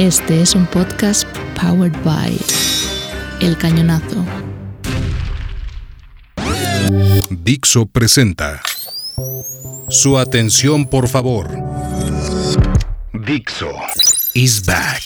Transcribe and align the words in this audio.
Este 0.00 0.40
es 0.40 0.54
un 0.54 0.66
podcast 0.66 1.28
powered 1.60 1.92
by 2.02 2.34
El 3.42 3.58
Cañonazo. 3.58 4.24
Dixo 7.28 7.84
presenta. 7.84 8.62
Su 9.90 10.16
atención, 10.16 10.88
por 10.88 11.06
favor. 11.06 11.48
Dixo 13.12 13.70
is 14.32 14.64
back. 14.64 15.02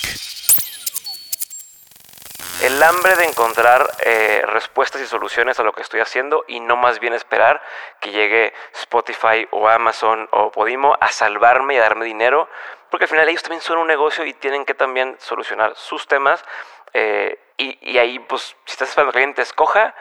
El 2.62 2.80
hambre 2.80 3.16
de 3.16 3.24
encontrar 3.24 3.90
eh, 4.06 4.42
respuestas 4.46 5.02
y 5.02 5.06
soluciones 5.06 5.58
a 5.58 5.64
lo 5.64 5.72
que 5.72 5.82
estoy 5.82 6.00
haciendo 6.00 6.44
y 6.46 6.60
no 6.60 6.76
más 6.76 7.00
bien 7.00 7.14
esperar 7.14 7.60
que 8.00 8.12
llegue 8.12 8.52
Spotify 8.74 9.44
o 9.50 9.68
Amazon 9.68 10.28
o 10.30 10.52
Podimo 10.52 10.96
a 11.00 11.08
salvarme 11.08 11.74
y 11.74 11.78
a 11.78 11.80
darme 11.80 12.04
dinero, 12.04 12.48
porque 12.94 13.06
al 13.06 13.08
final 13.08 13.28
ellos 13.28 13.42
también 13.42 13.60
son 13.60 13.78
un 13.78 13.88
negocio 13.88 14.24
y 14.24 14.34
tienen 14.34 14.64
que 14.64 14.72
también 14.72 15.16
solucionar 15.18 15.74
sus 15.74 16.06
temas. 16.06 16.44
eh, 16.92 17.36
y, 17.56 17.98
ahí, 17.98 18.20
pues, 18.20 18.54
si 18.66 18.72
estás 18.72 18.88
esperando 18.88 19.10
que 19.10 19.18
alguien 19.18 19.34
te 19.34 19.42
escoja, 19.42 19.92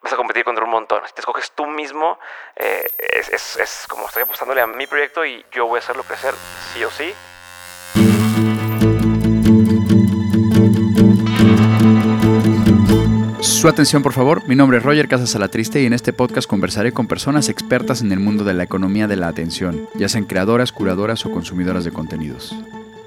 vas 0.00 0.14
a 0.14 0.16
competir 0.16 0.44
contra 0.44 0.64
un 0.64 0.70
montón. 0.70 1.06
Si 1.06 1.12
te 1.12 1.20
escoges 1.20 1.50
tú 1.52 1.66
mismo, 1.66 2.18
eh, 2.56 2.90
es, 3.12 3.28
es, 3.28 3.56
es 3.58 3.86
como 3.86 4.06
estoy 4.06 4.22
apostándole 4.22 4.62
a 4.62 4.66
mi 4.66 4.86
proyecto 4.86 5.26
y 5.26 5.44
yo 5.52 5.66
voy 5.66 5.76
a 5.76 5.80
hacerlo 5.80 6.04
crecer 6.04 6.32
sí 6.72 6.82
o 6.84 6.90
sí. 6.90 7.14
Su 13.58 13.66
atención, 13.66 14.04
por 14.04 14.12
favor. 14.12 14.44
Mi 14.46 14.54
nombre 14.54 14.78
es 14.78 14.84
Roger 14.84 15.08
Casas 15.08 15.34
Alatriste 15.34 15.82
y 15.82 15.86
en 15.86 15.92
este 15.92 16.12
podcast 16.12 16.48
conversaré 16.48 16.92
con 16.92 17.08
personas 17.08 17.48
expertas 17.48 18.02
en 18.02 18.12
el 18.12 18.20
mundo 18.20 18.44
de 18.44 18.54
la 18.54 18.62
economía 18.62 19.08
de 19.08 19.16
la 19.16 19.26
atención, 19.26 19.88
ya 19.96 20.08
sean 20.08 20.26
creadoras, 20.26 20.70
curadoras 20.70 21.26
o 21.26 21.32
consumidoras 21.32 21.82
de 21.82 21.90
contenidos. 21.90 22.54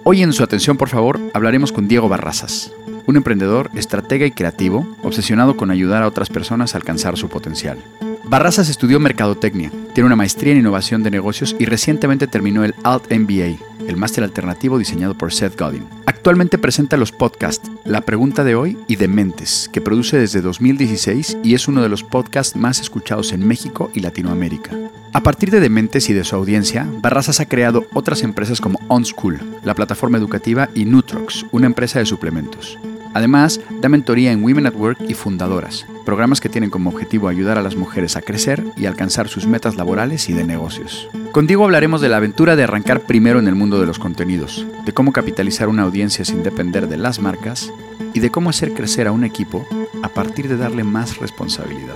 Hoy 0.04 0.22
en 0.22 0.34
Su 0.34 0.44
atención, 0.44 0.76
por 0.76 0.90
favor, 0.90 1.22
hablaremos 1.34 1.72
con 1.72 1.88
Diego 1.88 2.10
Barrazas, 2.10 2.74
un 3.08 3.16
emprendedor, 3.16 3.72
estratega 3.76 4.26
y 4.26 4.32
creativo, 4.32 4.86
obsesionado 5.04 5.56
con 5.56 5.72
ayudar 5.72 6.04
a 6.04 6.08
otras 6.08 6.28
personas 6.28 6.76
a 6.76 6.80
alcanzar 6.80 7.16
su 7.16 7.30
potencial. 7.30 7.78
Barrazas 8.26 8.68
estudió 8.68 9.00
mercadotecnia, 9.00 9.72
tiene 9.94 10.08
una 10.08 10.18
maestría 10.18 10.52
en 10.52 10.60
innovación 10.60 11.02
de 11.02 11.12
negocios 11.12 11.56
y 11.60 11.66
recientemente 11.66 12.28
terminó 12.28 12.66
el 12.66 12.76
Alt 12.84 13.10
MBA, 13.10 13.56
el 13.88 13.98
máster 13.98 14.24
alternativo 14.24 14.78
diseñado 14.78 15.16
por 15.16 15.34
Seth 15.34 15.60
Godin. 15.60 15.86
Actualmente 16.06 16.58
presenta 16.58 16.98
los 16.98 17.12
podcasts 17.12 17.70
La 17.86 18.02
Pregunta 18.02 18.44
de 18.44 18.56
Hoy 18.56 18.78
y 18.88 18.96
Dementes, 18.96 19.70
que 19.72 19.82
produce 19.82 20.18
desde 20.18 20.42
2016 20.42 21.38
y 21.44 21.54
es 21.54 21.68
uno 21.68 21.82
de 21.82 21.90
los 21.90 22.04
podcasts 22.04 22.56
más 22.56 22.80
escuchados 22.80 23.34
en 23.34 23.48
México 23.48 23.92
y 23.94 24.02
Latinoamérica. 24.02 24.72
A 25.14 25.24
partir 25.24 25.52
de 25.52 25.60
Dementes 25.60 26.10
y 26.10 26.14
de 26.14 26.24
su 26.24 26.36
audiencia, 26.36 26.88
Barrazas 27.02 27.40
ha 27.40 27.48
creado 27.48 27.86
otras 27.94 28.24
empresas 28.24 28.62
como 28.62 28.80
OnSchool, 28.88 29.40
la 29.64 29.76
plataforma 29.76 30.18
educativa, 30.18 30.70
y 30.74 30.86
Nutrox, 30.86 31.46
una 31.52 31.66
empresa 31.66 32.00
de 32.00 32.06
suplementos. 32.06 32.80
Además, 33.14 33.60
da 33.82 33.90
mentoría 33.90 34.32
en 34.32 34.44
Women 34.44 34.68
at 34.68 34.76
Work 34.76 35.00
y 35.08 35.14
Fundadoras, 35.14 35.86
programas 36.12 36.42
que 36.42 36.50
tienen 36.50 36.70
como 36.70 36.90
objetivo 36.90 37.30
ayudar 37.30 37.58
a 37.58 37.62
las 37.62 37.78
mujeres 37.78 38.18
a 38.18 38.22
crecer 38.22 38.62
y 38.76 38.86
alcanzar 38.86 39.30
sus 39.30 39.48
metas 39.48 39.78
laborales 39.78 40.28
y 40.28 40.34
de 40.34 40.44
negocios. 40.44 41.08
Con 41.32 41.48
Diego 41.48 41.64
hablaremos 41.64 42.02
de 42.02 42.10
la 42.10 42.18
aventura 42.18 42.58
de 42.58 42.64
arrancar 42.64 43.04
primero 43.08 43.40
en 43.40 43.48
el 43.48 43.56
mundo 43.56 43.80
de 43.80 43.86
los 43.86 43.98
contenidos, 43.98 44.68
de 44.86 44.92
cómo 44.92 45.14
capitalizar 45.14 45.70
una 45.70 45.84
audiencia 45.84 46.26
sin 46.26 46.44
depender 46.44 46.90
de 46.90 46.98
las 46.98 47.22
marcas 47.22 47.72
y 48.14 48.20
de 48.20 48.30
cómo 48.30 48.50
hacer 48.50 48.74
crecer 48.74 49.08
a 49.08 49.14
un 49.14 49.24
equipo 49.24 49.66
a 50.04 50.10
partir 50.10 50.50
de 50.50 50.58
darle 50.58 50.84
más 50.84 51.18
responsabilidad. 51.18 51.96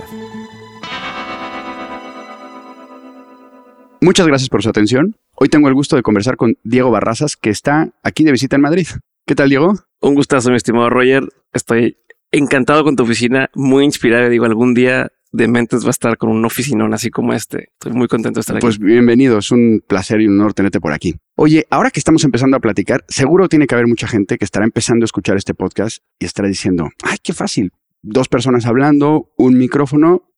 Muchas 4.00 4.26
gracias 4.26 4.48
por 4.48 4.62
su 4.62 4.70
atención. 4.70 5.14
Hoy 5.34 5.50
tengo 5.50 5.68
el 5.68 5.74
gusto 5.74 5.94
de 5.94 6.02
conversar 6.02 6.38
con 6.38 6.56
Diego 6.64 6.90
Barrazas, 6.90 7.36
que 7.36 7.50
está 7.50 7.90
aquí 8.02 8.24
de 8.24 8.32
visita 8.32 8.56
en 8.56 8.62
Madrid. 8.62 8.86
¿Qué 9.26 9.34
tal, 9.34 9.50
Diego? 9.50 9.74
Un 10.00 10.14
gustazo, 10.14 10.48
mi 10.48 10.56
estimado 10.56 10.88
Roger. 10.88 11.28
Estoy 11.52 11.98
encantado 12.30 12.84
con 12.84 12.96
tu 12.96 13.02
oficina, 13.02 13.50
muy 13.54 13.84
inspirado. 13.84 14.28
Digo, 14.28 14.44
algún 14.44 14.74
día 14.74 15.08
de 15.32 15.48
mentes 15.48 15.84
va 15.84 15.88
a 15.88 15.90
estar 15.90 16.16
con 16.16 16.30
un 16.30 16.44
oficinón 16.44 16.94
así 16.94 17.10
como 17.10 17.32
este. 17.32 17.70
Estoy 17.72 17.92
muy 17.92 18.08
contento 18.08 18.38
de 18.38 18.40
estar 18.40 18.58
Pues 18.58 18.76
aquí. 18.76 18.84
bienvenido, 18.84 19.38
es 19.38 19.50
un 19.50 19.82
placer 19.86 20.20
y 20.20 20.26
un 20.26 20.40
honor 20.40 20.54
tenerte 20.54 20.80
por 20.80 20.92
aquí. 20.92 21.16
Oye, 21.36 21.66
ahora 21.70 21.90
que 21.90 22.00
estamos 22.00 22.24
empezando 22.24 22.56
a 22.56 22.60
platicar, 22.60 23.04
seguro 23.08 23.48
tiene 23.48 23.66
que 23.66 23.74
haber 23.74 23.86
mucha 23.86 24.06
gente 24.08 24.38
que 24.38 24.44
estará 24.44 24.64
empezando 24.64 25.04
a 25.04 25.06
escuchar 25.06 25.36
este 25.36 25.52
podcast 25.54 25.98
y 26.18 26.24
estará 26.24 26.48
diciendo, 26.48 26.88
ay, 27.02 27.18
qué 27.22 27.32
fácil, 27.32 27.72
dos 28.02 28.28
personas 28.28 28.64
hablando, 28.66 29.30
un 29.36 29.58
micrófono, 29.58 30.30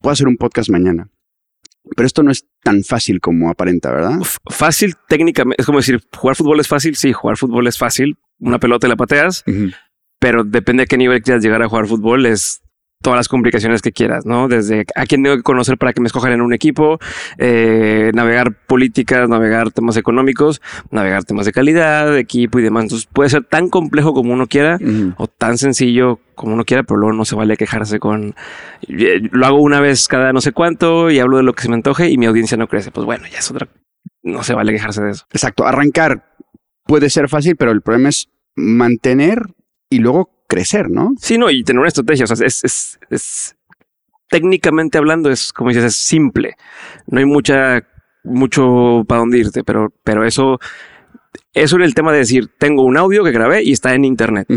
puedo 0.00 0.12
hacer 0.12 0.26
un 0.26 0.36
podcast 0.36 0.70
mañana. 0.70 1.10
Pero 1.96 2.06
esto 2.06 2.22
no 2.22 2.30
es 2.30 2.46
tan 2.62 2.82
fácil 2.82 3.20
como 3.20 3.50
aparenta, 3.50 3.90
¿verdad? 3.90 4.18
Fácil 4.50 4.96
técnicamente, 5.08 5.60
es 5.60 5.66
como 5.66 5.78
decir, 5.78 6.00
jugar 6.14 6.36
fútbol 6.36 6.60
es 6.60 6.68
fácil. 6.68 6.94
Sí, 6.96 7.12
jugar 7.12 7.36
fútbol 7.36 7.66
es 7.66 7.78
fácil. 7.78 8.18
Una 8.38 8.58
pelota 8.58 8.86
y 8.86 8.90
la 8.90 8.96
pateas. 8.96 9.44
Pero 10.20 10.44
depende 10.44 10.84
a 10.84 10.86
qué 10.86 10.96
nivel 10.96 11.22
quieras 11.22 11.42
llegar 11.42 11.62
a 11.62 11.68
jugar 11.68 11.86
fútbol. 11.86 12.26
Es 12.26 12.62
todas 13.02 13.16
las 13.16 13.28
complicaciones 13.28 13.80
que 13.80 13.92
quieras, 13.92 14.26
¿no? 14.26 14.46
Desde 14.46 14.84
a 14.94 15.06
quién 15.06 15.22
tengo 15.22 15.36
que 15.36 15.42
conocer 15.42 15.78
para 15.78 15.94
que 15.94 16.02
me 16.02 16.06
escojan 16.06 16.32
en 16.32 16.42
un 16.42 16.52
equipo, 16.52 16.98
eh, 17.38 18.10
navegar 18.14 18.54
políticas, 18.66 19.26
navegar 19.28 19.70
temas 19.70 19.96
económicos, 19.96 20.60
navegar 20.90 21.24
temas 21.24 21.46
de 21.46 21.52
calidad, 21.52 22.12
de 22.12 22.20
equipo 22.20 22.58
y 22.58 22.62
demás. 22.62 22.84
Entonces 22.84 23.08
puede 23.10 23.30
ser 23.30 23.44
tan 23.44 23.70
complejo 23.70 24.12
como 24.12 24.34
uno 24.34 24.46
quiera 24.46 24.78
o 25.16 25.26
tan 25.28 25.56
sencillo 25.56 26.20
como 26.34 26.52
uno 26.52 26.64
quiera, 26.64 26.82
pero 26.82 27.00
luego 27.00 27.16
no 27.16 27.24
se 27.24 27.36
vale 27.36 27.56
quejarse 27.56 27.98
con 27.98 28.34
eh, 28.88 29.20
lo 29.30 29.46
hago 29.46 29.60
una 29.60 29.80
vez 29.80 30.06
cada 30.06 30.32
no 30.32 30.40
sé 30.42 30.52
cuánto 30.52 31.10
y 31.10 31.18
hablo 31.20 31.38
de 31.38 31.42
lo 31.42 31.54
que 31.54 31.62
se 31.62 31.68
me 31.68 31.74
antoje 31.76 32.10
y 32.10 32.18
mi 32.18 32.26
audiencia 32.26 32.58
no 32.58 32.68
crece. 32.68 32.90
Pues 32.90 33.06
bueno, 33.06 33.24
ya 33.32 33.38
es 33.38 33.50
otra. 33.50 33.68
No 34.22 34.42
se 34.42 34.52
vale 34.52 34.72
quejarse 34.72 35.02
de 35.02 35.12
eso. 35.12 35.24
Exacto, 35.32 35.66
arrancar 35.66 36.34
puede 36.84 37.08
ser 37.08 37.30
fácil, 37.30 37.56
pero 37.56 37.70
el 37.70 37.80
problema 37.80 38.10
es 38.10 38.28
mantener 38.56 39.46
y 39.90 39.98
luego 39.98 40.30
crecer, 40.46 40.88
¿no? 40.88 41.10
Sí, 41.20 41.36
no, 41.36 41.50
y 41.50 41.62
tener 41.64 41.80
una 41.80 41.88
estrategia. 41.88 42.24
O 42.24 42.26
sea, 42.26 42.46
es, 42.46 42.64
es, 42.64 42.98
es 43.10 43.56
técnicamente 44.28 44.96
hablando, 44.96 45.30
es 45.30 45.52
como 45.52 45.70
dices, 45.70 45.84
es 45.84 45.96
simple. 45.96 46.54
No 47.06 47.18
hay 47.18 47.26
mucha, 47.26 47.84
mucho 48.24 49.04
para 49.06 49.18
dónde 49.18 49.38
irte, 49.38 49.64
pero, 49.64 49.92
pero 50.04 50.24
eso, 50.24 50.58
eso 51.52 51.76
en 51.76 51.82
el 51.82 51.94
tema 51.94 52.12
de 52.12 52.18
decir, 52.18 52.48
tengo 52.58 52.84
un 52.84 52.96
audio 52.96 53.24
que 53.24 53.32
grabé 53.32 53.62
y 53.62 53.72
está 53.72 53.94
en 53.94 54.04
internet. 54.04 54.48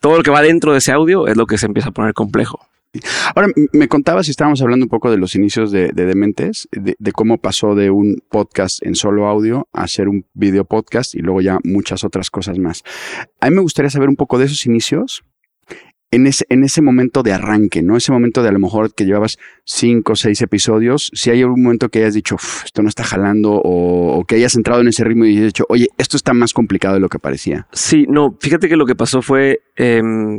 Todo 0.00 0.16
lo 0.16 0.22
que 0.22 0.30
va 0.30 0.42
dentro 0.42 0.72
de 0.72 0.78
ese 0.78 0.92
audio 0.92 1.28
es 1.28 1.36
lo 1.36 1.46
que 1.46 1.58
se 1.58 1.66
empieza 1.66 1.90
a 1.90 1.92
poner 1.92 2.14
complejo. 2.14 2.66
Ahora, 3.34 3.48
me 3.72 3.88
contabas 3.88 4.28
y 4.28 4.30
estábamos 4.30 4.62
hablando 4.62 4.84
un 4.84 4.90
poco 4.90 5.10
de 5.10 5.16
los 5.16 5.34
inicios 5.34 5.70
de, 5.70 5.90
de 5.92 6.06
Dementes, 6.06 6.68
de, 6.72 7.12
cómo 7.12 7.38
pasó 7.38 7.74
de 7.74 7.90
un 7.90 8.22
podcast 8.30 8.84
en 8.84 8.94
solo 8.94 9.26
audio 9.26 9.68
a 9.72 9.82
hacer 9.84 10.08
un 10.08 10.26
video 10.34 10.64
podcast 10.64 11.14
y 11.14 11.18
luego 11.20 11.40
ya 11.40 11.58
muchas 11.64 12.04
otras 12.04 12.30
cosas 12.30 12.58
más. 12.58 12.82
A 13.40 13.48
mí 13.50 13.56
me 13.56 13.62
gustaría 13.62 13.90
saber 13.90 14.08
un 14.08 14.16
poco 14.16 14.38
de 14.38 14.46
esos 14.46 14.66
inicios 14.66 15.24
en 16.10 16.28
ese, 16.28 16.44
en 16.48 16.62
ese 16.62 16.80
momento 16.80 17.24
de 17.24 17.32
arranque, 17.32 17.82
¿no? 17.82 17.96
Ese 17.96 18.12
momento 18.12 18.42
de 18.42 18.48
a 18.48 18.52
lo 18.52 18.60
mejor 18.60 18.94
que 18.94 19.04
llevabas 19.04 19.36
cinco 19.64 20.12
o 20.12 20.16
seis 20.16 20.40
episodios, 20.42 21.10
si 21.12 21.30
hay 21.30 21.42
algún 21.42 21.62
momento 21.64 21.88
que 21.88 21.98
hayas 22.00 22.14
dicho, 22.14 22.36
"Uf, 22.36 22.64
esto 22.64 22.82
no 22.82 22.88
está 22.88 23.02
jalando 23.02 23.52
o, 23.52 24.18
o 24.18 24.24
que 24.24 24.36
hayas 24.36 24.54
entrado 24.54 24.80
en 24.80 24.88
ese 24.88 25.02
ritmo 25.02 25.24
y 25.24 25.32
hayas 25.36 25.46
dicho, 25.46 25.66
oye, 25.68 25.88
esto 25.98 26.16
está 26.16 26.32
más 26.32 26.52
complicado 26.52 26.94
de 26.94 27.00
lo 27.00 27.08
que 27.08 27.18
parecía. 27.18 27.66
Sí, 27.72 28.06
no, 28.08 28.36
fíjate 28.40 28.68
que 28.68 28.76
lo 28.76 28.86
que 28.86 28.94
pasó 28.94 29.22
fue 29.22 29.62
em, 29.74 30.38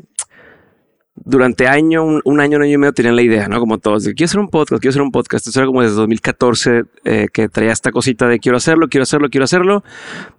durante 1.16 1.68
año, 1.68 2.04
un, 2.04 2.22
un 2.26 2.40
año, 2.42 2.58
un 2.58 2.64
año 2.64 2.74
y 2.74 2.78
medio 2.78 2.94
tenían 2.94 3.16
la 3.16 3.22
idea, 3.22 3.48
¿no? 3.48 3.60
Como 3.60 3.78
todos, 3.78 4.04
de 4.04 4.14
quiero 4.14 4.26
hacer 4.26 4.40
un 4.40 4.50
podcast, 4.50 4.82
quiero 4.82 4.92
hacer 4.92 5.02
un 5.02 5.12
podcast. 5.12 5.48
Eso 5.48 5.60
era 5.60 5.68
como 5.68 5.82
desde 5.82 5.96
2014 5.96 6.84
eh, 7.06 7.28
que 7.32 7.48
traía 7.48 7.72
esta 7.72 7.92
cosita 7.92 8.28
de 8.28 8.40
quiero 8.40 8.58
hacerlo, 8.58 8.88
quiero 8.90 9.04
hacerlo, 9.04 9.30
quiero 9.30 9.46
hacerlo, 9.46 9.84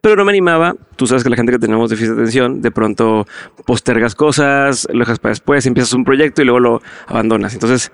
pero 0.01 0.17
no 0.17 0.25
me 0.25 0.33
animaba. 0.33 0.75
Tú 0.97 1.07
sabes 1.07 1.25
que 1.25 1.31
la 1.31 1.37
gente 1.37 1.53
que 1.53 1.59
tenemos 1.59 1.89
déficit 1.89 2.11
de 2.11 2.21
atención, 2.21 2.61
de 2.61 2.71
pronto 2.71 3.27
postergas 3.65 4.15
cosas, 4.15 4.87
lo 4.93 5.01
dejas 5.01 5.19
para 5.19 5.31
después, 5.31 5.65
empiezas 5.67 5.95
un 5.95 6.05
proyecto 6.05 6.43
y 6.43 6.45
luego 6.45 6.61
lo 6.61 6.83
abandonas. 7.07 7.55
Entonces, 7.55 7.91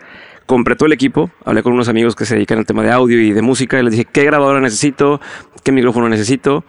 compré 0.47 0.75
todo 0.75 0.87
el 0.87 0.93
equipo, 0.93 1.31
hablé 1.45 1.63
con 1.63 1.73
unos 1.73 1.89
amigos 1.89 2.17
que 2.17 2.25
se 2.25 2.35
dedican 2.35 2.59
al 2.59 2.67
tema 2.67 2.83
de 2.83 2.91
audio 2.91 3.21
y 3.21 3.33
de 3.33 3.43
música 3.43 3.79
y 3.79 3.85
les 3.85 3.93
dije, 3.93 4.07
¿qué 4.11 4.25
grabadora 4.25 4.61
necesito? 4.61 5.21
¿Qué 5.63 5.71
micrófono 5.71 6.09
necesito? 6.09 6.65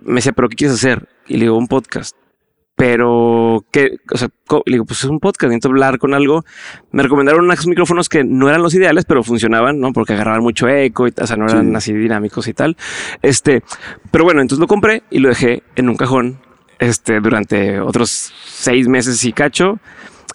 me 0.00 0.16
decía, 0.16 0.32
¿pero 0.32 0.48
qué 0.48 0.56
quieres 0.56 0.76
hacer? 0.76 1.08
Y 1.26 1.34
le 1.34 1.40
digo, 1.40 1.56
un 1.56 1.68
podcast. 1.68 2.16
Pero, 2.78 3.64
¿qué? 3.72 3.96
O 4.12 4.16
sea, 4.16 4.28
le 4.66 4.72
digo, 4.74 4.84
pues 4.84 5.00
es 5.00 5.10
un 5.10 5.18
podcast, 5.18 5.48
necesito 5.48 5.66
hablar 5.68 5.98
con 5.98 6.14
algo. 6.14 6.44
Me 6.92 7.02
recomendaron 7.02 7.44
unos 7.44 7.66
micrófonos 7.66 8.08
que 8.08 8.22
no 8.22 8.48
eran 8.48 8.62
los 8.62 8.72
ideales, 8.72 9.04
pero 9.04 9.24
funcionaban, 9.24 9.80
¿no? 9.80 9.92
Porque 9.92 10.12
agarraban 10.12 10.42
mucho 10.42 10.68
eco 10.68 11.08
y, 11.08 11.12
o 11.20 11.26
sea, 11.26 11.36
no 11.36 11.46
eran 11.48 11.70
Sí. 11.70 11.74
así 11.74 11.92
dinámicos 11.92 12.46
y 12.46 12.54
tal. 12.54 12.76
Este, 13.20 13.64
pero 14.12 14.22
bueno, 14.22 14.40
entonces 14.42 14.60
lo 14.60 14.68
compré 14.68 15.02
y 15.10 15.18
lo 15.18 15.28
dejé 15.28 15.64
en 15.74 15.88
un 15.88 15.96
cajón, 15.96 16.38
este, 16.78 17.18
durante 17.18 17.80
otros 17.80 18.32
seis 18.46 18.86
meses 18.86 19.24
y 19.24 19.32
cacho, 19.32 19.80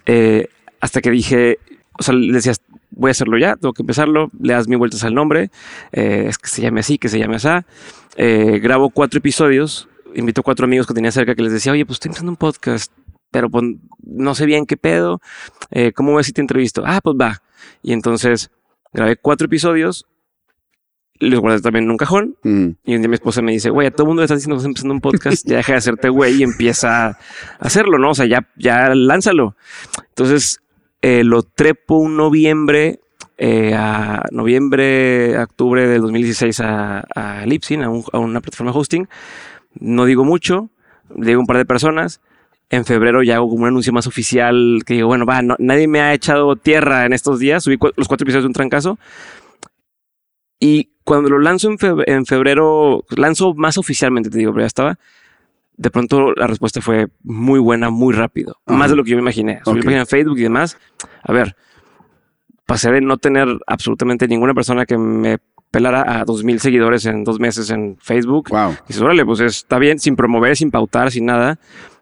eh, 0.05 0.49
hasta 0.81 0.99
que 0.99 1.11
dije, 1.11 1.59
o 1.97 2.03
sea, 2.03 2.13
le 2.13 2.33
decías, 2.33 2.59
voy 2.91 3.07
a 3.07 3.11
hacerlo 3.11 3.37
ya, 3.37 3.55
tengo 3.55 3.71
que 3.71 3.83
empezarlo, 3.83 4.29
le 4.41 4.51
das 4.51 4.67
mil 4.67 4.79
vueltas 4.79 5.05
al 5.05 5.13
nombre, 5.13 5.49
eh, 5.93 6.25
es 6.27 6.37
que 6.37 6.49
se 6.49 6.61
llame 6.61 6.81
así, 6.81 6.97
que 6.97 7.07
se 7.07 7.19
llame 7.19 7.37
así. 7.37 7.47
Eh, 8.17 8.59
grabo 8.61 8.89
cuatro 8.89 9.19
episodios, 9.19 9.87
invito 10.15 10.43
cuatro 10.43 10.65
amigos 10.65 10.87
que 10.87 10.93
tenía 10.93 11.11
cerca 11.11 11.35
que 11.35 11.43
les 11.43 11.53
decía, 11.53 11.71
oye, 11.71 11.85
pues 11.85 11.95
estoy 11.97 12.09
empezando 12.09 12.31
un 12.31 12.37
podcast, 12.37 12.91
pero 13.31 13.49
pues, 13.49 13.63
no 14.03 14.35
sé 14.35 14.45
bien 14.45 14.65
qué 14.65 14.77
pedo, 14.77 15.19
eh, 15.71 15.91
¿cómo 15.93 16.15
ves 16.15 16.27
si 16.27 16.33
te 16.33 16.41
entrevisto? 16.41 16.83
Ah, 16.85 16.99
pues 17.03 17.15
va. 17.19 17.41
Y 17.81 17.93
entonces 17.93 18.51
grabé 18.93 19.15
cuatro 19.17 19.45
episodios 19.45 20.05
los 21.19 21.39
guardé 21.39 21.61
también 21.61 21.85
en 21.85 21.91
un 21.91 21.97
cajón. 21.97 22.35
Mm. 22.43 22.69
Y 22.83 22.95
un 22.95 23.01
día 23.01 23.07
mi 23.07 23.13
esposa 23.15 23.41
me 23.41 23.53
dice, 23.53 23.69
güey, 23.69 23.87
a 23.87 23.91
todo 23.91 24.03
el 24.03 24.07
mundo 24.07 24.21
le 24.21 24.25
está 24.25 24.35
diciendo 24.35 24.55
que 24.55 24.57
estás 24.57 24.67
empezando 24.69 24.93
un 24.93 24.99
podcast, 24.99 25.47
ya 25.47 25.55
deja 25.57 25.71
de 25.73 25.77
hacerte 25.77 26.09
güey 26.09 26.35
y 26.39 26.43
empieza 26.43 27.07
a 27.07 27.17
hacerlo, 27.59 27.97
¿no? 27.97 28.09
O 28.09 28.15
sea, 28.15 28.25
ya, 28.25 28.49
ya 28.57 28.93
lánzalo. 28.93 29.55
Entonces, 30.09 30.59
eh, 31.01 31.23
lo 31.23 31.43
trepo 31.43 31.95
un 31.97 32.17
noviembre, 32.17 32.99
eh, 33.37 33.73
a 33.73 34.23
noviembre, 34.31 35.37
octubre 35.39 35.87
del 35.87 36.01
2016 36.01 36.59
a, 36.59 36.99
a 37.15 37.45
Libsyn, 37.45 37.83
a, 37.83 37.89
un- 37.89 38.03
a 38.11 38.17
una 38.19 38.41
plataforma 38.41 38.73
de 38.73 38.77
hosting. 38.79 39.07
No 39.79 40.05
digo 40.05 40.23
mucho, 40.23 40.69
le 41.15 41.27
digo 41.27 41.39
un 41.41 41.47
par 41.47 41.57
de 41.57 41.65
personas. 41.65 42.21
En 42.69 42.85
febrero 42.85 43.21
ya 43.23 43.35
hago 43.35 43.49
como 43.49 43.63
un 43.63 43.67
anuncio 43.67 43.93
más 43.93 44.07
oficial 44.07 44.81
que 44.85 44.95
digo, 44.95 45.07
bueno, 45.07 45.25
va, 45.25 45.41
no- 45.41 45.55
nadie 45.59 45.87
me 45.87 46.01
ha 46.01 46.13
echado 46.13 46.55
tierra 46.55 47.05
en 47.05 47.13
estos 47.13 47.39
días. 47.39 47.63
Subí 47.63 47.77
los 47.95 48.07
cuatro 48.07 48.25
episodios 48.25 48.43
de 48.43 48.47
un 48.47 48.53
trancazo. 48.53 48.97
Y 50.59 50.91
cuando 51.03 51.29
lo 51.29 51.39
lanzo 51.39 51.69
en 51.69 51.77
febrero, 51.77 52.11
en 52.17 52.25
febrero, 52.25 53.03
lanzo 53.15 53.53
más 53.53 53.77
oficialmente, 53.77 54.29
te 54.29 54.37
digo, 54.37 54.51
pero 54.53 54.63
ya 54.63 54.67
estaba. 54.67 54.99
De 55.75 55.89
pronto 55.89 56.33
la 56.33 56.47
respuesta 56.47 56.81
fue 56.81 57.07
muy 57.23 57.59
buena, 57.59 57.89
muy 57.89 58.13
rápido. 58.13 58.57
Ajá. 58.65 58.77
Más 58.77 58.89
de 58.91 58.95
lo 58.95 59.03
que 59.03 59.09
yo 59.11 59.17
me 59.17 59.21
imaginé. 59.23 59.59
Subí 59.65 59.79
Ok. 59.79 59.85
página 59.85 60.01
en 60.01 60.07
Facebook 60.07 60.37
y 60.39 60.43
demás. 60.43 60.77
A 61.23 61.33
ver, 61.33 61.55
pasé 62.65 62.91
de 62.91 63.01
no 63.01 63.17
tener 63.17 63.47
absolutamente 63.67 64.27
ninguna 64.27 64.53
persona 64.53 64.85
que 64.85 64.97
me 64.97 65.39
pelara 65.73 66.19
a 66.19 66.23
dos 66.23 66.43
mil 66.43 66.59
seguidores 66.59 67.03
en 67.07 67.23
dos 67.23 67.39
meses 67.39 67.71
en 67.71 67.97
Facebook. 67.99 68.49
Wow. 68.49 68.73
Y 68.85 68.89
dices, 68.89 69.01
órale, 69.01 69.25
pues 69.25 69.39
está 69.39 69.79
bien, 69.79 69.97
sin 69.97 70.15
promover, 70.15 70.55
sin 70.55 70.69
pautar, 70.69 71.11
sin 71.11 71.25
nada. 71.25 71.57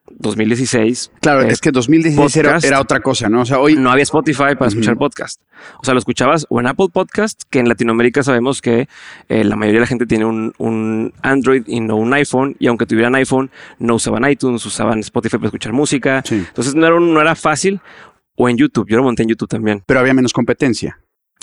2016. 0.10 1.12
Claro, 1.22 1.44
eh, 1.44 1.52
es 1.52 1.62
que 1.62 1.72
2016 1.72 2.36
era, 2.36 2.58
era 2.62 2.82
otra 2.82 3.00
cosa, 3.00 3.30
¿no? 3.30 3.42
O 3.42 3.46
sea, 3.46 3.60
hoy. 3.60 3.76
no 3.76 3.90
había 3.90 4.04
Spotify 4.04 4.56
para 4.60 4.68
escuchar 4.68 4.96
Ujú. 4.96 5.06
podcast. 5.06 5.42
O 5.80 5.86
sea, 5.86 5.94
lo 5.94 6.00
escuchabas 6.00 6.46
o 6.50 6.60
en 6.60 6.68
Apple 6.68 6.88
Podcast, 6.92 7.44
que 7.50 7.60
en 7.60 7.70
Latinoamérica 7.70 8.24
sabemos 8.24 8.62
que 8.62 8.90
eh, 9.30 9.44
la 9.46 9.56
mayoría 9.56 9.80
de 9.80 9.86
la 9.86 9.88
gente 9.88 10.06
tiene 10.06 10.26
un, 10.26 10.54
un 10.58 11.14
Android 11.22 11.64
y 11.66 11.80
no 11.80 11.96
un 11.96 12.14
iPhone. 12.14 12.58
Y 12.60 12.68
aunque 12.68 12.86
tuvieran 12.86 13.16
iPhone, 13.16 13.52
no 13.80 13.96
usaban 13.96 14.30
iTunes, 14.30 14.66
usaban 14.66 15.00
Spotify 15.00 15.38
para 15.38 15.48
escuchar 15.48 15.72
música. 15.72 16.22
Sí. 16.26 16.44
Entonces 16.46 16.76
no 16.76 16.86
era, 16.86 17.00
no 17.00 17.22
era 17.22 17.36
fácil. 17.36 17.80
O 18.36 18.50
en 18.50 18.58
YouTube. 18.58 18.90
Yo 18.90 18.98
lo 18.98 19.04
monté 19.04 19.24
en 19.24 19.30
YouTube 19.30 19.48
también. 19.48 19.82
Pero 19.86 20.02
había 20.02 20.14
menos 20.14 20.34
competencia. 20.34 21.00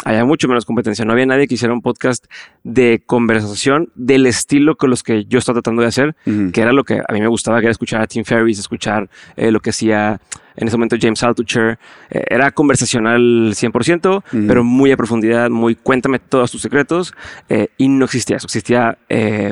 Había 0.09 0.25
mucho 0.25 0.49
menos 0.49 0.65
competencia. 0.65 1.05
No 1.05 1.13
había 1.13 1.27
nadie 1.27 1.47
que 1.47 1.55
hiciera 1.55 1.75
un 1.75 1.83
podcast 1.83 2.25
de 2.65 3.03
conversación 3.05 3.91
del 3.95 4.25
estilo 4.27 4.77
con 4.77 4.89
los 4.91 5.03
que 5.03 5.25
yo 5.27 5.39
estaba 5.39 5.57
tratando 5.61 5.83
de 5.83 5.89
hacer 5.89 6.17
que 6.53 6.61
era 6.63 6.73
lo 6.73 6.85
que 6.85 7.03
a 7.07 7.13
mí 7.13 7.21
me 7.21 7.27
gustaba, 7.29 7.59
que 7.61 7.67
era 7.67 7.73
escuchar 7.73 8.01
a 8.01 8.07
Tim 8.07 8.25
Ferriss, 8.25 8.59
escuchar 8.59 9.11
eh, 9.37 9.51
lo 9.51 9.61
que 9.61 9.71
hacía 9.71 10.21
en 10.57 10.67
ese 10.67 10.77
momento 10.77 10.97
James 11.01 11.23
Altucher. 11.23 11.79
Eh, 12.11 12.25
era 12.31 12.51
conversacional 12.51 13.53
100%, 13.55 14.17
Ujú. 14.19 14.47
pero 14.49 14.65
muy 14.65 14.91
a 14.93 14.97
profundidad, 14.97 15.51
muy 15.51 15.75
cuéntame 15.75 16.19
todos 16.19 16.51
tus 16.51 16.63
secretos. 16.63 17.13
eh, 17.49 17.69
y 17.77 17.89
no 17.89 18.07
existía 18.07 18.37
eso. 18.37 18.47
Existía 18.47 18.97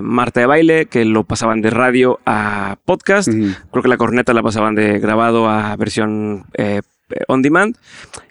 Marta 0.02 0.40
de 0.40 0.46
Baile, 0.46 0.86
que 0.86 1.04
lo 1.04 1.24
pasaban 1.24 1.60
de 1.60 1.70
radio 1.70 2.18
a 2.26 2.76
podcast. 2.84 3.28
Creo 3.28 3.82
que 3.82 3.88
la 3.88 3.96
corneta 3.98 4.32
la 4.32 4.42
pasaban 4.42 4.74
de 4.74 4.98
grabado 4.98 5.48
a 5.48 5.76
versión 5.76 6.44
on 7.28 7.42
demand. 7.42 7.76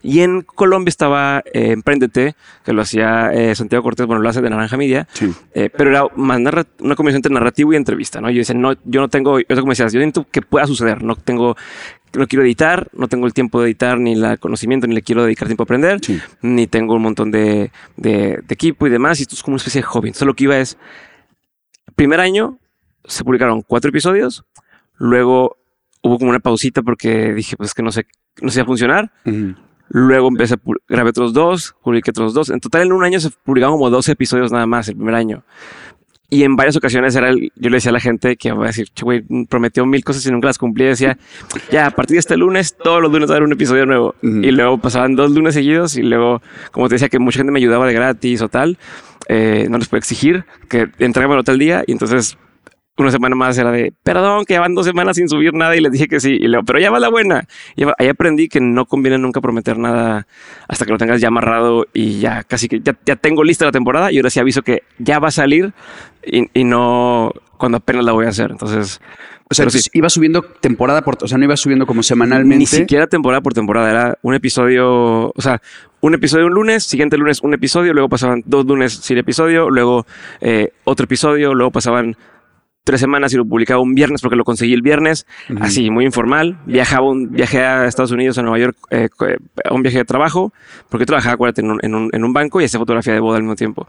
Y 0.02 0.20
en 0.22 0.42
Colombia 0.42 0.90
estaba 0.90 1.42
eh, 1.54 1.72
Emprendete, 1.72 2.36
que 2.64 2.74
lo 2.74 2.82
hacía 2.82 3.32
eh, 3.34 3.56
Santiago 3.56 3.84
Cortés, 3.84 4.06
bueno, 4.06 4.22
lo 4.22 4.30
hace 4.30 4.42
de 4.42 4.50
Naranja 4.50 4.78
Media. 4.78 5.08
Sí. 5.14 5.32
Eh, 5.54 5.70
pero 5.76 5.90
era 5.90 6.04
más 6.16 6.40
una 6.80 6.96
combinación 6.96 7.16
entre 7.18 7.34
narrativo 7.34 7.74
y 7.74 7.76
entrevista, 7.78 8.22
¿no? 8.22 8.30
Yo 8.30 8.40
decía, 8.40 8.56
no, 8.56 8.74
yo 8.84 9.02
no 9.02 9.08
tengo, 9.10 9.40
eso 9.40 9.62
como 9.62 9.72
decías, 9.72 9.94
yo 9.94 10.00
necesito 10.00 10.28
que 10.30 10.42
pueda 10.42 10.68
suceder, 10.68 11.04
no 11.04 11.16
tengo, 11.16 11.56
no 12.14 12.28
quiero 12.28 12.44
editar, 12.46 12.88
no 12.94 13.08
tengo 13.08 13.26
el 13.28 13.34
tiempo 13.34 13.60
de 13.62 13.68
editar, 13.68 13.98
ni 14.00 14.14
el 14.14 14.40
conocimiento, 14.40 14.88
ni 14.88 14.96
le 14.96 15.02
quiero 15.02 15.24
dedicar 15.24 15.48
tiempo 15.48 15.64
a 15.64 15.66
aprender, 15.66 16.00
Sí. 16.04 16.20
ni 16.42 16.68
tengo 16.68 16.96
un 16.96 17.02
montón 17.02 17.32
de, 17.32 17.72
de- 17.98 18.40
de 18.46 18.54
equipo 18.54 18.88
y 18.88 18.90
demás, 18.90 19.20
y 19.20 19.24
esto 19.24 19.36
es 19.36 19.44
como 19.44 19.54
una 19.56 19.58
especie 19.60 19.82
de 19.82 19.88
hobby. 19.88 20.10
Entonces 20.10 20.26
lo 20.28 20.34
que 20.34 20.44
iba 20.46 20.58
es, 20.58 20.78
primer 21.96 22.20
año 22.20 22.58
se 23.06 23.24
publicaron 23.24 23.62
cuatro 23.62 23.90
episodios, 23.90 24.44
luego 24.98 25.58
hubo 26.08 26.18
como 26.20 26.30
una 26.30 26.40
pausita 26.40 26.82
porque 26.84 27.34
dije, 27.34 27.58
pues 27.58 27.74
que 27.74 27.82
no 27.84 27.92
sé, 27.92 28.06
no 28.42 28.50
sé 28.50 28.62
a 28.62 28.66
funcionar, 28.66 29.12
Ujú. 29.26 29.56
Luego 29.90 30.30
empecé 30.30 30.56
a 30.56 30.60
grabé 30.90 31.12
otros 31.12 31.32
dos, 31.32 31.76
publiqué 31.84 32.10
otros 32.10 32.34
dos. 32.34 32.50
En 32.50 32.60
total, 32.60 32.82
en 32.88 32.92
un 32.92 33.04
año 33.04 33.20
se 33.20 33.30
publicaban 33.44 33.76
como 33.76 33.92
12 33.92 34.14
episodios 34.14 34.52
nada 34.52 34.66
más 34.66 34.88
el 34.90 34.96
primer 34.96 35.14
año. 35.14 35.44
Y 36.28 36.42
en 36.42 36.56
varias 36.56 36.76
ocasiones 36.76 37.16
era 37.16 37.30
el- 37.30 37.52
yo 37.56 37.70
le 37.70 37.78
decía 37.78 37.92
a 37.92 37.94
la 37.94 38.00
gente 38.00 38.36
que 38.36 38.52
va 38.52 38.64
a 38.64 38.68
decir, 38.68 38.88
"Che, 38.96 39.04
güey, 39.06 39.24
prometió 39.48 39.86
mil 39.86 40.04
cosas 40.04 40.26
y 40.26 40.32
nunca 40.32 40.48
las 40.48 40.58
cumplía. 40.58 40.88
Decía, 40.88 41.20
ya, 41.72 41.86
a 41.86 41.92
partir 41.92 42.16
de 42.16 42.20
este 42.22 42.36
lunes, 42.36 42.76
todos 42.84 43.00
los 43.00 43.12
lunes 43.12 43.30
va 43.30 43.36
a 43.36 43.38
haber 43.38 43.46
un 43.46 43.54
episodio 43.54 43.86
nuevo. 43.86 44.16
Ujú. 44.24 44.38
Y 44.40 44.50
luego 44.52 44.80
pasaban 44.80 45.16
dos 45.16 45.30
lunes 45.30 45.54
seguidos 45.54 45.96
y 45.98 46.02
luego, 46.02 46.42
como 46.72 46.90
te 46.90 46.96
decía, 46.96 47.10
que 47.10 47.20
mucha 47.20 47.38
gente 47.38 47.52
me 47.52 47.60
ayudaba 47.60 47.86
de 47.86 47.94
gratis 47.94 48.42
o 48.42 48.50
tal, 48.50 48.80
eh, 49.30 49.68
no 49.70 49.78
les 49.78 49.88
puedo 49.88 50.00
exigir 50.00 50.46
que 50.68 50.90
entrégamelo 50.98 51.44
tal 51.44 51.60
día. 51.60 51.84
Y 51.86 51.92
entonces 51.92 52.40
una 52.98 53.12
semana 53.12 53.36
más 53.36 53.58
era 53.58 53.72
de, 53.72 53.94
perdón, 54.04 54.46
que 54.46 54.54
ya 54.54 54.62
van 54.62 54.74
dos 54.74 54.86
semanas 54.86 55.18
sin 55.18 55.28
subir 55.28 55.54
nada 55.54 55.76
y 55.76 55.82
les 55.82 55.92
dije 55.92 56.08
que 56.08 56.20
sí. 56.20 56.38
Y 56.40 56.48
luego, 56.48 56.66
pero 56.66 56.80
ya 56.80 56.92
va 56.92 57.00
la 57.00 57.10
buena. 57.10 57.48
Y 57.76 57.84
ahí 57.98 58.08
aprendí 58.08 58.48
que 58.48 58.62
no 58.62 58.86
conviene 58.86 59.18
nunca 59.18 59.42
prometer 59.42 59.78
nada 59.78 60.28
hasta 60.68 60.86
que 60.86 60.92
lo 60.92 60.98
tengas 60.98 61.20
ya 61.20 61.28
amarrado 61.28 61.88
y 61.94 62.20
ya 62.20 62.44
casi 62.44 62.68
que 62.68 62.80
ya, 62.80 62.96
ya 63.06 63.16
tengo 63.16 63.44
lista 63.44 63.66
la 63.66 63.72
temporada 63.72 64.12
y 64.12 64.18
ahora 64.18 64.30
sí 64.30 64.40
aviso 64.40 64.62
que 64.62 64.84
ya 64.98 65.20
va 65.20 65.28
a 65.28 65.32
salir 65.32 65.74
y, 66.26 66.50
y 66.54 66.64
no 66.64 67.32
cuando 67.58 67.78
apenas 67.78 68.06
la 68.06 68.14
voy 68.14 68.26
a 68.26 68.30
hacer. 68.30 68.52
Entonces, 68.52 69.02
O 69.50 69.54
sea, 69.54 69.70
sí. 69.70 69.90
iba 69.94 70.10
subiendo 70.10 70.42
temporada 70.42 71.02
por, 71.04 71.18
o 71.22 71.28
sea, 71.28 71.38
no 71.38 71.44
iba 71.44 71.56
subiendo 71.58 71.86
como 71.86 72.02
semanalmente. 72.02 72.58
ni 72.58 72.66
siquiera 72.66 73.08
temporada 73.08 73.42
por 73.42 73.54
temporada, 73.54 73.92
era 73.92 74.18
un 74.22 74.34
episodio, 74.34 75.32
o 75.36 75.42
sea, 75.42 75.62
un 76.02 76.14
episodio 76.14 76.48
un 76.48 76.54
lunes, 76.54 76.84
siguiente 76.84 77.18
lunes 77.18 77.42
un 77.42 77.54
episodio, 77.54 77.94
luego 77.94 78.10
pasaban 78.10 78.42
dos 78.46 78.66
lunes 78.66 78.94
sin 78.94 79.18
episodio, 79.18 79.70
luego 79.70 80.06
eh, 80.42 80.70
otro 80.84 81.04
episodio, 81.06 81.54
luego 81.54 81.72
pasaban 81.72 82.16
tres 82.86 83.02
semanas 83.02 83.34
y 83.34 83.36
lo 83.38 83.44
publicaba 83.46 83.82
un 83.82 83.94
viernes 83.96 84.22
porque 84.22 84.38
lo 84.38 84.46
conseguí 84.46 84.72
el 84.74 84.82
viernes, 84.82 85.26
Ujú. 85.50 85.62
así 85.62 85.90
muy 85.90 86.06
informal. 86.06 86.58
Viajaba 86.66 87.10
un 87.10 87.32
viaje 87.32 87.62
a 87.62 87.86
Estados 87.88 88.12
Unidos, 88.12 88.38
a 88.38 88.44
Nueva 88.44 88.60
York, 88.60 88.78
eh, 88.92 89.10
co- 89.14 89.28
eh, 89.28 89.38
a 89.68 89.74
un 89.74 89.82
viaje 89.82 89.98
de 89.98 90.06
trabajo, 90.06 90.54
porque 90.88 91.06
trabajaba, 91.06 91.34
acuérdate, 91.34 91.62
en 91.62 91.72
un, 91.72 91.80
en 91.82 91.94
un, 91.96 92.10
en 92.14 92.24
un 92.24 92.32
banco 92.32 92.62
y 92.62 92.66
hacía 92.66 92.80
fotografía 92.80 93.14
de 93.14 93.20
boda 93.20 93.36
al 93.38 93.44
mismo 93.44 93.56
tiempo. 93.58 93.88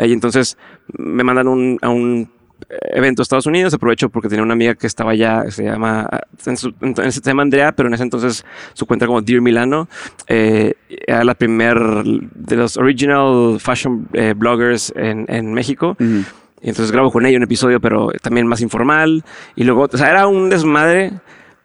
Ahí 0.00 0.12
entonces 0.12 0.58
me 0.96 1.22
mandan 1.22 1.46
un, 1.46 1.78
a 1.82 1.90
un 1.90 2.28
evento 2.90 3.20
a 3.20 3.24
Estados 3.24 3.46
Unidos, 3.46 3.72
aprovecho 3.74 4.08
porque 4.08 4.28
tenía 4.28 4.42
una 4.42 4.54
amiga 4.54 4.74
que 4.74 4.88
estaba 4.88 5.12
allá, 5.12 5.44
se 5.50 5.62
llama, 5.64 6.08
en 6.44 6.56
su- 6.56 6.74
en- 6.80 7.12
se 7.12 7.20
llama 7.20 7.42
Andrea, 7.42 7.70
pero 7.72 7.88
en 7.88 7.94
ese 7.94 8.02
entonces 8.02 8.44
su 8.72 8.84
cuenta 8.86 9.06
como 9.06 9.22
Dear 9.22 9.40
Milano, 9.42 9.88
eh, 10.26 10.74
era 11.06 11.22
la 11.22 11.34
primer 11.34 11.78
de 11.78 12.56
los 12.56 12.76
original 12.76 13.58
fashion 13.60 14.08
eh, 14.12 14.34
bloggers 14.36 14.92
en, 14.96 15.24
en 15.28 15.52
México. 15.52 15.96
Ujú. 16.00 16.22
Y 16.30 16.37
entonces 16.62 16.92
grabo 16.92 17.10
con 17.10 17.26
ella 17.26 17.36
un 17.36 17.44
episodio, 17.44 17.80
pero 17.80 18.10
también 18.22 18.46
más 18.46 18.60
informal. 18.60 19.24
Y 19.56 19.64
luego, 19.64 19.88
o 19.90 19.96
sea, 19.96 20.10
era 20.10 20.26
un 20.26 20.50
desmadre, 20.50 21.12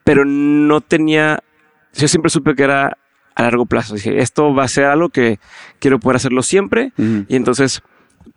pero 0.03 0.25
no 0.25 0.81
tenía. 0.81 1.39
Yo 1.93 2.07
siempre 2.07 2.29
supe 2.29 2.55
que 2.55 2.63
era 2.63 2.97
a 3.35 3.43
largo 3.43 3.65
plazo. 3.65 3.95
Dije, 3.95 4.19
esto 4.19 4.53
va 4.53 4.63
a 4.63 4.67
ser 4.67 4.85
algo 4.85 5.09
que 5.09 5.39
quiero 5.79 5.99
poder 5.99 6.17
hacerlo 6.17 6.43
siempre. 6.43 6.91
Y 7.27 7.35
entonces 7.35 7.81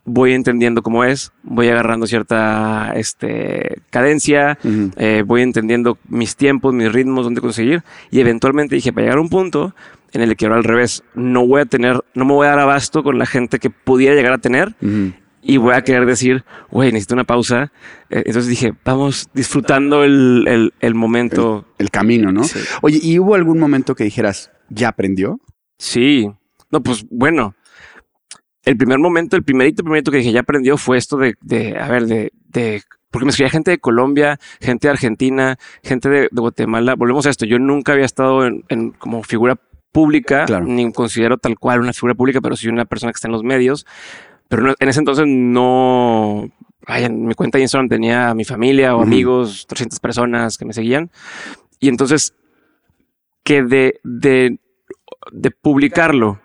voy 0.05 0.33
entendiendo 0.33 0.81
cómo 0.81 1.03
es, 1.03 1.31
voy 1.43 1.67
agarrando 1.69 2.07
cierta 2.07 2.93
este, 2.95 3.81
cadencia, 3.89 4.57
eh, 4.97 5.23
voy 5.25 5.41
entendiendo 5.41 5.97
mis 6.07 6.35
tiempos, 6.35 6.73
mis 6.73 6.91
ritmos, 6.91 7.25
dónde 7.25 7.41
conseguir. 7.41 7.83
Y 8.11 8.19
eventualmente 8.19 8.75
dije, 8.75 8.93
para 8.93 9.05
llegar 9.05 9.17
a 9.17 9.21
un 9.21 9.29
punto 9.29 9.75
en 10.13 10.21
el 10.21 10.35
que 10.35 10.45
ahora 10.45 10.57
al 10.57 10.63
revés, 10.63 11.03
no 11.13 11.45
voy 11.45 11.61
a 11.61 11.65
tener, 11.65 12.03
no 12.13 12.25
me 12.25 12.33
voy 12.33 12.47
a 12.47 12.51
dar 12.51 12.59
abasto 12.59 13.03
con 13.03 13.17
la 13.17 13.25
gente 13.25 13.59
que 13.59 13.69
pudiera 13.69 14.15
llegar 14.15 14.33
a 14.33 14.37
tener. 14.37 14.75
Y 15.47 15.57
voy 15.57 15.73
a 15.73 15.81
querer 15.83 16.05
decir, 16.05 16.43
güey, 16.69 16.91
necesito 16.91 17.15
una 17.15 17.23
pausa. 17.23 17.71
Eh, 18.09 18.23
entonces 18.25 18.47
dije, 18.47 18.73
vamos 18.85 19.29
disfrutando 19.33 20.03
el, 20.03 20.45
el- 20.47 20.73
el 20.79 20.93
momento. 20.95 21.65
El 21.77 21.89
camino, 21.89 22.31
¿no? 22.31 22.43
Sí. 22.43 22.59
Oye, 22.81 22.99
¿y 23.01 23.17
hubo 23.19 23.33
algún 23.35 23.57
momento 23.59 23.95
que 23.95 24.03
dijeras, 24.03 24.51
ya 24.69 24.89
aprendió? 24.89 25.39
Sí. 25.79 26.29
No, 26.71 26.81
pues 26.83 27.05
bueno. 27.09 27.55
El 28.65 28.75
primer 28.75 28.99
momento, 28.99 29.37
el 29.37 29.43
primerito, 29.43 29.83
primerito 29.83 30.11
que 30.11 30.17
dije, 30.17 30.33
ya 30.33 30.41
aprendió 30.41 30.77
fue 30.77 30.97
esto 30.97 31.15
de, 31.17 31.35
de 31.41 31.77
a 31.79 31.87
ver, 31.87 32.05
de, 32.05 32.33
de, 32.49 32.81
porque 33.11 33.23
me 33.23 33.29
escribía 33.29 33.49
gente 33.49 33.71
de 33.71 33.77
Colombia, 33.77 34.39
gente 34.59 34.87
de 34.87 34.91
Argentina, 34.91 35.57
gente 35.83 36.09
de, 36.09 36.21
de 36.29 36.41
Guatemala. 36.41 36.95
Volvemos 36.95 37.25
a 37.25 37.29
esto. 37.29 37.45
Yo 37.45 37.59
nunca 37.59 37.93
había 37.93 38.03
estado 38.03 38.45
en, 38.45 38.65
en 38.67 38.91
como 38.91 39.23
figura 39.23 39.55
pública, 39.93 40.43
Claro. 40.45 40.65
ni 40.65 40.91
considero 40.91 41.37
tal 41.37 41.57
cual 41.57 41.79
una 41.79 41.93
figura 41.93 42.13
pública, 42.13 42.41
pero 42.41 42.57
sí 42.57 42.67
una 42.67 42.83
persona 42.83 43.13
que 43.13 43.15
está 43.17 43.29
en 43.29 43.31
los 43.31 43.43
medios. 43.43 43.85
Pero 44.49 44.63
no- 44.63 44.75
en 44.79 44.89
ese 44.89 44.99
entonces 44.99 45.25
no, 45.27 46.49
vaya, 46.87 47.07
en 47.07 47.25
mi 47.25 47.33
cuenta 47.33 47.57
de 47.57 47.63
Instagram 47.63 47.89
tenía 47.89 48.29
a 48.29 48.33
mi 48.33 48.45
familia 48.45 48.95
o 48.95 49.01
amigos, 49.01 49.65
300 49.67 49.99
personas 49.99 50.57
que 50.57 50.65
me 50.65 50.73
seguían. 50.73 51.09
Y 51.79 51.89
entonces 51.89 52.33
que 53.43 53.63
de, 53.63 53.99
de, 54.03 54.59
de 55.31 55.51
publicarlo, 55.51 56.39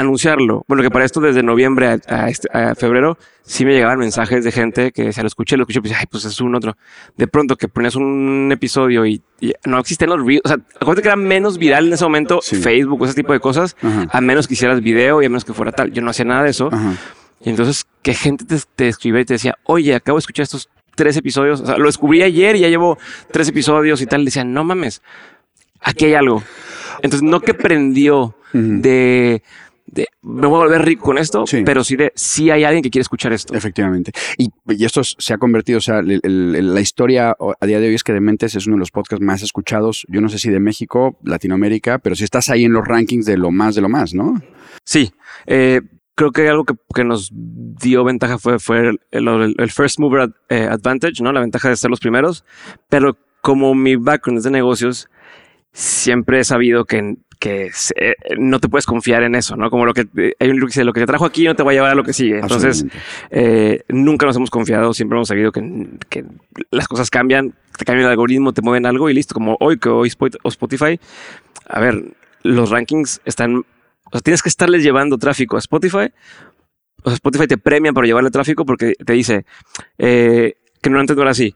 anunciarlo, 0.00 0.64
bueno, 0.68 0.82
que 0.82 0.90
para 0.90 1.04
esto 1.04 1.20
desde 1.20 1.42
noviembre 1.42 1.86
a, 1.86 1.98
a 2.08 2.28
este- 2.28 2.48
a 2.52 2.74
febrero 2.74 3.16
sí 3.42 3.64
me 3.64 3.72
llegaban 3.72 3.98
mensajes 3.98 4.44
de 4.44 4.50
gente 4.52 4.90
que 4.92 5.12
se 5.12 5.20
lo 5.22 5.28
escuché, 5.28 5.56
lo 5.56 5.62
escuché, 5.62 5.80
pues, 5.80 5.94
ay, 5.96 6.06
pues 6.10 6.24
es 6.24 6.40
un 6.40 6.54
otro. 6.54 6.76
De 7.16 7.26
pronto 7.28 7.56
que 7.56 7.68
ponías 7.68 7.94
un 7.94 8.50
episodio 8.52 9.06
y, 9.06 9.22
y 9.40 9.52
no 9.66 9.78
existen 9.78 10.10
los 10.10 10.24
reels, 10.24 10.42
o 10.44 10.48
sea, 10.48 10.58
acuérdate 10.80 11.02
que 11.02 11.08
era 11.08 11.16
menos 11.16 11.58
viral 11.58 11.86
en 11.86 11.92
ese 11.92 12.04
momento 12.04 12.40
Sí. 12.42 12.56
Facebook 12.56 13.00
o 13.00 13.04
ese 13.04 13.14
tipo 13.14 13.32
de 13.32 13.40
cosas, 13.40 13.76
Ajá. 13.82 14.06
a 14.10 14.20
menos 14.20 14.48
que 14.48 14.54
hicieras 14.54 14.80
video 14.80 15.22
y 15.22 15.26
a 15.26 15.28
menos 15.28 15.44
que 15.44 15.52
fuera 15.52 15.72
tal. 15.72 15.92
Yo 15.92 16.02
no 16.02 16.10
hacía 16.10 16.24
nada 16.24 16.42
de 16.42 16.50
eso. 16.50 16.68
Ajá. 16.72 16.94
Y 17.40 17.50
entonces, 17.50 17.86
que 18.02 18.14
gente 18.14 18.44
te, 18.46 18.56
te 18.74 18.88
escribía 18.88 19.20
y 19.20 19.24
te 19.26 19.34
decía, 19.34 19.56
oye, 19.64 19.94
acabo 19.94 20.16
de 20.18 20.20
escuchar 20.20 20.42
estos 20.44 20.68
tres 20.96 21.16
episodios. 21.16 21.60
O 21.60 21.66
sea, 21.66 21.76
lo 21.76 21.86
descubrí 21.86 22.22
ayer 22.22 22.56
y 22.56 22.60
ya 22.60 22.68
llevo 22.68 22.98
tres 23.30 23.48
episodios 23.48 24.00
y 24.00 24.06
tal. 24.06 24.22
Y 24.22 24.26
decían, 24.26 24.52
no 24.54 24.64
mames, 24.64 25.02
aquí 25.80 26.06
hay 26.06 26.14
algo. 26.14 26.42
Entonces, 27.02 27.22
no 27.22 27.40
que 27.40 27.52
prendió 27.54 28.34
de, 28.54 29.42
de 29.94 30.06
me 30.22 30.46
voy 30.46 30.56
a 30.56 30.64
volver 30.64 30.84
rico 30.84 31.04
con 31.04 31.18
esto, 31.18 31.46
Sí. 31.46 31.62
pero 31.64 31.84
sí 31.84 31.96
de 31.96 32.12
sí 32.14 32.50
hay 32.50 32.64
alguien 32.64 32.82
que 32.82 32.90
quiere 32.90 33.02
escuchar 33.02 33.32
esto. 33.32 33.54
Efectivamente. 33.54 34.12
Y, 34.38 34.48
y 34.68 34.84
esto 34.84 35.02
se 35.04 35.32
ha 35.34 35.38
convertido, 35.38 35.78
o 35.78 35.80
sea, 35.80 36.00
el- 36.00 36.20
el- 36.22 36.74
la 36.74 36.80
historia 36.80 37.36
a 37.60 37.66
día 37.66 37.80
de 37.80 37.88
hoy 37.88 37.94
es 37.94 38.02
que 38.04 38.12
Dementes 38.12 38.54
es 38.54 38.66
uno 38.66 38.76
de 38.76 38.80
los 38.80 38.90
podcasts 38.90 39.24
más 39.24 39.42
escuchados, 39.42 40.06
yo 40.08 40.20
no 40.20 40.28
sé 40.28 40.38
si 40.38 40.50
de 40.50 40.60
México, 40.60 41.18
Latinoamérica, 41.22 41.98
pero 41.98 42.14
si 42.16 42.24
estás 42.24 42.48
ahí 42.48 42.64
en 42.64 42.72
los 42.72 42.86
rankings 42.86 43.26
de 43.26 43.36
lo 43.36 43.50
más 43.50 43.74
de 43.74 43.80
lo 43.82 43.88
más, 43.88 44.14
¿no? 44.14 44.40
Sí, 44.84 45.12
eh, 45.46 45.80
creo 46.16 46.30
que 46.32 46.48
algo 46.48 46.64
que, 46.64 46.74
que 46.94 47.04
nos 47.04 47.30
dio 47.32 48.04
ventaja 48.04 48.38
fue, 48.38 48.58
fue 48.58 48.80
el, 48.88 48.98
el- 49.10 49.54
el 49.58 49.70
first 49.70 49.98
mover 49.98 50.22
ad- 50.22 50.32
eh, 50.48 50.68
advantage, 50.70 51.22
¿no? 51.22 51.32
La 51.32 51.40
ventaja 51.40 51.68
de 51.68 51.76
ser 51.76 51.90
los 51.90 52.00
primeros. 52.00 52.44
Pero 52.88 53.16
como 53.42 53.74
mi 53.74 53.96
background 53.96 54.38
es 54.38 54.44
de 54.44 54.50
negocios, 54.50 55.08
siempre 55.72 56.40
he 56.40 56.44
sabido 56.44 56.84
que, 56.84 57.16
que 57.44 57.70
eh, 57.96 58.14
no 58.38 58.58
te 58.58 58.70
puedes 58.70 58.86
confiar 58.86 59.22
en 59.22 59.34
eso, 59.34 59.54
¿no? 59.54 59.68
Como 59.68 59.84
lo 59.84 59.92
que 59.92 60.06
eh, 60.16 60.32
hay 60.40 60.48
un 60.48 60.58
dice, 60.64 60.82
lo 60.82 60.94
que 60.94 61.00
te 61.00 61.06
trajo 61.06 61.26
aquí 61.26 61.44
no 61.44 61.54
te 61.54 61.62
va 61.62 61.72
a 61.72 61.74
llevar 61.74 61.90
a 61.90 61.94
lo 61.94 62.02
que 62.02 62.14
sigue. 62.14 62.38
Entonces, 62.38 62.86
eh, 63.30 63.82
nunca 63.88 64.24
nos 64.24 64.34
hemos 64.36 64.48
confiado, 64.48 64.94
siempre 64.94 65.18
hemos 65.18 65.28
sabido 65.28 65.52
que, 65.52 65.60
que 66.08 66.24
las 66.70 66.88
cosas 66.88 67.10
cambian, 67.10 67.52
te 67.76 67.84
cambian 67.84 68.06
el 68.06 68.12
algoritmo, 68.12 68.54
te 68.54 68.62
mueven 68.62 68.86
algo 68.86 69.10
y 69.10 69.14
listo. 69.14 69.34
Como 69.34 69.58
hoy 69.60 69.78
que 69.78 69.90
hoy 69.90 70.08
Spotify, 70.08 70.98
a 71.68 71.80
ver, 71.80 72.02
los 72.42 72.70
rankings 72.70 73.20
están, 73.26 73.56
o 73.56 74.10
sea, 74.10 74.22
tienes 74.22 74.42
que 74.42 74.48
estarles 74.48 74.82
llevando 74.82 75.18
tráfico 75.18 75.56
a 75.56 75.58
Spotify. 75.58 76.14
O 77.02 77.10
sea, 77.10 77.14
Spotify 77.14 77.46
te 77.46 77.58
premia 77.58 77.92
por 77.92 78.06
llevarle 78.06 78.30
tráfico 78.30 78.64
porque 78.64 78.94
te 78.94 79.12
dice 79.12 79.44
eh, 79.98 80.54
que 80.80 80.88
no 80.88 80.98
antes 80.98 81.14
no 81.14 81.20
era 81.20 81.32
así. 81.32 81.54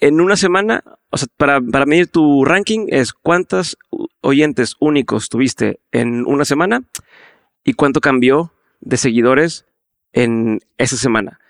En 0.00 0.20
una 0.20 0.36
semana, 0.36 0.84
o 1.10 1.16
sea, 1.16 1.26
para, 1.36 1.60
para 1.60 1.84
medir 1.84 2.06
tu 2.06 2.44
ranking 2.44 2.86
es 2.90 3.12
cuántos 3.12 3.76
oyentes 4.26 4.76
únicos 4.80 5.28
tuviste 5.28 5.80
en 5.92 6.26
una 6.26 6.44
semana 6.44 6.82
y 7.64 7.74
cuánto 7.74 8.00
cambió 8.00 8.52
de 8.80 8.96
seguidores 8.96 9.66
en 10.12 10.60
esa 10.78 10.96
semana. 10.96 11.40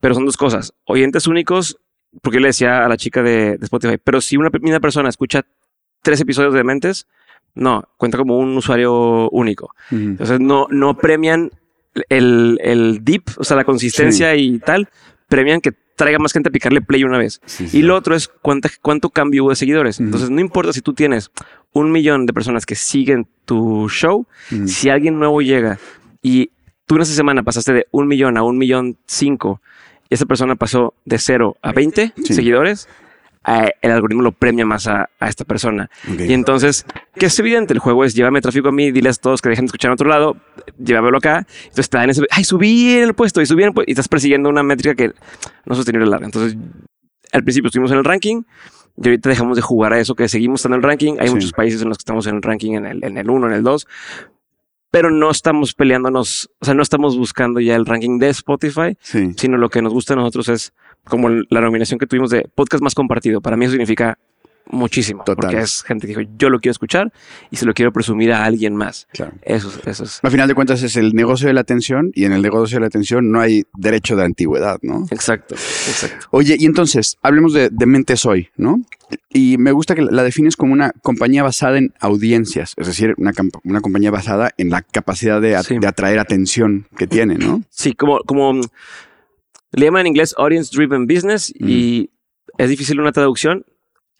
Pero 0.00 0.14
son 0.14 0.24
dos 0.24 0.36
cosas. 0.36 0.74
Oyentes 0.84 1.26
únicos, 1.26 1.78
porque 2.22 2.36
yo 2.36 2.40
le 2.40 2.48
decía 2.48 2.84
a 2.84 2.88
la 2.88 2.96
chica 2.96 3.22
de, 3.22 3.58
de 3.58 3.64
Spotify, 3.64 3.98
pero 4.02 4.20
si 4.20 4.36
una 4.36 4.80
persona 4.80 5.08
escucha 5.08 5.44
tres 6.02 6.20
episodios 6.20 6.54
de 6.54 6.64
Mentes, 6.64 7.06
no, 7.54 7.88
cuenta 7.96 8.18
como 8.18 8.38
un 8.38 8.56
usuario 8.56 9.30
único. 9.30 9.74
Entonces 9.90 10.40
no, 10.40 10.66
no 10.70 10.96
premian 10.96 11.50
el, 12.08 12.58
el 12.62 13.02
deep, 13.02 13.24
o 13.38 13.44
sea, 13.44 13.56
la 13.56 13.64
consistencia 13.64 14.36
y 14.36 14.58
tal, 14.58 14.88
premian 15.28 15.60
que 15.60 15.72
traiga 15.96 16.18
más 16.18 16.32
gente 16.32 16.50
a 16.50 16.52
picarle 16.52 16.80
play 16.82 17.02
una 17.04 17.18
vez. 17.18 17.40
Sí, 17.46 17.68
sí. 17.68 17.78
Y 17.78 17.82
lo 17.82 17.96
otro 17.96 18.14
es 18.14 18.28
cuánta, 18.28 18.70
cuánto 18.82 19.10
cambio 19.10 19.42
hubo 19.44 19.50
de 19.50 19.56
seguidores. 19.56 19.98
Entonces 19.98 20.30
no 20.30 20.40
importa 20.40 20.72
si 20.72 20.80
tú 20.82 20.92
tienes 20.94 21.30
un 21.72 21.90
millón 21.90 22.26
de 22.26 22.32
personas 22.32 22.64
que 22.66 22.74
siguen 22.74 23.26
tu 23.44 23.88
show, 23.88 24.26
si 24.66 24.88
alguien 24.90 25.18
nuevo 25.18 25.40
llega 25.42 25.78
y 26.22 26.50
tú 26.86 26.96
en 26.96 27.02
esa 27.02 27.14
semana 27.14 27.42
pasaste 27.42 27.72
de 27.72 27.86
un 27.90 28.06
millón 28.08 28.36
a 28.36 28.42
un 28.42 28.58
millón 28.58 28.96
cinco 29.06 29.60
y 30.08 30.14
esa 30.14 30.26
persona 30.26 30.54
pasó 30.54 30.94
de 31.04 31.18
cero 31.18 31.56
a 31.62 31.72
20 31.72 32.12
Sí. 32.24 32.34
seguidores, 32.34 32.88
el 33.80 33.90
algoritmo 33.92 34.22
lo 34.22 34.32
premia 34.32 34.66
más 34.66 34.86
a, 34.88 35.08
a 35.20 35.28
esta 35.28 35.44
persona. 35.44 35.88
Y 36.18 36.32
entonces, 36.32 36.84
que 37.14 37.26
es 37.26 37.38
evidente, 37.38 37.72
el 37.72 37.78
juego 37.78 38.04
es 38.04 38.14
llévame 38.14 38.40
tráfico 38.40 38.68
a 38.68 38.72
mí, 38.72 38.90
diles 38.90 39.18
a 39.18 39.20
todos 39.20 39.40
que 39.40 39.48
dejen 39.48 39.64
de 39.64 39.68
escuchar 39.68 39.90
en 39.90 39.92
otro 39.94 40.08
lado, 40.08 40.36
llévamelo 40.78 41.18
acá. 41.18 41.46
Entonces 41.62 41.88
te 41.88 41.96
dan 41.98 42.10
ese, 42.10 42.22
ay, 42.30 42.44
subí 42.44 42.96
en 42.96 43.04
el 43.04 43.14
puesto 43.14 43.40
y 43.40 43.46
subí 43.46 43.62
en 43.62 43.68
el 43.68 43.74
puesto 43.74 43.90
y 43.90 43.92
estás 43.92 44.08
persiguiendo 44.08 44.48
una 44.48 44.62
métrica 44.62 44.94
que 44.94 45.08
no 45.64 45.72
es 45.72 45.76
sostenible 45.76 46.08
larga. 46.10 46.26
Entonces, 46.26 46.56
al 47.32 47.42
principio 47.44 47.68
estuvimos 47.68 47.90
en 47.92 47.98
el 47.98 48.04
ranking 48.04 48.42
y 48.96 49.08
ahorita 49.08 49.28
dejamos 49.28 49.56
de 49.56 49.62
jugar 49.62 49.92
a 49.92 50.00
eso, 50.00 50.14
que 50.14 50.28
seguimos 50.28 50.60
estando 50.60 50.76
en 50.76 50.80
el 50.82 50.88
ranking. 50.88 51.14
Hay 51.20 51.28
Sí. 51.28 51.34
muchos 51.34 51.52
países 51.52 51.82
en 51.82 51.88
los 51.88 51.98
que 51.98 52.02
estamos 52.02 52.26
en 52.26 52.36
el 52.36 52.42
ranking 52.42 52.72
en 52.72 52.86
el, 52.86 53.04
en 53.04 53.18
el 53.18 53.28
1, 53.30 53.46
en 53.48 53.52
el 53.52 53.62
2, 53.62 53.86
pero 54.96 55.10
no 55.10 55.30
estamos 55.30 55.74
peleándonos, 55.74 56.48
o 56.58 56.64
sea, 56.64 56.72
no 56.72 56.82
estamos 56.82 57.18
buscando 57.18 57.60
ya 57.60 57.76
el 57.76 57.84
ranking 57.84 58.18
de 58.18 58.30
Spotify, 58.30 58.96
Sí. 59.02 59.34
sino 59.36 59.58
lo 59.58 59.68
que 59.68 59.82
nos 59.82 59.92
gusta 59.92 60.14
a 60.14 60.16
nosotros 60.16 60.48
es 60.48 60.72
como 61.04 61.28
la 61.28 61.60
nominación 61.60 61.98
que 61.98 62.06
tuvimos 62.06 62.30
de 62.30 62.48
podcast 62.54 62.82
más 62.82 62.94
compartido. 62.94 63.42
Para 63.42 63.58
mí 63.58 63.66
eso 63.66 63.72
significa 63.72 64.18
muchísimo, 64.70 65.22
Total. 65.24 65.36
porque 65.50 65.60
es 65.60 65.82
gente 65.82 66.06
que 66.06 66.16
dijo, 66.16 66.30
yo 66.38 66.50
lo 66.50 66.58
quiero 66.60 66.72
escuchar 66.72 67.12
y 67.50 67.56
se 67.56 67.66
lo 67.66 67.74
quiero 67.74 67.92
presumir 67.92 68.32
a 68.32 68.44
alguien 68.44 68.74
más. 68.76 69.06
Claro. 69.12 69.32
Eso, 69.42 69.68
es- 69.68 69.86
eso 69.86 70.04
es 70.04 70.20
Al 70.22 70.30
final 70.30 70.48
de 70.48 70.54
cuentas 70.54 70.82
es 70.82 70.96
el 70.96 71.14
negocio 71.14 71.46
de 71.48 71.54
la 71.54 71.60
atención 71.60 72.10
y 72.14 72.24
en 72.24 72.32
el 72.32 72.42
negocio 72.42 72.76
de 72.76 72.80
la 72.80 72.86
atención 72.88 73.30
no 73.30 73.40
hay 73.40 73.64
derecho 73.76 74.16
de 74.16 74.24
antigüedad, 74.24 74.78
¿no? 74.82 75.06
exacto, 75.10 75.54
exacto. 75.54 76.26
Oye, 76.30 76.56
y 76.58 76.66
entonces, 76.66 77.16
hablemos 77.22 77.52
de, 77.52 77.68
de 77.70 77.86
Mentes 77.86 78.24
Hoy, 78.26 78.48
¿no? 78.56 78.80
Y 79.30 79.56
me 79.58 79.70
gusta 79.72 79.94
que 79.94 80.02
la 80.02 80.24
defines 80.24 80.56
como 80.56 80.72
una 80.72 80.90
compañía 81.02 81.42
basada 81.44 81.78
en 81.78 81.92
audiencias, 82.00 82.74
es 82.76 82.86
decir, 82.88 83.14
una, 83.18 83.32
una 83.62 83.80
compañía 83.80 84.10
basada 84.10 84.50
en 84.58 84.70
la 84.70 84.82
capacidad 84.82 85.40
de, 85.40 85.56
Sí. 85.62 85.78
de 85.78 85.86
atraer 85.86 86.18
atención 86.18 86.88
que 86.98 87.06
tiene, 87.06 87.36
¿no? 87.36 87.62
Sí, 87.70 87.92
como, 87.92 88.18
como 88.20 88.52
mm, 88.54 88.62
le 89.72 89.84
llaman 89.84 90.02
en 90.02 90.06
inglés 90.08 90.34
Audience 90.38 90.70
Driven 90.74 91.06
Business 91.06 91.52
y 91.56 92.10
es 92.58 92.68
difícil 92.70 92.98
una 93.00 93.12
traducción. 93.12 93.64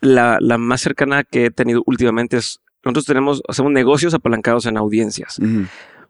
La, 0.01 0.39
la 0.41 0.59
más 0.59 0.81
cercana 0.81 1.25
que 1.25 1.47
he 1.47 1.51
tenido 1.51 1.83
últimamente 1.87 2.37
es, 2.37 2.61
nosotros 2.85 3.07
tenemos, 3.07 3.43
hacemos 3.49 3.73
negocios 3.73 4.15
apalancados 4.15 4.67
en 4.67 4.77
audiencias. 4.77 5.39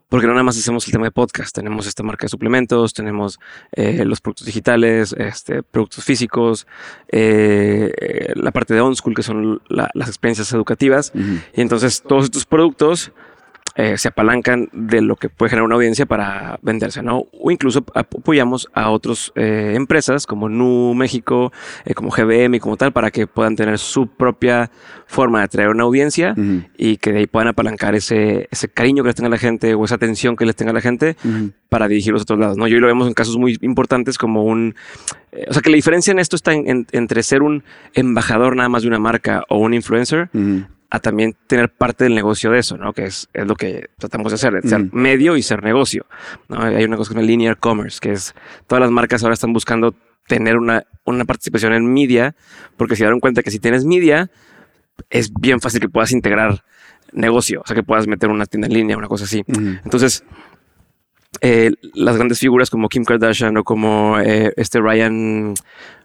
Porque 0.09 0.25
no 0.25 0.31
nada 0.31 0.43
más 0.43 0.57
hacemos 0.57 0.85
el 0.87 0.93
tema 0.93 1.03
de 1.05 1.11
podcast, 1.11 1.53
tenemos 1.53 1.85
esta 1.85 2.01
marca 2.01 2.23
de 2.25 2.29
suplementos, 2.29 2.93
tenemos 2.93 3.39
eh, 3.73 4.05
los 4.05 4.21
productos 4.21 4.45
digitales, 4.45 5.13
este, 5.17 5.63
productos 5.63 6.05
físicos, 6.05 6.65
eh, 7.11 7.91
eh, 7.99 8.33
la 8.35 8.51
parte 8.51 8.73
de 8.73 8.79
OnSchool, 8.79 9.13
que 9.13 9.23
son 9.23 9.61
la- 9.67 9.89
las 9.93 10.07
experiencias 10.07 10.53
educativas. 10.53 11.11
Y 11.53 11.59
entonces 11.61 12.01
todos 12.01 12.23
estos 12.25 12.45
productos 12.45 13.11
eh, 13.77 13.97
se 13.97 14.09
apalancan 14.09 14.67
de 14.73 15.01
lo 15.01 15.15
que 15.15 15.29
puede 15.29 15.51
generar 15.51 15.65
una 15.67 15.75
audiencia 15.75 16.05
para 16.05 16.59
venderse, 16.61 17.01
¿no? 17.03 17.27
O 17.39 17.51
incluso 17.51 17.79
ap- 17.93 17.95
apoyamos 18.17 18.67
a 18.73 18.89
otras 18.89 19.31
empresas 19.35 20.25
como 20.25 20.49
Nu 20.49 20.93
México, 20.95 21.53
eh, 21.85 21.93
como 21.93 22.09
GBM 22.09 22.55
y 22.55 22.59
como 22.59 22.75
tal, 22.75 22.91
para 22.91 23.11
que 23.11 23.27
puedan 23.27 23.55
tener 23.55 23.77
su 23.79 24.07
propia 24.07 24.69
forma 25.05 25.39
de 25.39 25.45
atraer 25.45 25.69
una 25.69 25.83
audiencia 25.83 26.33
Ujú. 26.37 26.63
y 26.77 26.97
que 26.97 27.11
de 27.13 27.19
ahí 27.19 27.27
puedan 27.27 27.47
apalancar 27.49 27.95
ese, 27.95 28.47
ese 28.51 28.67
cariño 28.67 29.03
que 29.03 29.07
les 29.07 29.15
tenga 29.15 29.29
la 29.29 29.37
gente 29.37 29.73
o 29.75 29.85
esa 29.85 29.95
atención 29.95 30.35
que 30.35 30.45
les 30.45 30.55
tenga 30.55 30.73
la 30.73 30.81
gente 30.81 31.15
para 31.69 31.87
dirigirlos 31.87 32.21
a 32.21 32.23
otros 32.23 32.39
lados. 32.39 32.57
¿no? 32.57 32.67
Yo 32.67 32.79
lo 32.79 32.87
vemos 32.87 33.07
en 33.07 33.13
casos 33.13 33.37
muy 33.37 33.57
importantes 33.61 34.17
como 34.17 34.43
un... 34.43 34.75
eh, 35.31 35.45
o 35.49 35.53
sea, 35.53 35.61
que 35.61 35.69
la 35.69 35.75
diferencia 35.75 36.11
en 36.11 36.19
esto 36.19 36.35
está 36.35 36.53
en- 36.53 36.67
en- 36.67 36.87
entre 36.91 37.21
ser 37.23 37.41
un 37.43 37.63
embajador 37.93 38.55
nada 38.55 38.69
más 38.69 38.81
de 38.81 38.87
una 38.89 38.99
marca 38.99 39.43
o 39.49 39.57
un 39.59 39.73
influencer. 39.73 40.29
A 40.89 40.99
también 40.99 41.35
tener 41.47 41.69
parte 41.69 42.05
del 42.05 42.15
negocio 42.15 42.49
de 42.51 42.59
eso, 42.59 42.77
¿no? 42.77 42.93
Que 42.93 43.05
es, 43.05 43.27
es 43.33 43.45
lo 43.45 43.55
que 43.55 43.89
tratamos 43.97 44.31
de 44.31 44.35
hacer, 44.35 44.53
de 44.61 44.69
ser 44.69 44.79
Mm. 44.83 44.89
medio 44.93 45.35
y 45.35 45.41
ser 45.41 45.61
negocio. 45.63 46.05
¿no? 46.47 46.61
Hay 46.61 46.83
una 46.85 46.95
cosa 46.95 47.09
que 47.09 47.13
se 47.15 47.19
llama 47.19 47.27
linear 47.27 47.57
commerce, 47.57 47.99
que 48.01 48.13
es 48.13 48.33
todas 48.67 48.81
las 48.81 48.91
marcas 48.91 49.21
ahora 49.23 49.33
están 49.33 49.51
buscando 49.51 49.93
tener 50.27 50.57
una, 50.57 50.83
una 51.03 51.25
participación 51.25 51.73
en 51.73 51.91
media, 51.93 52.35
porque 52.77 52.95
se 52.95 53.03
dieron 53.03 53.19
cuenta 53.19 53.43
que 53.43 53.51
si 53.51 53.59
tienes 53.59 53.83
media, 53.85 54.29
es 55.09 55.31
bien 55.33 55.59
fácil 55.61 55.79
que 55.81 55.89
puedas 55.89 56.11
integrar 56.11 56.63
negocio, 57.11 57.61
o 57.63 57.67
sea, 57.67 57.75
que 57.75 57.83
puedas 57.83 58.07
meter 58.07 58.29
una 58.29 58.45
tienda 58.45 58.67
en 58.67 58.73
línea, 58.73 58.97
una 58.97 59.07
cosa 59.07 59.25
así. 59.25 59.43
Entonces, 59.83 60.23
eh, 61.41 61.71
las 61.93 62.15
grandes 62.15 62.39
figuras 62.39 62.69
como 62.69 62.89
Kim 62.89 63.03
Kardashian 63.03 63.55
o 63.57 63.63
como 63.63 64.17
eh, 64.19 64.53
este 64.57 64.79
Ryan 64.79 65.53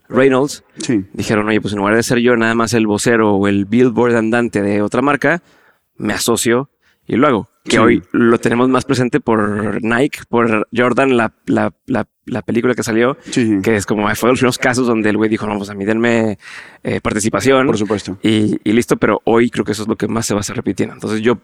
Reynolds 0.08 0.64
Sí. 0.78 1.04
dijeron, 1.12 1.48
oye, 1.48 1.60
pues 1.60 1.72
en 1.74 1.78
lugar 1.78 1.96
de 1.96 2.02
ser 2.02 2.18
yo 2.18 2.36
nada 2.36 2.54
más 2.54 2.74
el 2.74 2.86
vocero 2.86 3.34
o 3.34 3.48
el 3.48 3.64
billboard 3.64 4.16
andante 4.16 4.62
de 4.62 4.82
otra 4.82 5.02
marca, 5.02 5.42
me 5.96 6.12
asocio 6.12 6.68
y 7.06 7.16
lo 7.16 7.26
hago. 7.26 7.48
Que 7.64 7.72
Sí. 7.72 7.78
hoy 7.78 8.02
lo 8.12 8.38
tenemos 8.38 8.68
más 8.68 8.84
presente 8.84 9.20
por 9.20 9.82
Nike, 9.82 10.20
por 10.28 10.66
Jordan, 10.76 11.16
la, 11.16 11.32
la, 11.46 11.72
la, 11.86 12.08
la 12.26 12.42
película 12.42 12.74
que 12.74 12.82
salió, 12.82 13.16
Sí, 13.30 13.60
que 13.62 13.76
es 13.76 13.86
como 13.86 14.02
fue 14.16 14.28
de 14.28 14.32
los 14.32 14.40
primeros 14.40 14.58
casos 14.58 14.86
donde 14.86 15.10
el 15.10 15.16
güey 15.16 15.30
dijo, 15.30 15.46
no, 15.46 15.56
pues 15.58 15.70
a 15.70 15.74
mí 15.74 15.84
denme 15.84 16.38
eh, 16.82 17.00
participación 17.00 17.66
Por 17.68 17.78
supuesto. 17.78 18.18
y, 18.22 18.58
y 18.64 18.72
listo, 18.72 18.96
pero 18.96 19.20
hoy 19.24 19.48
creo 19.50 19.64
que 19.64 19.72
eso 19.72 19.82
es 19.82 19.88
lo 19.88 19.94
que 19.96 20.08
más 20.08 20.26
se 20.26 20.34
va 20.34 20.40
a 20.40 20.42
estar 20.42 20.56
repitiendo. 20.56 20.94
Entonces 20.94 21.20
yo 21.22 21.38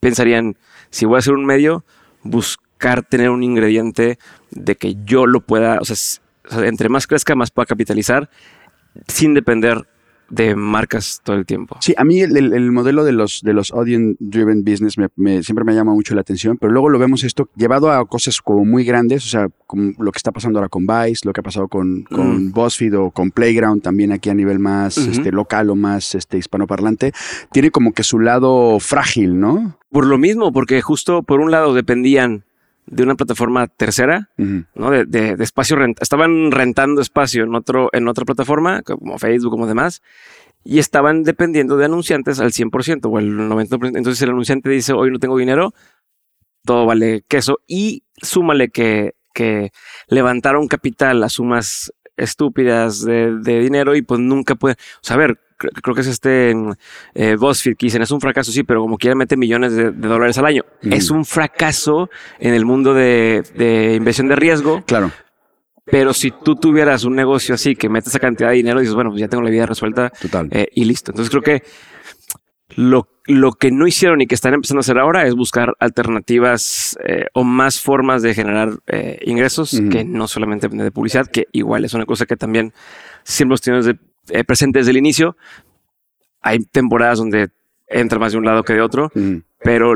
pensaría 0.00 0.38
en, 0.38 0.56
si 0.90 1.06
voy 1.06 1.16
a 1.16 1.18
hacer 1.20 1.34
un 1.34 1.46
medio, 1.46 1.84
buscar 2.24 3.02
tener 3.02 3.30
un 3.30 3.42
ingrediente 3.44 4.18
de 4.50 4.74
que 4.74 4.96
yo 5.04 5.26
lo 5.26 5.40
pueda, 5.40 5.78
o 5.80 5.84
sea, 5.84 5.96
o 6.48 6.54
sea, 6.54 6.66
entre 6.66 6.88
más 6.88 7.06
crezca, 7.06 7.34
más 7.34 7.50
pueda 7.50 7.66
capitalizar 7.66 8.28
sin 9.08 9.34
depender 9.34 9.86
de 10.30 10.56
marcas 10.56 11.20
todo 11.22 11.36
el 11.36 11.44
tiempo. 11.44 11.76
Sí, 11.80 11.94
a 11.98 12.02
mí 12.02 12.22
el, 12.22 12.34
el- 12.36 12.54
el 12.54 12.72
modelo 12.72 13.04
de 13.04 13.12
los, 13.12 13.42
de 13.42 13.52
los 13.52 13.70
driven 14.18 14.64
business 14.64 14.96
me, 14.96 15.08
me- 15.16 15.42
siempre 15.42 15.64
me 15.66 15.74
llama 15.74 15.92
mucho 15.92 16.14
la 16.14 16.22
atención, 16.22 16.56
pero 16.56 16.72
luego 16.72 16.88
lo 16.88 16.98
vemos 16.98 17.24
esto 17.24 17.50
llevado 17.56 17.92
a 17.92 18.04
cosas 18.08 18.40
como 18.40 18.64
muy 18.64 18.84
grandes, 18.84 19.26
o 19.26 19.28
sea, 19.28 19.48
como 19.66 19.92
lo 19.98 20.10
que 20.12 20.16
está 20.16 20.32
pasando 20.32 20.58
ahora 20.58 20.70
con 20.70 20.86
Vice, 20.86 21.20
lo 21.26 21.32
que 21.34 21.40
ha 21.40 21.44
pasado 21.44 21.68
con, 21.68 22.04
con 22.04 22.52
BuzzFeed 22.52 22.98
o 22.98 23.10
con 23.10 23.30
Playground 23.32 23.82
también 23.82 24.12
aquí 24.12 24.30
a 24.30 24.34
nivel 24.34 24.58
más 24.58 24.96
este, 24.96 25.30
local 25.30 25.68
o 25.68 25.76
más 25.76 26.14
este, 26.14 26.38
hispanoparlante, 26.38 27.12
tiene 27.52 27.70
como 27.70 27.92
que 27.92 28.02
su 28.02 28.18
lado 28.18 28.80
frágil, 28.80 29.38
¿no? 29.38 29.78
Por 29.90 30.06
lo 30.06 30.16
mismo, 30.16 30.52
porque 30.52 30.80
justo 30.80 31.22
por 31.22 31.40
un 31.40 31.50
lado 31.50 31.74
dependían 31.74 32.44
de 32.86 33.02
una 33.02 33.14
plataforma 33.14 33.66
tercera. 33.66 34.30
¿no? 34.74 34.90
De, 34.90 35.04
de- 35.06 35.36
de 35.36 35.44
espacio 35.44 35.76
renta. 35.76 36.02
Estaban 36.02 36.50
rentando 36.50 37.00
espacio 37.00 37.44
en 37.44 37.54
otro, 37.54 37.88
en 37.92 38.08
otra 38.08 38.24
plataforma, 38.24 38.82
como 38.82 39.18
Facebook, 39.18 39.50
como 39.50 39.66
demás, 39.66 40.02
y 40.64 40.78
estaban 40.78 41.22
dependiendo 41.24 41.76
de 41.76 41.84
anunciantes 41.86 42.40
al 42.40 42.52
100% 42.52 43.00
o 43.10 43.18
el 43.18 43.32
90%. 43.36 43.96
Entonces 43.96 44.20
el 44.22 44.30
anunciante 44.30 44.70
dice, 44.70 44.92
hoy 44.92 45.10
no 45.10 45.18
tengo 45.18 45.36
dinero, 45.38 45.74
todo 46.64 46.86
vale 46.86 47.22
queso. 47.28 47.58
Y 47.66 48.04
súmale 48.22 48.68
que, 48.70 49.14
que 49.34 49.70
levantaron 50.08 50.68
capital 50.68 51.22
a 51.22 51.28
sumas 51.28 51.92
estúpidas 52.16 53.04
de, 53.04 53.36
de 53.38 53.58
dinero 53.60 53.94
y 53.96 54.02
pues 54.02 54.20
nunca 54.20 54.54
puede, 54.54 54.74
o 54.74 55.02
sea, 55.02 55.16
a 55.16 55.18
ver, 55.18 55.40
creo, 55.56 55.70
creo 55.82 55.94
que 55.94 56.00
es 56.02 56.06
este 56.06 56.54
eh, 57.14 57.36
BuzzFeed 57.36 57.76
que 57.76 57.86
dicen, 57.86 58.02
es 58.02 58.10
un 58.10 58.20
fracaso, 58.20 58.50
sí, 58.52 58.62
pero 58.64 58.80
como 58.80 58.96
quiera 58.98 59.14
mete 59.16 59.36
millones 59.36 59.74
de, 59.74 59.90
de 59.90 60.08
dólares 60.08 60.36
al 60.38 60.46
año. 60.46 60.62
Ujú. 60.84 60.94
Es 60.94 61.10
un 61.10 61.24
fracaso 61.24 62.10
en 62.38 62.54
el 62.54 62.64
mundo 62.64 62.94
de, 62.94 63.42
de 63.56 63.94
inversión 63.94 64.28
de 64.28 64.36
riesgo, 64.36 64.82
Claro. 64.86 65.10
pero 65.84 66.12
si 66.14 66.30
tú 66.30 66.56
tuvieras 66.56 67.04
un 67.04 67.14
negocio 67.16 67.54
así 67.54 67.76
que 67.76 67.88
metes 67.88 68.08
esa 68.08 68.18
cantidad 68.20 68.50
de 68.50 68.56
dinero, 68.56 68.80
dices, 68.80 68.94
bueno, 68.94 69.10
pues 69.10 69.20
ya 69.20 69.28
tengo 69.28 69.42
la 69.42 69.50
vida 69.50 69.66
resuelta 69.66 70.10
Total. 70.10 70.48
eh, 70.50 70.66
y 70.74 70.84
listo. 70.84 71.10
Entonces 71.12 71.30
creo 71.30 71.42
que 71.42 71.62
lo, 72.76 73.08
lo 73.26 73.52
que 73.52 73.70
no 73.70 73.86
hicieron 73.86 74.20
y 74.20 74.26
que 74.26 74.34
están 74.34 74.54
empezando 74.54 74.78
a 74.78 74.80
hacer 74.80 74.98
ahora 74.98 75.26
es 75.26 75.34
buscar 75.36 75.74
alternativas 75.78 76.98
eh, 77.06 77.26
o 77.34 77.44
más 77.44 77.80
formas 77.80 78.22
de 78.22 78.34
generar 78.34 78.70
eh, 78.86 79.18
ingresos 79.26 79.80
que 79.92 80.04
no 80.04 80.26
solamente 80.26 80.66
depende 80.66 80.84
de 80.84 80.90
publicidad, 80.90 81.26
que 81.26 81.46
igual 81.52 81.84
es 81.84 81.94
una 81.94 82.06
cosa 82.06 82.26
que 82.26 82.36
también 82.36 82.72
siempre 83.22 83.52
hemos 83.52 83.60
tenido 83.60 83.82
desde- 83.84 84.00
eh, 84.30 84.44
presente 84.44 84.78
desde 84.80 84.90
el 84.92 84.96
inicio. 84.96 85.36
Hay 86.40 86.58
temporadas 86.60 87.18
donde 87.18 87.48
entra 87.86 88.18
más 88.18 88.32
de 88.32 88.38
un 88.38 88.44
lado 88.44 88.62
que 88.62 88.74
de 88.74 88.80
otro, 88.80 89.10
Ujú. 89.14 89.42
pero 89.62 89.94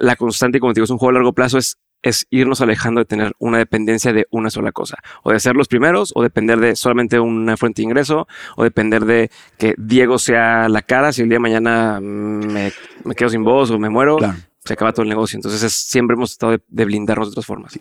la 0.00 0.16
constante, 0.16 0.60
como 0.60 0.72
te 0.72 0.78
digo, 0.80 0.84
es 0.84 0.90
un 0.90 0.98
juego 0.98 1.10
a 1.10 1.14
largo 1.14 1.32
plazo, 1.32 1.58
es, 1.58 1.78
es 2.02 2.26
irnos 2.30 2.60
alejando 2.60 3.00
de 3.00 3.04
tener 3.04 3.32
una 3.38 3.58
dependencia 3.58 4.12
de 4.12 4.26
una 4.30 4.50
sola 4.50 4.72
cosa, 4.72 4.98
o 5.22 5.30
de 5.32 5.38
ser 5.40 5.54
los 5.54 5.68
primeros, 5.68 6.12
o 6.14 6.22
depender 6.22 6.58
de 6.58 6.74
solamente 6.76 7.20
una 7.20 7.56
fuente 7.56 7.82
de 7.82 7.84
ingreso, 7.86 8.26
o 8.56 8.64
depender 8.64 9.04
de 9.04 9.30
que 9.58 9.74
Diego 9.78 10.18
sea 10.18 10.68
la 10.68 10.82
cara, 10.82 11.12
si 11.12 11.22
el 11.22 11.28
día 11.28 11.36
de 11.36 11.40
mañana 11.40 12.00
mm, 12.00 12.52
me, 12.52 12.72
me 13.04 13.14
quedo 13.14 13.28
sin 13.28 13.44
voz 13.44 13.70
o 13.70 13.78
me 13.78 13.88
muero, 13.88 14.16
Claro. 14.18 14.34
Se 14.64 14.74
acaba 14.74 14.92
todo 14.92 15.02
el 15.02 15.08
negocio. 15.08 15.36
Entonces 15.36 15.62
es- 15.62 15.72
siempre 15.74 16.14
hemos 16.14 16.36
tratado 16.38 16.58
de, 16.58 16.62
de 16.68 16.84
blindarnos 16.84 17.28
de 17.28 17.32
otras 17.32 17.46
formas. 17.46 17.78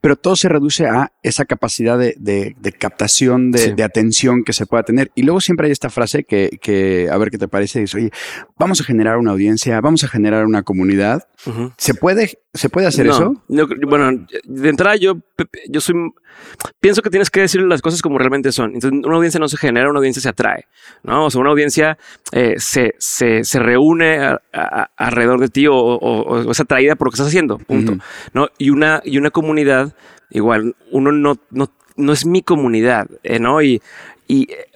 Pero 0.00 0.16
todo 0.16 0.34
se 0.36 0.48
reduce 0.48 0.86
a 0.86 1.12
esa 1.22 1.44
capacidad 1.44 1.98
de, 1.98 2.14
de- 2.18 2.56
de 2.58 2.72
captación, 2.72 3.52
de, 3.52 3.58
Sí. 3.58 3.72
de 3.74 3.82
atención 3.84 4.42
que 4.44 4.52
se 4.52 4.66
pueda 4.66 4.82
tener. 4.82 5.12
Y 5.14 5.22
luego 5.22 5.40
siempre 5.40 5.66
hay 5.66 5.72
esta 5.72 5.88
frase 5.90 6.24
que, 6.24 6.58
que, 6.60 7.08
a 7.10 7.16
ver 7.18 7.30
qué 7.30 7.38
te 7.38 7.46
parece, 7.48 7.80
dice, 7.80 7.96
oye, 7.98 8.10
vamos 8.58 8.80
a 8.80 8.84
generar 8.84 9.18
una 9.18 9.30
audiencia, 9.32 9.80
vamos 9.80 10.02
a 10.04 10.08
generar 10.08 10.44
una 10.46 10.62
comunidad. 10.62 11.28
Ujú. 11.46 11.72
¿Se 11.78 11.94
puede, 11.94 12.38
¿se 12.54 12.68
puede 12.70 12.86
hacer 12.88 13.06
No, 13.06 13.12
eso? 13.12 13.42
yo- 13.48 13.66
bueno, 13.86 14.26
de 14.44 14.68
entrada 14.68 14.96
yo, 14.96 15.18
yo 15.68 15.80
soy, 15.80 15.94
pienso 16.80 17.02
que 17.02 17.10
tienes 17.10 17.30
que 17.30 17.40
decir 17.40 17.60
las 17.62 17.82
cosas 17.82 18.02
como 18.02 18.18
realmente 18.18 18.50
son. 18.52 18.74
Entonces, 18.74 19.00
una 19.04 19.16
audiencia 19.16 19.38
no 19.38 19.48
se 19.48 19.56
genera, 19.56 19.88
una 19.90 19.98
audiencia 19.98 20.22
se 20.22 20.28
atrae, 20.28 20.64
¿no? 21.04 21.26
O 21.26 21.30
sea, 21.30 21.40
una 21.40 21.50
audiencia 21.50 21.98
eh, 22.32 22.54
se, 22.58 22.94
se, 22.98 23.44
se 23.44 23.58
reúne 23.60 24.18
a- 24.18 24.40
a- 24.52 24.90
alrededor 24.96 25.38
de 25.40 25.48
ti 25.48 25.66
o, 25.68 25.74
o- 25.76 26.15
o 26.22 26.50
es 26.50 26.60
atraída 26.60 26.96
por 26.96 27.06
lo 27.06 27.10
que 27.10 27.16
estás 27.16 27.28
haciendo, 27.28 27.58
punto. 27.58 27.96
¿no? 28.32 28.48
Y 28.58 28.70
una, 28.70 29.02
y 29.04 29.18
una 29.18 29.30
comunidad, 29.30 29.94
igual, 30.30 30.76
uno 30.90 31.12
no, 31.12 31.36
no, 31.50 31.70
no 31.96 32.12
es 32.12 32.26
mi 32.26 32.42
comunidad, 32.42 33.08
eh, 33.22 33.38
¿no? 33.38 33.62
Y, 33.62 33.82
y 34.26 34.50
eh, 34.52 34.66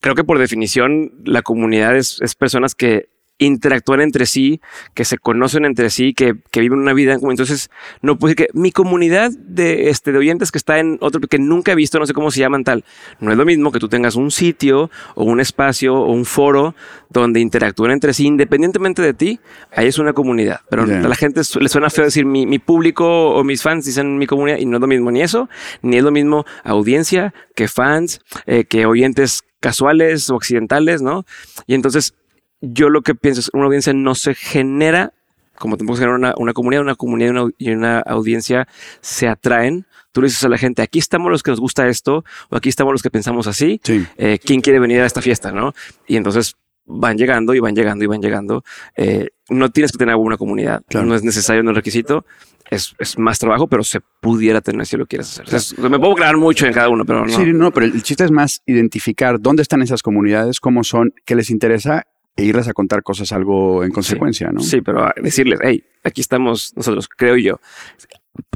creo 0.00 0.14
que 0.14 0.24
por 0.24 0.38
definición 0.38 1.12
la 1.24 1.42
comunidad 1.42 1.96
es, 1.96 2.20
es 2.22 2.34
personas 2.34 2.74
que 2.74 3.08
interactúan 3.40 4.00
entre 4.00 4.26
sí, 4.26 4.60
que 4.94 5.04
se 5.04 5.18
conocen 5.18 5.64
entre 5.64 5.90
sí, 5.90 6.14
que, 6.14 6.34
que 6.50 6.60
viven 6.60 6.78
una 6.78 6.92
vida. 6.92 7.14
Entonces, 7.14 7.70
no 8.02 8.18
puedo 8.18 8.34
decir 8.34 8.46
que 8.46 8.58
mi 8.58 8.70
comunidad 8.70 9.32
de, 9.32 9.90
este, 9.90 10.12
de 10.12 10.18
oyentes 10.18 10.52
que 10.52 10.58
está 10.58 10.78
en 10.78 10.98
otro, 11.00 11.20
que 11.20 11.38
nunca 11.38 11.72
he 11.72 11.74
visto, 11.74 11.98
no 11.98 12.06
sé 12.06 12.12
cómo 12.12 12.30
se 12.30 12.40
llaman 12.40 12.64
tal, 12.64 12.84
no 13.18 13.32
es 13.32 13.38
lo 13.38 13.44
mismo 13.44 13.72
que 13.72 13.78
tú 13.78 13.88
tengas 13.88 14.14
un 14.14 14.30
sitio 14.30 14.90
o 15.14 15.24
un 15.24 15.40
espacio 15.40 15.96
o 15.96 16.12
un 16.12 16.24
foro 16.24 16.74
donde 17.08 17.40
interactúan 17.40 17.90
entre 17.90 18.14
sí, 18.14 18.26
independientemente 18.26 19.02
de 19.02 19.14
ti, 19.14 19.40
ahí 19.74 19.88
es 19.88 19.98
una 19.98 20.12
comunidad. 20.12 20.60
Pero 20.68 20.84
a 20.84 20.86
la 20.86 21.16
gente 21.16 21.40
le 21.60 21.68
suena 21.68 21.90
feo 21.90 22.04
decir 22.04 22.24
mi, 22.24 22.46
mi 22.46 22.58
público 22.58 23.30
o 23.34 23.42
mis 23.42 23.62
fans 23.62 23.84
dicen 23.84 24.18
mi 24.18 24.26
comunidad 24.26 24.58
y 24.58 24.66
no 24.66 24.76
es 24.76 24.80
lo 24.80 24.86
mismo 24.86 25.10
ni 25.10 25.22
eso, 25.22 25.48
ni 25.82 25.96
es 25.96 26.04
lo 26.04 26.10
mismo 26.10 26.44
audiencia 26.62 27.34
que 27.54 27.68
fans, 27.68 28.20
eh, 28.46 28.64
que 28.64 28.86
oyentes 28.86 29.44
casuales 29.60 30.30
o 30.30 30.36
accidentales, 30.36 31.02
¿no? 31.02 31.24
Y 31.66 31.74
entonces 31.74 32.14
yo 32.60 32.88
lo 32.90 33.02
que 33.02 33.14
pienso 33.14 33.40
es 33.40 33.50
una 33.52 33.64
audiencia 33.66 33.92
no 33.92 34.14
se 34.14 34.34
genera, 34.34 35.12
como 35.58 35.76
tampoco 35.76 35.96
se 35.96 36.02
genera 36.02 36.16
una, 36.16 36.34
una 36.36 36.52
comunidad, 36.52 36.82
una 36.82 36.94
comunidad 36.94 37.28
y 37.28 37.30
una, 37.32 37.50
y 37.58 37.70
una 37.72 37.98
audiencia 38.00 38.66
se 39.00 39.28
atraen. 39.28 39.86
Tú 40.12 40.20
le 40.22 40.28
dices 40.28 40.42
a 40.44 40.48
la 40.48 40.58
gente, 40.58 40.82
aquí 40.82 40.98
estamos 40.98 41.30
los 41.30 41.42
que 41.42 41.50
nos 41.52 41.60
gusta 41.60 41.88
esto, 41.88 42.24
o 42.48 42.56
aquí 42.56 42.68
estamos 42.68 42.92
los 42.92 43.02
que 43.02 43.10
pensamos 43.10 43.46
así. 43.46 43.80
Sí. 43.84 44.04
Eh, 44.16 44.38
¿Quién 44.44 44.60
quiere 44.60 44.80
venir 44.80 45.00
a 45.00 45.06
esta 45.06 45.22
fiesta? 45.22 45.52
¿no? 45.52 45.72
Y 46.06 46.16
entonces 46.16 46.56
van 46.86 47.16
llegando 47.16 47.54
y 47.54 47.60
van 47.60 47.74
llegando 47.76 48.04
y 48.04 48.08
van 48.08 48.20
llegando. 48.20 48.64
Eh, 48.96 49.28
no 49.48 49.70
tienes 49.70 49.92
que 49.92 49.98
tener 49.98 50.16
una 50.16 50.36
comunidad, 50.36 50.82
Claro. 50.88 51.06
no 51.06 51.14
es 51.14 51.22
necesario, 51.22 51.62
no 51.62 51.70
es 51.70 51.76
requisito. 51.76 52.24
Es, 52.68 52.94
es 52.98 53.18
más 53.18 53.38
trabajo, 53.38 53.66
pero 53.66 53.82
se 53.84 54.00
pudiera 54.20 54.60
tener 54.60 54.86
si 54.86 54.96
lo 54.96 55.04
quieres 55.06 55.28
hacer. 55.28 55.44
O 55.46 55.48
sea, 55.48 55.58
es- 55.58 55.76
me 55.78 55.98
puedo 55.98 56.14
crear 56.14 56.36
mucho 56.36 56.66
en 56.66 56.72
cada 56.72 56.88
uno, 56.88 57.04
pero 57.04 57.26
no. 57.26 57.32
Sí, 57.36 57.52
no, 57.52 57.70
pero 57.72 57.86
el 57.86 58.02
chiste 58.02 58.24
es 58.24 58.30
más 58.30 58.62
identificar 58.66 59.40
dónde 59.40 59.62
están 59.62 59.82
esas 59.82 60.02
comunidades, 60.02 60.60
cómo 60.60 60.84
son, 60.84 61.12
qué 61.24 61.34
les 61.34 61.50
interesa 61.50 62.06
e 62.36 62.44
irles 62.44 62.68
a 62.68 62.72
contar 62.72 63.02
cosas 63.02 63.32
algo 63.32 63.84
en 63.84 63.90
consecuencia, 63.90 64.50
¿no? 64.52 64.60
Sí, 64.60 64.80
pero 64.80 65.04
a 65.04 65.14
decirles, 65.20 65.58
hey, 65.62 65.84
aquí 66.04 66.20
estamos 66.20 66.72
nosotros, 66.76 67.08
creo 67.08 67.36
yo. 67.36 67.60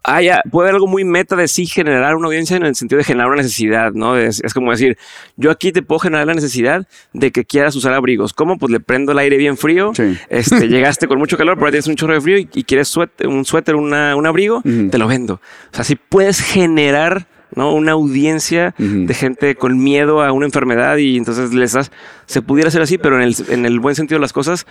Ah, 0.04 0.20
puede 0.50 0.66
haber 0.68 0.74
algo 0.76 0.86
muy 0.86 1.02
meta 1.04 1.34
de 1.34 1.48
sí 1.48 1.66
generar 1.66 2.14
una 2.14 2.26
audiencia 2.28 2.56
en 2.56 2.64
el 2.64 2.74
sentido 2.74 2.98
de 2.98 3.04
generar 3.04 3.26
una 3.28 3.38
necesidad, 3.38 3.92
¿no? 3.92 4.16
Es, 4.16 4.40
es 4.44 4.54
como 4.54 4.70
decir, 4.70 4.96
yo 5.36 5.50
aquí 5.50 5.72
te 5.72 5.82
puedo 5.82 5.98
generar 5.98 6.26
la 6.26 6.34
necesidad 6.34 6.86
de 7.12 7.32
que 7.32 7.44
quieras 7.44 7.74
usar 7.74 7.92
abrigos. 7.94 8.32
¿Cómo? 8.32 8.56
Pues 8.58 8.70
le 8.70 8.80
prendo 8.80 9.12
el 9.12 9.18
aire 9.18 9.36
bien 9.36 9.56
frío. 9.56 9.92
Sí. 9.94 10.16
Este, 10.28 10.68
llegaste 10.68 11.06
con 11.08 11.18
mucho 11.18 11.36
calor, 11.36 11.54
pero 11.54 11.64
ahora 11.66 11.72
tienes 11.72 11.86
un 11.88 11.96
chorro 11.96 12.14
de 12.14 12.20
frío 12.20 12.38
y, 12.38 12.48
y 12.54 12.64
quieres 12.64 12.88
suéter, 12.88 13.26
un 13.28 13.44
suéter, 13.44 13.74
una- 13.76 14.14
un 14.14 14.26
abrigo, 14.26 14.62
te 14.62 14.96
lo 14.98 15.06
vendo. 15.08 15.34
O 15.34 15.74
sea, 15.74 15.84
si 15.84 15.96
puedes 15.96 16.40
generar 16.40 17.26
¿no? 17.56 17.72
una 17.74 17.92
audiencia 17.92 18.74
de 18.78 19.14
gente 19.14 19.54
con 19.54 19.82
miedo 19.82 20.22
a 20.22 20.32
una 20.32 20.46
enfermedad 20.46 20.96
y 20.96 21.16
entonces 21.16 21.54
les 21.54 21.72
das, 21.72 21.90
se 22.26 22.42
pudiera 22.42 22.68
hacer 22.68 22.82
así, 22.82 22.98
pero 22.98 23.16
en 23.16 23.22
el, 23.22 23.34
en 23.48 23.66
el 23.66 23.80
buen 23.80 23.94
sentido 23.94 24.18
de 24.18 24.22
las 24.22 24.32
cosas, 24.32 24.66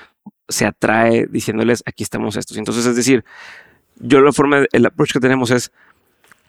se 0.47 0.65
atrae 0.65 1.27
diciéndoles 1.27 1.83
aquí 1.85 2.03
estamos 2.03 2.35
estos. 2.35 2.57
Entonces, 2.57 2.85
es 2.85 2.95
decir, 2.95 3.23
yo 3.99 4.21
la 4.21 4.31
forma, 4.31 4.65
el 4.71 4.85
approach 4.85 5.13
que 5.13 5.19
tenemos 5.19 5.51
es 5.51 5.71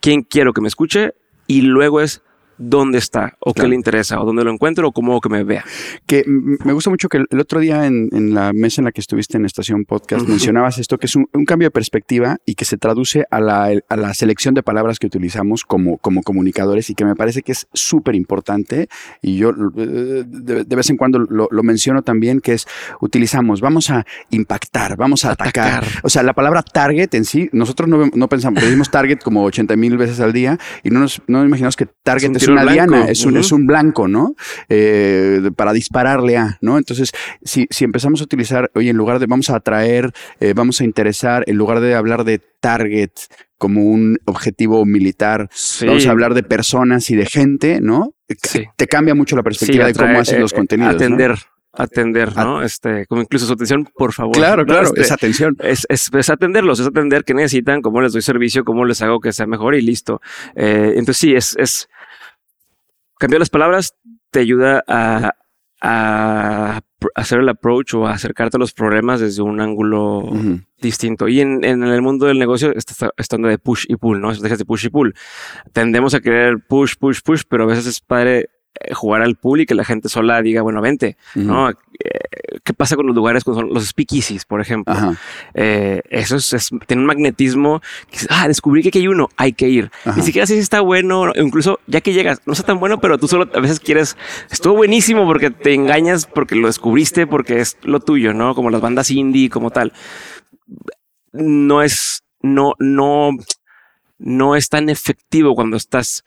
quién 0.01 0.23
quiero 0.23 0.53
que 0.53 0.61
me 0.61 0.68
escuche 0.68 1.14
y 1.47 1.62
luego 1.62 2.01
es 2.01 2.23
dónde 2.59 2.99
está 2.99 3.37
o 3.40 3.53
Claro. 3.55 3.67
qué 3.67 3.71
le 3.71 3.77
interesa 3.77 4.21
o 4.21 4.25
dónde 4.25 4.45
lo 4.45 4.51
encuentro 4.51 4.88
o 4.88 4.93
cómo 4.93 5.21
que 5.21 5.29
me 5.29 5.45
vea. 5.45 5.64
Que 6.07 6.25
me 6.27 6.73
gusta 6.73 6.90
mucho 6.90 7.09
que 7.09 7.19
el, 7.19 7.40
otro 7.40 7.61
día 7.61 7.87
en, 7.87 8.09
en 8.12 8.35
la 8.35 8.53
mesa 8.53 8.81
en 8.81 8.87
la 8.87 8.93
que 8.93 9.01
estuviste 9.01 9.37
en 9.37 9.45
Estación 9.45 9.85
Podcast 9.85 10.29
mencionabas 10.29 10.79
esto, 10.79 10.99
que 10.99 11.07
es 11.07 11.17
un, 11.17 11.29
un 11.33 11.45
cambio 11.45 11.67
de 11.67 11.71
perspectiva 11.71 12.38
y 12.45 12.55
que 12.55 12.64
se 12.64 12.77
traduce 12.77 13.27
a 13.31 13.40
la, 13.40 13.71
a 13.88 13.97
la 13.97 14.14
selección 14.14 14.55
de 14.55 14.62
palabras 14.62 14.99
que 14.99 15.07
utilizamos 15.07 15.64
como, 15.64 15.99
como 15.99 16.23
comunicadores 16.23 16.90
y 16.90 16.95
que 16.95 17.05
me 17.05 17.14
parece 17.14 17.43
que 17.43 17.53
es 17.53 17.67
súper 17.73 18.14
importante 18.14 18.88
y 19.23 19.37
yo 19.37 19.51
eh, 19.51 20.25
de, 20.27 20.64
de 20.64 20.77
vez 20.77 20.90
en 20.90 20.97
cuando 20.97 21.19
lo, 21.19 21.49
lo 21.51 21.62
menciono 21.62 22.03
también, 22.03 22.40
que 22.40 22.53
es 22.55 22.67
utilizamos, 23.01 23.61
vamos 23.61 23.90
a 23.90 24.05
impactar, 24.31 24.97
vamos 24.97 25.25
a 25.25 25.33
atacar. 25.33 25.85
Atacar. 25.85 26.01
O 26.03 26.09
sea, 26.09 26.23
la 26.23 26.33
palabra 26.33 26.62
target 26.62 27.14
en 27.14 27.25
sí, 27.25 27.49
nosotros 27.53 27.88
no, 27.88 28.11
no 28.12 28.29
pensamos, 28.29 28.62
decimos 28.62 28.90
target 28.90 29.19
como 29.19 29.45
80 29.45 29.77
mil 29.77 29.97
veces 29.97 30.21
al 30.21 30.33
día 30.33 30.59
y 30.83 30.90
no 30.90 31.01
nos 31.01 31.23
no 31.27 31.45
imaginamos 31.45 31.77
que 31.77 31.87
target 31.87 32.29
un 32.29 32.35
es, 32.45 32.49
una 32.49 32.63
blanco. 32.63 32.73
diana, 32.93 33.09
es 33.11 33.25
un, 33.25 33.33
Ujú. 33.33 33.41
es 33.41 33.53
un 33.53 33.67
blanco, 33.67 34.09
¿no? 34.09 34.35
Eh, 34.69 35.51
para 35.57 35.73
dispararle 35.73 36.37
a, 36.37 36.59
¿no? 36.61 36.79
Entonces, 36.79 37.13
si, 37.43 37.67
si 37.71 37.85
empezamos 37.85 38.21
a 38.21 38.25
utilizar, 38.25 38.71
oye, 38.75 38.91
en 38.91 38.97
lugar 38.97 39.19
de 39.19 39.27
vamos 39.27 39.51
a 39.51 39.57
atraer, 39.57 40.13
eh, 40.41 40.53
vamos 40.55 40.81
a 40.81 40.85
interesar, 40.85 41.45
en 41.47 41.57
lugar 41.57 41.81
de 41.81 41.95
hablar 41.95 42.25
de 42.25 42.41
target 42.61 43.11
como 43.59 43.83
un 43.83 44.19
objetivo 44.27 44.85
militar, 44.85 45.49
Sí. 45.53 45.87
vamos 45.87 46.07
a 46.07 46.11
hablar 46.11 46.35
de 46.35 46.43
personas 46.43 47.09
y 47.11 47.17
de 47.17 47.27
gente, 47.27 47.81
¿no? 47.81 48.15
Sí. 48.43 48.65
Te 48.77 48.87
cambia 48.87 49.15
mucho 49.15 49.37
la 49.37 49.43
perspectiva 49.43 49.87
Sí, 49.87 49.93
de 49.93 49.99
cómo 49.99 50.19
haces 50.19 50.35
eh, 50.35 50.41
los 50.41 50.53
contenidos. 50.53 50.93
¿no? 50.93 50.97
Atender, 50.97 51.39
atender, 51.73 52.37
¿no? 52.37 52.63
Este, 52.63 53.07
como 53.07 53.23
incluso 53.23 53.47
su 53.47 53.53
atención, 53.55 53.89
por 53.97 54.13
favor. 54.13 54.35
Claro, 54.37 54.65
claro, 54.67 54.87
Este, 54.89 55.01
esa 55.03 55.15
atención. 55.15 55.57
es, 55.61 55.87
es, 55.89 56.11
es 56.13 56.31
atenderlos, 56.31 56.81
es 56.81 56.87
atender 56.87 57.25
qué 57.25 57.33
necesitan, 57.35 57.81
cómo 57.81 58.01
les 58.01 58.13
doy 58.13 58.23
servicio, 58.23 58.65
cómo 58.65 58.85
les 58.85 59.01
hago 59.03 59.21
que 59.21 59.33
sea 59.33 59.47
mejor 59.47 59.75
y 59.75 59.81
listo. 59.83 60.21
Eh, 60.57 60.93
entonces 60.97 61.17
sí, 61.19 61.35
es, 61.35 61.57
es 61.59 61.89
cambiar 63.18 63.40
las 63.40 63.50
palabras 63.50 63.94
te 64.31 64.40
ayuda 64.40 64.83
a, 64.87 65.33
hacer 67.14 67.40
el 67.40 67.48
approach 67.50 67.92
o 67.92 68.07
a 68.07 68.12
acercarte 68.12 68.57
a 68.57 68.61
los 68.61 68.72
problemas 68.72 69.20
desde 69.20 69.42
un 69.42 69.61
ángulo 69.61 70.22
distinto. 70.81 71.29
Y 71.29 71.40
en, 71.40 71.62
en 71.62 71.83
el 71.83 72.00
mundo 72.00 72.24
del 72.24 72.38
negocio 72.38 72.72
está 72.74 73.11
estando 73.18 73.48
de 73.48 73.59
push 73.59 73.85
y 73.88 73.96
pull, 73.96 74.20
¿no? 74.20 74.35
Dejas 74.35 74.59
de 74.59 74.64
push 74.64 74.87
y 74.87 74.88
pull. 74.88 75.14
Tendemos 75.72 76.14
a 76.14 76.20
querer 76.20 76.57
push, 76.66 76.94
push, 76.98 77.20
push, 77.22 77.42
pero 77.46 77.64
a 77.64 77.66
veces 77.66 77.87
es 77.87 78.00
padre 78.00 78.48
jugar 78.93 79.23
al 79.23 79.37
público 79.37 79.63
y 79.65 79.67
que 79.67 79.75
la 79.75 79.85
gente 79.85 80.09
sola 80.09 80.43
diga, 80.43 80.63
bueno, 80.63 80.81
vente, 80.81 81.17
¿no? 81.35 81.71
Eh, 81.71 81.75
¿Qué 82.63 82.73
pasa 82.73 82.97
con 82.97 83.07
los 83.07 83.15
lugares 83.15 83.45
con 83.45 83.69
los 83.73 83.85
speakeasies, 83.87 84.45
por 84.45 84.61
ejemplo? 84.61 84.95
Eh, 85.55 86.03
eso 86.11 86.37
es, 86.37 86.53
es- 86.53 86.71
tiene 86.87 87.03
un 87.03 87.07
magnetismo. 87.07 87.81
que 88.11 88.19
ah, 88.31 88.49
descubrí 88.49 88.83
que 88.83 88.89
aquí 88.89 88.99
hay 89.01 89.09
uno, 89.09 89.29
hay 89.37 89.53
que 89.53 89.69
ir. 89.69 89.91
Ajá. 90.05 90.17
Ni 90.17 90.23
siquiera 90.23 90.47
sé 90.47 90.55
si 90.55 90.61
está 90.61 90.81
bueno, 90.81 91.33
incluso 91.37 91.81
ya 91.87 92.01
que 92.01 92.13
llegas, 92.13 92.41
no 92.47 92.53
está 92.53 92.65
tan 92.67 92.81
bueno, 92.81 93.01
pero 93.01 93.19
tú 93.19 93.29
solo 93.29 93.49
a 93.55 93.61
veces 93.61 93.81
quieres, 93.81 94.17
estuvo 94.51 94.75
buenísimo 94.75 95.25
porque 95.27 95.51
te 95.51 95.75
engañas, 95.75 96.27
porque 96.27 96.55
lo 96.57 96.67
descubriste, 96.69 97.27
porque 97.27 97.61
es 97.61 97.77
lo 97.83 98.01
tuyo, 98.01 98.35
¿no? 98.35 98.55
Como 98.55 98.71
las 98.71 98.81
bandas 98.81 99.11
indie, 99.11 99.51
como 99.51 99.71
tal. 99.71 99.93
No 101.33 101.83
es, 101.83 102.23
no, 102.43 102.75
no, 102.79 103.31
no 104.19 104.57
es 104.57 104.69
tan 104.69 104.89
efectivo 104.89 105.55
cuando 105.55 105.77
estás 105.77 106.25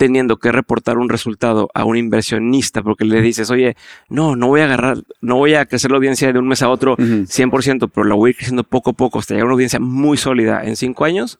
teniendo 0.00 0.38
que 0.38 0.50
reportar 0.50 0.96
un 0.96 1.10
resultado 1.10 1.68
a 1.74 1.84
un 1.84 1.94
inversionista 1.94 2.82
porque 2.82 3.04
le 3.04 3.20
dices, 3.20 3.50
oye, 3.50 3.76
no, 4.08 4.34
no 4.34 4.46
voy 4.46 4.62
a 4.62 4.64
agarrar, 4.64 4.96
no 5.20 5.36
voy 5.36 5.52
a 5.52 5.66
crecer 5.66 5.90
la 5.90 5.98
audiencia 5.98 6.32
de 6.32 6.38
un 6.38 6.48
mes 6.48 6.62
a 6.62 6.70
otro 6.70 6.94
Ujú. 6.94 7.26
100%, 7.26 7.90
pero 7.94 8.06
la 8.06 8.14
voy 8.14 8.28
a 8.28 8.30
ir 8.30 8.36
creciendo 8.36 8.64
poco 8.64 8.90
a 8.90 8.92
poco 8.94 9.18
hasta 9.18 9.34
llegar 9.34 9.42
a 9.42 9.48
una 9.48 9.52
audiencia 9.52 9.78
muy 9.78 10.16
sólida 10.16 10.64
en 10.64 10.76
cinco 10.76 11.04
años. 11.04 11.38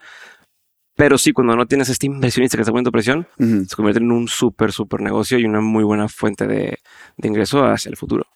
Pero 1.00 1.16
sí, 1.16 1.32
cuando 1.32 1.56
no 1.56 1.64
tienes 1.66 1.88
este 1.88 2.04
inversionista 2.04 2.58
que 2.58 2.60
está 2.60 2.72
poniendo 2.72 2.92
presión, 2.92 3.26
Ujú. 3.38 3.64
se 3.64 3.74
convierte 3.74 4.00
en 4.02 4.12
un 4.12 4.28
súper, 4.28 4.70
súper 4.70 5.00
negocio 5.00 5.38
y 5.38 5.46
una 5.46 5.62
muy 5.62 5.82
buena 5.82 6.08
fuente 6.08 6.46
de, 6.46 6.76
de 7.16 7.28
ingreso 7.28 7.64
hacia 7.64 7.88
el 7.88 7.96
futuro. 7.96 8.26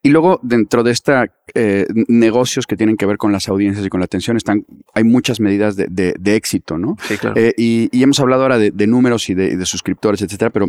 Y 0.00 0.10
luego, 0.10 0.38
dentro 0.44 0.84
de 0.84 0.92
esta 0.92 1.26
eh, 1.54 1.86
negocios 2.06 2.66
que 2.68 2.76
tienen 2.76 2.96
que 2.96 3.04
ver 3.06 3.16
con 3.16 3.32
las 3.32 3.48
audiencias 3.48 3.84
y 3.84 3.88
con 3.88 3.98
la 3.98 4.04
atención, 4.04 4.36
están, 4.36 4.64
hay 4.94 5.02
muchas 5.02 5.40
medidas 5.40 5.74
de, 5.74 5.88
de- 5.90 6.14
de 6.16 6.36
éxito, 6.36 6.78
¿no? 6.78 6.96
Sí, 7.08 7.16
claro. 7.16 7.34
Eh, 7.40 7.52
y, 7.56 7.88
y 7.90 8.02
hemos 8.04 8.20
hablado 8.20 8.42
ahora 8.42 8.58
de, 8.58 8.86
números 8.86 9.28
y 9.28 9.34
de, 9.34 9.66
suscriptores, 9.66 10.22
etcétera, 10.22 10.50
pero 10.50 10.68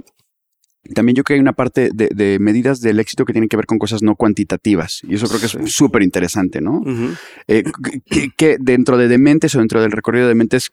también 0.95 1.15
yo 1.15 1.23
creo 1.23 1.25
que 1.25 1.33
hay 1.35 1.39
una 1.41 1.53
parte 1.53 1.89
de, 1.93 2.37
medidas 2.39 2.79
del 2.81 2.99
éxito 2.99 3.23
que 3.23 3.33
tienen 3.33 3.49
que 3.49 3.57
ver 3.57 3.67
con 3.67 3.77
cosas 3.77 4.01
no 4.01 4.15
cuantitativas. 4.15 5.01
Y 5.03 5.13
eso 5.15 5.27
creo 5.27 5.39
que 5.41 5.47
Sí. 5.47 5.57
es 5.63 5.73
súper 5.73 6.01
interesante, 6.01 6.59
¿no? 6.59 6.77
Ujú. 6.79 7.09
Eh, 7.47 7.63
que, 8.09 8.29
que 8.35 8.57
dentro 8.59 8.97
de 8.97 9.07
Dementes 9.07 9.53
o 9.55 9.59
dentro 9.59 9.79
del 9.81 9.91
recorrido 9.91 10.25
de 10.25 10.29
Dementes, 10.29 10.71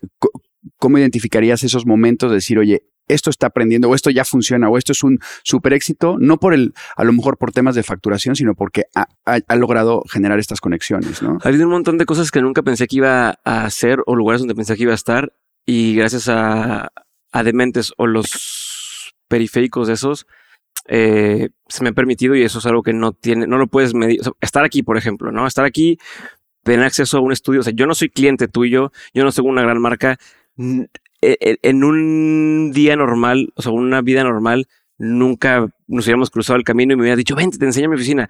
¿cómo 0.78 0.98
identificarías 0.98 1.64
esos 1.64 1.86
momentos 1.86 2.30
de 2.30 2.36
decir, 2.36 2.58
oye, 2.58 2.82
esto 3.08 3.30
está 3.30 3.48
aprendiendo 3.48 3.88
o 3.88 3.94
esto 3.94 4.10
ya 4.10 4.24
funciona 4.24 4.68
o 4.68 4.78
esto 4.78 4.92
es 4.92 5.02
un 5.02 5.18
súper 5.42 5.72
éxito, 5.72 6.16
no 6.18 6.38
por 6.38 6.54
el, 6.54 6.72
a 6.96 7.04
lo 7.04 7.12
mejor 7.12 7.36
por 7.36 7.52
temas 7.52 7.74
de 7.74 7.82
facturación, 7.82 8.36
sino 8.36 8.54
porque 8.54 8.84
ha, 8.94 9.56
logrado 9.56 10.02
generar 10.08 10.38
estas 10.38 10.60
conexiones, 10.60 11.22
¿no? 11.22 11.38
Ha 11.42 11.48
habido 11.48 11.66
un 11.66 11.72
montón 11.72 11.98
de 11.98 12.06
cosas 12.06 12.30
que 12.30 12.40
nunca 12.40 12.62
pensé 12.62 12.86
que 12.86 12.96
iba 12.96 13.38
a 13.44 13.64
hacer 13.64 13.98
o 14.06 14.14
lugares 14.14 14.40
donde 14.40 14.54
pensé 14.54 14.76
que 14.76 14.84
iba 14.84 14.92
a 14.92 14.96
estar 14.96 15.32
y 15.66 15.94
gracias 15.94 16.28
a, 16.28 16.92
a 17.32 17.42
Dementes 17.42 17.92
o 17.96 18.06
los 18.06 19.14
periféricos 19.28 19.88
de 19.88 19.94
esos 19.94 20.26
eh, 20.88 21.50
se 21.68 21.84
me 21.84 21.90
ha 21.90 21.92
permitido 21.92 22.34
y 22.34 22.42
eso 22.42 22.58
es 22.58 22.66
algo 22.66 22.82
que 22.82 22.92
no 22.92 23.12
tiene, 23.12 23.46
no 23.46 23.58
lo 23.58 23.66
puedes 23.66 23.94
medir. 23.94 24.20
Estar 24.40 24.64
aquí, 24.64 24.82
por 24.82 24.96
ejemplo, 24.96 25.30
¿no? 25.32 25.46
Estar 25.46 25.64
aquí, 25.64 25.98
tener 26.64 26.84
acceso 26.84 27.18
a 27.18 27.20
un 27.20 27.32
estudio. 27.32 27.60
O 27.60 27.62
sea, 27.62 27.72
yo 27.74 27.86
no 27.86 27.94
soy 27.94 28.10
cliente 28.10 28.48
tuyo, 28.48 28.92
yo 29.14 29.24
no 29.24 29.32
soy 29.32 29.46
una 29.46 29.62
gran 29.62 29.80
marca. 29.80 30.18
E- 31.20 31.38
e- 31.40 31.58
En 31.62 31.84
un 31.84 32.72
día 32.72 32.96
normal, 32.96 33.52
o 33.54 33.62
sea, 33.62 33.72
una 33.72 34.00
vida 34.02 34.24
normal, 34.24 34.66
nunca 34.98 35.68
nos 35.86 36.04
hubiéramos 36.06 36.30
cruzado 36.30 36.56
el 36.56 36.64
camino 36.64 36.92
y 36.92 36.96
me 36.96 37.02
hubiera 37.02 37.16
dicho, 37.16 37.36
vente, 37.36 37.58
te 37.58 37.64
enseño 37.64 37.88
mi 37.88 37.96
oficina. 37.96 38.28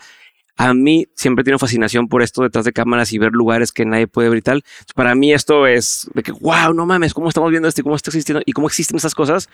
A 0.57 0.75
mí 0.75 1.07
siempre 1.14 1.45
tiene 1.45 1.59
fascinación 1.59 2.09
por 2.09 2.23
esto 2.23 2.42
detrás 2.42 2.66
de 2.66 2.73
cámaras 2.73 3.12
y 3.12 3.18
ver 3.18 3.33
lugares 3.33 3.73
que 3.73 3.87
nadie 3.87 4.07
puede 4.07 4.29
ver 4.29 4.38
y 4.38 4.42
tal. 4.42 4.64
Para 4.95 5.14
mí 5.14 5.33
esto 5.33 5.66
es 5.66 6.11
de 6.14 6.23
que, 6.23 6.33
wow, 6.33 6.75
no 6.75 6.85
mames, 6.85 7.14
cómo 7.14 7.29
estamos 7.29 7.51
viendo 7.51 7.68
esto 7.68 7.81
y 7.81 7.85
cómo 7.85 7.97
está 7.97 8.11
existiendo 8.11 8.42
y 8.45 8.53
cómo 8.53 8.66
existen 8.66 8.97
estas 8.97 9.14
cosas. 9.14 9.49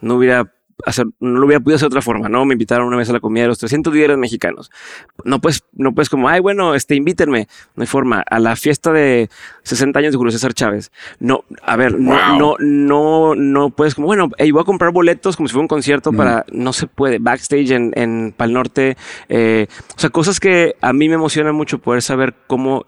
No 0.00 0.16
hubiera 0.16 0.52
hacer, 0.86 1.06
no 1.20 1.38
lo 1.38 1.46
hubiera 1.46 1.60
podido 1.60 1.76
hacer 1.76 1.86
de 1.88 1.94
otra 1.94 2.02
forma, 2.02 2.28
¿no? 2.28 2.44
Me 2.44 2.54
invitaron 2.54 2.86
una 2.86 2.96
vez 2.96 3.08
a 3.10 3.12
la 3.12 3.20
comida 3.20 3.42
de 3.44 3.48
los 3.48 3.58
300 3.58 3.92
líderes 3.94 4.18
mexicanos. 4.18 4.70
No 5.24 5.40
puedes, 5.40 5.64
no 5.72 5.94
puedes 5.94 6.08
como, 6.08 6.28
ay, 6.28 6.40
bueno, 6.40 6.74
este, 6.74 6.94
invítenme. 6.94 7.48
No 7.76 7.82
hay 7.82 7.86
forma. 7.86 8.22
A 8.28 8.38
la 8.38 8.56
fiesta 8.56 8.92
de 8.92 9.30
60 9.62 9.98
años 9.98 10.12
de 10.12 10.18
Julio 10.18 10.32
César 10.32 10.54
Chávez. 10.54 10.90
No, 11.18 11.44
a 11.62 11.76
ver, 11.76 11.98
no, 11.98 12.36
no, 12.36 12.56
no, 12.58 13.34
no 13.34 13.70
puedes 13.70 13.94
como, 13.94 14.06
bueno, 14.06 14.28
hey, 14.38 14.50
voy 14.50 14.62
a 14.62 14.64
comprar 14.64 14.92
boletos 14.92 15.36
como 15.36 15.48
si 15.48 15.52
fuera 15.52 15.62
un 15.62 15.68
concierto 15.68 16.12
para, 16.12 16.44
no 16.52 16.72
se 16.72 16.86
puede, 16.86 17.18
backstage 17.18 17.70
en, 17.70 17.92
en 17.94 18.34
Pal 18.36 18.52
Norte. 18.52 18.96
eh, 19.28 19.66
o 19.96 19.98
sea, 19.98 20.10
cosas 20.10 20.40
que 20.40 20.76
a 20.80 20.92
mí 20.92 21.08
me 21.08 21.14
emocionan 21.14 21.54
mucho 21.54 21.78
poder 21.78 22.02
saber 22.02 22.34
cómo 22.46 22.86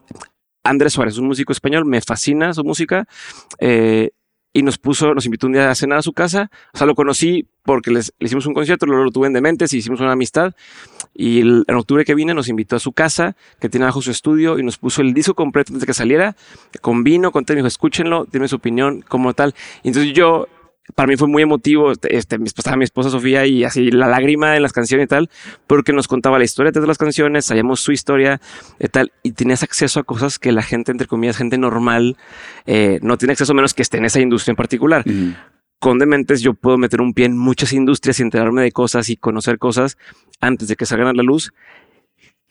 Andrés 0.65 0.95
Suárez, 0.95 1.19
un 1.19 1.27
músico 1.27 1.53
español, 1.53 1.85
me 1.85 2.01
fascina 2.01 2.53
su 2.55 2.65
música. 2.65 3.07
eh, 3.59 4.11
y 4.57 4.63
nos 4.63 4.79
puso, 4.79 5.13
nos 5.15 5.27
invitó 5.27 5.49
un 5.49 5.53
día 5.53 5.69
a 5.69 5.75
cenar 5.75 5.99
a 5.99 6.03
su 6.03 6.13
casa. 6.13 6.49
O 6.73 6.79
sea, 6.79 6.87
lo 6.87 6.95
conocí 6.95 7.49
porque 7.65 7.91
les, 7.91 8.15
le 8.21 8.27
hicimos 8.27 8.47
un 8.47 8.55
concierto, 8.55 8.87
luego 8.87 9.03
lo 9.03 9.11
tuve 9.11 9.27
en 9.27 9.33
Dementes 9.33 9.73
y 9.73 9.79
hicimos 9.79 10.01
una 10.01 10.13
amistad. 10.13 10.55
Y 11.13 11.41
en 11.41 11.75
octubre 11.75 12.05
que 12.05 12.15
vine 12.15 12.35
nos 12.35 12.49
invitó 12.49 12.77
a 12.77 12.79
su 12.79 12.93
casa, 12.93 13.37
que 13.61 13.69
tiene 13.69 13.85
abajo 13.85 14.01
su 14.01 14.13
estudio, 14.13 14.59
y 14.59 14.63
nos 14.63 14.79
puso 14.79 15.03
el 15.03 15.13
disco 15.13 15.35
completo 15.35 15.73
antes 15.73 15.81
de 15.81 15.87
que 15.87 15.95
saliera, 15.95 16.37
con 16.81 17.03
vino, 17.03 17.33
con 17.33 17.45
té, 17.45 17.55
me 17.55 17.59
dijo, 17.59 17.67
escúchenlo, 17.67 18.27
tiene 18.27 18.47
su 18.47 18.57
opinión, 18.57 19.03
como 19.03 19.35
tal. 19.35 19.55
Entonces 19.83 20.13
yo, 20.13 20.47
para 20.95 21.07
mí 21.07 21.17
fue 21.17 21.29
muy 21.29 21.43
emotivo, 21.43 21.93
este, 21.93 22.39
estaba 22.45 22.77
mi 22.77 22.85
esposa 22.85 23.11
Sofía 23.11 23.47
y 23.47 23.65
así 23.65 23.91
la 23.91 24.07
lágrima 24.07 24.57
en 24.57 24.63
las 24.63 24.73
canciones 24.73 25.05
y 25.05 25.09
tal, 25.09 25.31
porque 25.67 25.93
nos 25.93 26.09
contaba 26.09 26.39
la 26.39 26.45
historia 26.45 26.73
de 26.73 26.87
las 26.87 26.99
canciones, 26.99 27.47
sabíamos 27.47 27.81
su 27.81 27.93
historia 27.93 28.41
y 28.79 28.89
tal, 28.89 29.13
y 29.23 29.33
tenías 29.33 29.63
acceso 29.63 30.01
a 30.01 30.05
cosas 30.05 30.39
que 30.39 30.53
la 30.53 30.63
gente, 30.63 30.93
entre 30.93 31.07
comillas, 31.07 31.37
gente 31.37 31.57
normal, 31.57 32.17
eh, 32.67 32.99
no 33.03 33.17
tiene 33.17 33.33
acceso 33.33 33.53
a 33.53 33.55
menos 33.55 33.73
que 33.73 33.83
esté 33.83 33.99
en 33.99 34.05
esa 34.05 34.21
industria 34.21 34.53
en 34.53 34.57
particular 34.57 35.05
Ujú. 35.07 35.35
con 35.79 35.99
Dementes 35.99 36.43
yo 36.43 36.55
puedo 36.55 36.79
meter 36.79 37.01
un 37.01 37.15
pie 37.15 37.27
en 37.27 37.37
muchas 37.37 37.73
industrias 37.73 38.19
y 38.21 38.23
enterarme 38.23 38.63
de 38.63 38.73
cosas 38.73 39.09
y 39.09 39.17
conocer 39.17 39.59
cosas 39.59 39.97
antes 40.41 40.69
de 40.69 40.77
que 40.77 40.87
salgan 40.87 41.09
a 41.09 41.13
la 41.13 41.23
luz, 41.23 41.53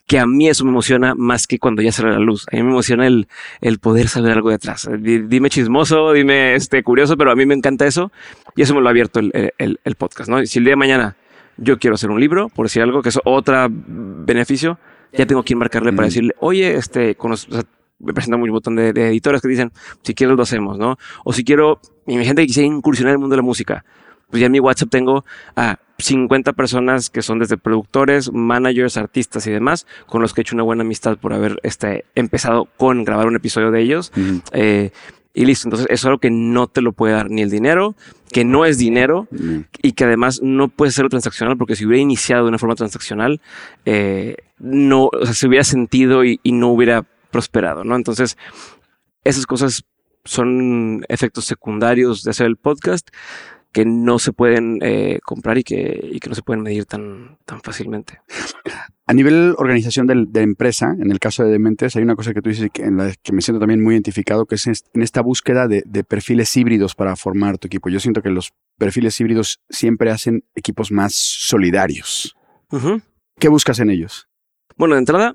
que 0.06 0.18
a 0.18 0.26
mí 0.26 0.48
eso 0.48 0.64
me 0.64 0.70
emociona 0.70 1.14
más 1.14 1.46
que 1.46 1.58
cuando 1.58 1.80
ya 1.82 1.90
sale 1.90 2.10
la 2.12 2.18
luz. 2.18 2.44
A 2.52 2.56
mí 2.56 2.62
me 2.62 2.70
emociona 2.70 3.06
el, 3.06 3.26
el 3.60 3.78
poder 3.78 4.08
saber 4.08 4.32
algo 4.32 4.50
detrás. 4.50 4.88
Di- 5.00 5.20
Dime 5.22 5.48
chismoso, 5.50 6.12
dime 6.12 6.54
este 6.54 6.82
curioso, 6.82 7.16
pero 7.16 7.30
a 7.30 7.36
mí 7.36 7.46
me 7.46 7.54
encanta 7.54 7.86
eso 7.86 8.12
y 8.54 8.62
eso 8.62 8.74
me 8.74 8.80
lo 8.82 8.88
ha 8.88 8.90
abierto 8.90 9.20
el, 9.20 9.52
el- 9.58 9.80
el 9.82 9.94
podcast. 9.94 10.28
¿no? 10.28 10.42
Y 10.42 10.46
si 10.46 10.58
el 10.58 10.64
día 10.66 10.72
de 10.72 10.76
mañana 10.76 11.16
yo 11.56 11.78
quiero 11.78 11.94
hacer 11.94 12.10
un 12.10 12.20
libro, 12.20 12.48
por 12.50 12.66
decir 12.66 12.82
algo, 12.82 13.00
que 13.00 13.08
es 13.08 13.18
otro 13.24 13.68
beneficio, 13.70 14.78
ya 15.12 15.24
tengo 15.26 15.42
quien 15.42 15.58
marcarle 15.58 15.92
para 15.92 16.06
Mm. 16.06 16.10
decirle, 16.10 16.34
oye, 16.40 16.74
este, 16.74 17.14
cono- 17.14 17.34
o 17.34 17.36
sea, 17.36 17.62
me 18.00 18.12
presentan 18.12 18.42
un 18.42 18.50
montón 18.50 18.76
de, 18.76 18.92
de 18.92 19.08
editores 19.08 19.40
que 19.40 19.48
dicen, 19.48 19.72
si 20.02 20.14
quieres 20.14 20.36
lo 20.36 20.42
hacemos, 20.42 20.76
¿no? 20.78 20.98
O 21.24 21.32
si 21.32 21.44
quiero, 21.44 21.80
imagínate 22.06 22.42
que 22.42 22.48
quisiera 22.48 22.66
incursionar 22.66 23.10
en 23.10 23.14
el 23.14 23.18
mundo 23.20 23.34
de 23.34 23.38
la 23.38 23.42
música. 23.46 23.84
Pues 24.30 24.40
ya 24.40 24.46
en 24.46 24.52
mi 24.52 24.58
WhatsApp 24.60 24.90
tengo 24.90 25.24
a 25.54 25.78
50 25.98 26.52
personas 26.54 27.10
que 27.10 27.22
son 27.22 27.38
desde 27.38 27.56
productores, 27.56 28.32
managers, 28.32 28.96
artistas 28.96 29.46
y 29.46 29.50
demás, 29.50 29.86
con 30.06 30.22
los 30.22 30.34
que 30.34 30.40
he 30.40 30.42
hecho 30.42 30.56
una 30.56 30.64
buena 30.64 30.82
amistad 30.82 31.16
por 31.18 31.32
haber 31.32 31.60
este, 31.62 32.04
empezado 32.14 32.66
con 32.76 33.04
grabar 33.04 33.26
un 33.26 33.36
episodio 33.36 33.70
de 33.70 33.80
ellos. 33.80 34.12
Eh, 34.52 34.90
y 35.36 35.46
listo, 35.46 35.66
entonces 35.66 35.86
eso 35.90 35.94
es 35.94 36.06
algo 36.06 36.18
que 36.18 36.30
no 36.30 36.68
te 36.68 36.80
lo 36.80 36.92
puede 36.92 37.14
dar 37.14 37.28
ni 37.28 37.42
el 37.42 37.50
dinero, 37.50 37.96
que 38.32 38.44
no 38.44 38.64
es 38.64 38.78
dinero 38.78 39.26
y 39.82 39.92
que 39.92 40.04
además 40.04 40.40
no 40.42 40.68
puede 40.68 40.92
ser 40.92 41.08
transaccional 41.08 41.56
porque 41.56 41.74
si 41.74 41.84
hubiera 41.84 42.00
iniciado 42.00 42.44
de 42.44 42.50
una 42.50 42.58
forma 42.58 42.76
transaccional, 42.76 43.40
eh, 43.84 44.36
no, 44.58 45.06
o 45.06 45.24
sea, 45.24 45.34
se 45.34 45.48
hubiera 45.48 45.64
sentido 45.64 46.24
y, 46.24 46.38
y 46.44 46.52
no 46.52 46.68
hubiera 46.68 47.04
prosperado, 47.32 47.82
¿no? 47.82 47.96
Entonces, 47.96 48.36
esas 49.24 49.44
cosas 49.44 49.84
son 50.24 51.04
efectos 51.08 51.44
secundarios 51.44 52.22
de 52.22 52.30
hacer 52.30 52.46
el 52.46 52.56
podcast 52.56 53.08
que 53.74 53.84
no 53.84 54.18
se 54.18 54.32
pueden 54.32 54.78
eh, 54.82 55.18
comprar 55.22 55.58
y 55.58 55.64
que, 55.64 56.08
y 56.12 56.20
que 56.20 56.28
no 56.30 56.34
se 56.34 56.40
pueden 56.42 56.62
medir 56.62 56.86
tan, 56.86 57.36
tan 57.44 57.60
fácilmente. 57.60 58.20
A 59.06 59.12
nivel 59.12 59.54
organización 59.58 60.06
del- 60.06 60.32
de, 60.32 60.40
empresa, 60.42 60.96
en 60.98 61.10
el 61.10 61.18
caso 61.18 61.44
de 61.44 61.50
Dementes, 61.50 61.94
hay 61.96 62.02
una 62.02 62.14
cosa 62.16 62.32
que 62.32 62.40
tú 62.40 62.48
dices 62.48 62.70
que, 62.72 62.82
en 62.84 62.96
la 62.96 63.12
que 63.22 63.32
me 63.32 63.42
siento 63.42 63.58
también 63.60 63.82
muy 63.82 63.94
identificado, 63.94 64.46
que 64.46 64.54
es 64.54 64.66
en 64.66 65.02
esta 65.02 65.20
búsqueda 65.20 65.68
de, 65.68 65.82
de 65.84 66.04
perfiles 66.04 66.56
híbridos 66.56 66.94
para 66.94 67.14
formar 67.16 67.58
tu 67.58 67.66
equipo. 67.66 67.90
Yo 67.90 68.00
siento 68.00 68.22
que 68.22 68.30
los 68.30 68.54
perfiles 68.78 69.20
híbridos 69.20 69.60
siempre 69.68 70.10
hacen 70.10 70.44
equipos 70.54 70.90
más 70.90 71.14
solidarios. 71.14 72.34
¿Qué 73.38 73.48
buscas 73.48 73.78
en 73.80 73.90
ellos? 73.90 74.28
Bueno, 74.76 74.94
de 74.94 75.00
entrada, 75.00 75.34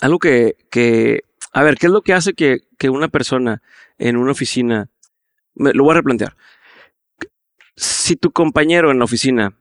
algo 0.00 0.18
que, 0.18 0.56
que, 0.70 1.20
a 1.52 1.62
ver, 1.62 1.76
¿qué 1.76 1.86
es 1.86 1.92
lo 1.92 2.02
que 2.02 2.14
hace 2.14 2.32
que, 2.32 2.60
que 2.78 2.88
una 2.90 3.08
persona 3.08 3.62
en 3.98 4.16
una 4.16 4.32
oficina, 4.32 4.88
me- 5.54 5.72
lo 5.74 5.84
voy 5.84 5.92
a 5.92 5.96
replantear. 5.98 6.34
Si 7.82 8.14
tu 8.14 8.30
compañero 8.30 8.92
en 8.92 8.98
la 9.00 9.04
oficina 9.06 9.56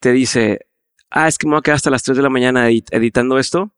te 0.00 0.10
dice, 0.10 0.66
ah, 1.08 1.28
es 1.28 1.38
que 1.38 1.46
me 1.46 1.52
voy 1.52 1.60
a 1.60 1.62
quedar 1.62 1.76
hasta 1.76 1.88
las 1.88 2.02
3 2.02 2.16
de 2.16 2.22
la 2.24 2.28
mañana 2.28 2.68
edit- 2.68 2.88
editando 2.90 3.38
esto, 3.38 3.70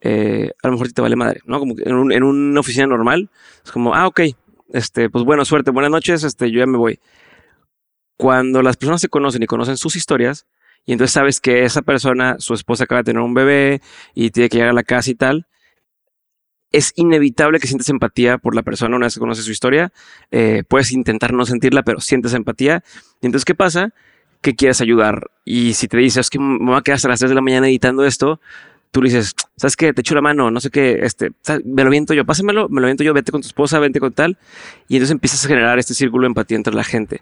eh, 0.00 0.52
a 0.62 0.68
lo 0.68 0.74
mejor 0.74 0.92
te 0.92 1.02
vale 1.02 1.16
madre, 1.16 1.40
¿no? 1.44 1.58
Como 1.58 1.74
en, 1.78 1.94
un- 1.94 2.12
en 2.12 2.22
una 2.22 2.60
oficina 2.60 2.86
normal, 2.86 3.28
es 3.64 3.72
como, 3.72 3.92
ah, 3.92 4.06
ok, 4.06 4.20
este, 4.72 5.10
pues 5.10 5.24
bueno, 5.24 5.44
suerte, 5.44 5.72
buenas 5.72 5.90
noches, 5.90 6.22
este, 6.22 6.52
yo 6.52 6.60
ya 6.60 6.66
me 6.66 6.78
voy. 6.78 7.00
Cuando 8.16 8.62
las 8.62 8.76
personas 8.76 9.00
se 9.00 9.08
conocen 9.08 9.42
y 9.42 9.46
conocen 9.46 9.76
sus 9.76 9.96
historias, 9.96 10.46
y 10.86 10.92
entonces 10.92 11.12
sabes 11.12 11.40
que 11.40 11.64
esa 11.64 11.82
persona, 11.82 12.36
su 12.38 12.54
esposa 12.54 12.84
acaba 12.84 13.00
de 13.00 13.04
tener 13.06 13.20
un 13.22 13.34
bebé 13.34 13.80
y 14.14 14.30
tiene 14.30 14.48
que 14.48 14.58
llegar 14.58 14.70
a 14.70 14.74
la 14.74 14.84
casa 14.84 15.10
y 15.10 15.16
tal, 15.16 15.48
es 16.72 16.92
inevitable 16.96 17.60
que 17.60 17.66
sientes 17.66 17.88
empatía 17.88 18.38
por 18.38 18.54
la 18.54 18.62
persona 18.62 18.96
una 18.96 19.06
vez 19.06 19.14
que 19.14 19.20
conoces 19.20 19.44
su 19.44 19.52
historia. 19.52 19.92
Eh, 20.30 20.64
puedes 20.68 20.92
intentar 20.92 21.32
no 21.32 21.46
sentirla, 21.46 21.82
pero 21.82 22.00
sientes 22.00 22.34
empatía. 22.34 22.82
Y 23.20 23.26
entonces, 23.26 23.44
¿qué 23.44 23.54
pasa? 23.54 23.92
que 24.40 24.54
quieres 24.54 24.80
ayudar. 24.80 25.30
Y 25.44 25.74
si 25.74 25.88
te 25.88 25.96
dices, 25.96 26.26
es 26.26 26.30
que 26.30 26.38
me 26.38 26.64
voy 26.64 26.76
a 26.76 26.82
quedar 26.82 26.96
hasta 26.96 27.08
las 27.08 27.18
3 27.18 27.30
de 27.30 27.34
la 27.34 27.40
mañana 27.40 27.68
editando 27.68 28.04
esto, 28.04 28.40
tú 28.90 29.02
le 29.02 29.10
dices, 29.10 29.34
¿sabes 29.56 29.76
qué? 29.76 29.92
Te 29.92 30.00
echo 30.00 30.14
la 30.14 30.20
mano, 30.20 30.50
no 30.50 30.60
sé 30.60 30.70
qué, 30.70 31.00
este, 31.02 31.30
me 31.64 31.84
lo 31.84 31.90
viento 31.90 32.14
yo, 32.14 32.24
pásamelo, 32.24 32.68
me 32.68 32.80
lo 32.80 32.86
viento 32.86 33.04
yo, 33.04 33.12
vete 33.14 33.32
con 33.32 33.40
tu 33.40 33.48
esposa, 33.48 33.78
vente 33.78 34.00
con 34.00 34.12
tal. 34.12 34.38
Y 34.88 34.96
entonces 34.96 35.12
empiezas 35.12 35.44
a 35.44 35.48
generar 35.48 35.78
este 35.78 35.94
círculo 35.94 36.22
de 36.22 36.28
empatía 36.28 36.56
entre 36.56 36.74
la 36.74 36.84
gente, 36.84 37.20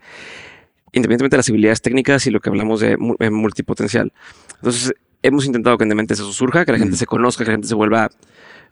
independientemente 0.93 1.37
de 1.37 1.39
las 1.39 1.49
habilidades 1.49 1.83
técnicas 1.83 2.27
y 2.27 2.31
lo 2.31 2.41
que 2.41 2.51
hablamos 2.51 2.81
de 2.81 2.97
eh, 3.19 3.31
multipotencial. 3.31 4.13
Entonces, 4.57 4.95
hemos 5.23 5.47
intentado 5.47 5.77
que 5.79 5.85
en 5.85 5.97
mente 5.97 6.15
eso 6.15 6.31
surja, 6.33 6.65
que 6.65 6.73
la 6.73 6.79
gente 6.79 6.97
se 6.97 7.07
conozca, 7.07 7.45
que 7.45 7.51
la 7.51 7.55
gente 7.55 7.69
se 7.69 7.75
vuelva, 7.75 8.11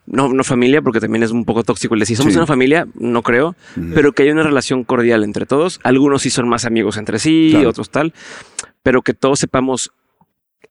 no, 0.07 0.29
no 0.29 0.45
familia, 0.45 0.83
porque 0.83 1.01
también 1.01 1.23
es 1.23 1.31
un 1.31 1.45
poco 1.45 1.63
tóxico 1.65 1.95
el 1.95 2.01
decir, 2.01 2.17
somos 2.17 2.33
Sí. 2.33 2.39
una 2.39 2.47
familia, 2.47 2.87
no 2.95 3.23
creo, 3.23 3.57
pero 3.95 4.13
que 4.13 4.25
hay 4.25 4.31
una 4.31 4.43
relación 4.43 4.85
cordial 4.85 5.25
entre 5.25 5.47
todos. 5.47 5.81
Algunos 5.83 6.23
sí 6.23 6.31
son 6.31 6.49
más 6.49 6.65
amigos 6.65 6.97
entre 6.99 7.19
sí, 7.19 7.49
Claro. 7.53 7.71
otros 7.71 7.91
tal, 7.91 8.13
pero 8.83 9.03
que 9.03 9.15
todos 9.15 9.39
sepamos 9.39 9.93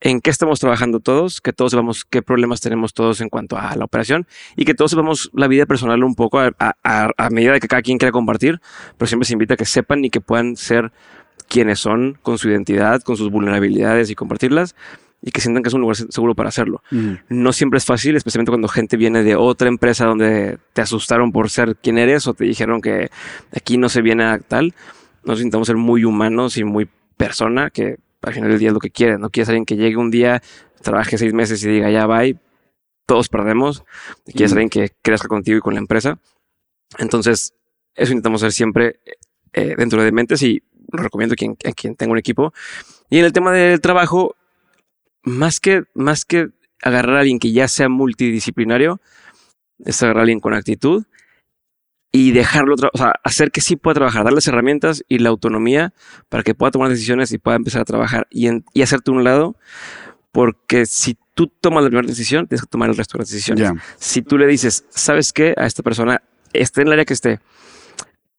en 0.01 0.19
qué 0.19 0.29
estamos 0.31 0.59
trabajando 0.59 0.99
todos, 0.99 1.39
que 1.39 1.53
todos 1.53 1.71
sepamos 1.71 2.03
qué 2.03 2.21
problemas 2.21 2.59
tenemos 2.59 2.93
todos 2.93 3.21
en 3.21 3.29
cuanto 3.29 3.57
a 3.57 3.73
la 3.77 3.85
operación 3.85 4.27
y 4.57 4.65
que 4.65 4.73
todos 4.73 4.91
sepamos 4.91 5.29
la 5.33 5.47
vida 5.47 5.65
personal 5.65 6.03
un 6.03 6.13
poco 6.15 6.39
a, 6.39 6.51
a- 6.59 6.75
a- 6.83 7.11
a 7.15 7.29
medida 7.29 7.53
de 7.53 7.59
que 7.61 7.67
cada 7.69 7.81
quien 7.81 7.97
quiera 7.97 8.11
compartir, 8.11 8.59
pero 8.97 9.07
siempre 9.07 9.25
se 9.25 9.33
invita 9.33 9.53
a 9.53 9.57
que 9.57 9.65
sepan 9.65 10.03
y 10.03 10.09
que 10.09 10.19
puedan 10.19 10.57
ser 10.57 10.91
quienes 11.47 11.79
son 11.79 12.17
con 12.21 12.37
su 12.37 12.49
identidad, 12.49 13.01
con 13.01 13.15
sus 13.15 13.31
vulnerabilidades 13.31 14.09
y 14.09 14.15
compartirlas 14.15 14.75
y 15.25 15.31
que 15.31 15.39
sientan 15.41 15.63
que 15.63 15.69
es 15.69 15.73
un 15.73 15.81
lugar 15.81 15.95
se- 15.95 16.11
seguro 16.11 16.35
para 16.35 16.49
hacerlo. 16.49 16.83
Ujú. 16.91 17.17
No 17.29 17.53
siempre 17.53 17.77
es 17.77 17.85
fácil, 17.85 18.15
especialmente 18.17 18.51
cuando 18.51 18.67
gente 18.67 18.97
viene 18.97 19.23
de 19.23 19.35
otra 19.35 19.69
empresa 19.69 20.05
donde 20.05 20.57
te 20.73 20.81
asustaron 20.81 21.31
por 21.31 21.49
ser 21.49 21.75
quien 21.77 21.97
eres 21.97 22.27
o 22.27 22.33
te 22.33 22.43
dijeron 22.43 22.81
que 22.81 23.09
aquí 23.55 23.77
no 23.77 23.87
se 23.89 24.01
viene 24.01 24.25
a 24.25 24.37
tal. 24.39 24.73
Nos 25.23 25.39
intentamos 25.39 25.67
ser 25.67 25.77
muy 25.77 26.03
humanos 26.03 26.57
y 26.57 26.65
muy 26.65 26.89
persona, 27.17 27.69
que 27.69 27.97
al 28.21 28.33
final 28.33 28.49
del 28.49 28.59
día 28.59 28.67
es 28.69 28.73
lo 28.73 28.79
que 28.81 28.89
quieren. 28.91 29.21
No 29.21 29.29
quieres 29.29 29.47
alguien 29.49 29.65
que 29.65 29.77
llegue 29.77 29.95
un 29.95 30.11
día, 30.11 30.41
trabaje 30.81 31.17
seis 31.17 31.33
meses 31.33 31.63
y 31.63 31.69
diga 31.69 31.89
ya 31.89 32.05
bye, 32.05 32.37
todos 33.05 33.29
perdemos. 33.29 33.83
Quieres 34.25 34.51
Mm. 34.51 34.55
alguien 34.57 34.69
que 34.69 34.91
crezca 35.01 35.27
contigo 35.29 35.57
y 35.57 35.61
con 35.61 35.73
la 35.73 35.79
empresa. 35.79 36.19
Entonces, 36.99 37.53
eso 37.95 38.11
intentamos 38.11 38.41
hacer 38.43 38.51
siempre 38.51 38.99
eh, 39.53 39.75
dentro 39.77 40.03
de 40.03 40.11
mentes 40.11 40.41
y 40.41 40.63
lo 40.91 41.03
recomiendo 41.03 41.33
a 41.33 41.35
quien, 41.35 41.55
a 41.65 41.71
quien 41.71 41.95
tenga 41.95 42.11
un 42.11 42.17
equipo. 42.17 42.53
Y 43.09 43.19
en 43.19 43.25
el 43.25 43.33
tema 43.33 43.51
del 43.51 43.79
trabajo, 43.81 44.35
más 45.23 45.59
que, 45.59 45.83
más 45.93 46.25
que 46.25 46.49
agarrar 46.81 47.17
a 47.17 47.19
alguien 47.21 47.39
que 47.39 47.51
ya 47.51 47.67
sea 47.67 47.89
multidisciplinario, 47.89 48.99
es 49.85 50.01
agarrar 50.03 50.19
a 50.19 50.23
alguien 50.23 50.39
con 50.39 50.53
actitud 50.53 51.03
y 52.11 52.31
dejarlo, 52.31 52.75
o 52.93 52.97
sea, 52.97 53.13
hacer 53.23 53.51
que 53.51 53.61
sí 53.61 53.75
pueda 53.75 53.95
trabajar, 53.95 54.23
darles 54.23 54.47
herramientas 54.47 55.03
y 55.07 55.17
la 55.17 55.29
autonomía 55.29 55.93
para 56.29 56.43
que 56.43 56.53
pueda 56.53 56.71
tomar 56.71 56.89
decisiones 56.89 57.31
y 57.31 57.39
pueda 57.39 57.57
empezar 57.57 57.81
a 57.81 57.85
trabajar 57.85 58.27
y, 58.29 58.47
en- 58.47 58.65
y 58.73 58.83
hacerte 58.83 59.09
un 59.11 59.23
lado, 59.23 59.55
porque 60.31 60.85
si 60.85 61.17
tú 61.33 61.47
tomas 61.47 61.83
la 61.83 61.89
primera 61.89 62.07
decisión, 62.07 62.47
tienes 62.47 62.61
que 62.61 62.67
tomar 62.69 62.89
el 62.89 62.97
resto 62.97 63.17
de 63.17 63.23
las 63.23 63.29
decisiones. 63.31 63.63
Si 63.97 64.21
tú 64.21 64.37
le 64.37 64.45
dices, 64.45 64.85
¿sabes 64.89 65.33
qué? 65.33 65.55
A 65.57 65.65
esta 65.65 65.81
persona, 65.81 66.21
esté 66.53 66.81
en 66.81 66.87
el 66.87 66.93
área 66.93 67.05
que 67.05 67.13
esté, 67.13 67.39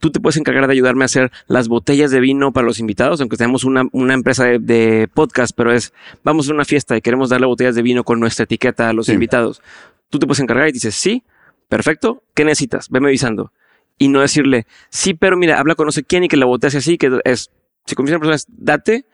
tú 0.04 0.10
te 0.10 0.20
puedes 0.20 0.36
encargar 0.36 0.66
de 0.66 0.72
ayudarme 0.74 1.02
a 1.02 1.06
hacer 1.06 1.32
las 1.46 1.66
botellas 1.66 2.10
de 2.10 2.20
vino 2.20 2.52
para 2.52 2.66
los 2.66 2.78
invitados, 2.78 3.22
aunque 3.22 3.38
tenemos 3.38 3.64
una, 3.64 3.84
una 3.92 4.12
empresa 4.12 4.44
de, 4.44 4.58
de 4.58 5.08
podcast, 5.08 5.56
pero 5.56 5.72
es, 5.72 5.94
vamos 6.22 6.46
a 6.50 6.52
una 6.52 6.66
fiesta 6.66 6.94
y 6.94 7.00
queremos 7.00 7.30
darle 7.30 7.46
botellas 7.46 7.74
de 7.74 7.80
vino 7.80 8.04
con 8.04 8.20
nuestra 8.20 8.42
etiqueta 8.44 8.90
a 8.90 8.92
los 8.92 9.06
Sí. 9.06 9.12
invitados. 9.12 9.62
Tú 10.10 10.18
te 10.18 10.26
puedes 10.26 10.40
encargar 10.40 10.68
y 10.68 10.72
dices, 10.72 10.94
sí, 10.94 11.22
perfecto, 11.70 12.22
¿qué 12.34 12.44
necesitas? 12.44 12.90
Veme 12.90 13.08
avisando. 13.08 13.50
Y 13.96 14.08
no 14.08 14.20
decirle, 14.20 14.66
sí, 14.90 15.14
pero 15.14 15.38
mira, 15.38 15.58
habla 15.58 15.74
con 15.74 15.86
no 15.86 15.92
sé 15.92 16.04
quién 16.04 16.22
y 16.24 16.28
que 16.28 16.36
la 16.36 16.44
botella 16.44 16.70
sea 16.72 16.80
así, 16.80 16.98
que 16.98 17.10
es, 17.24 17.50
si 17.86 17.94
en 17.98 18.04
personas, 18.04 18.46
date. 18.50 19.06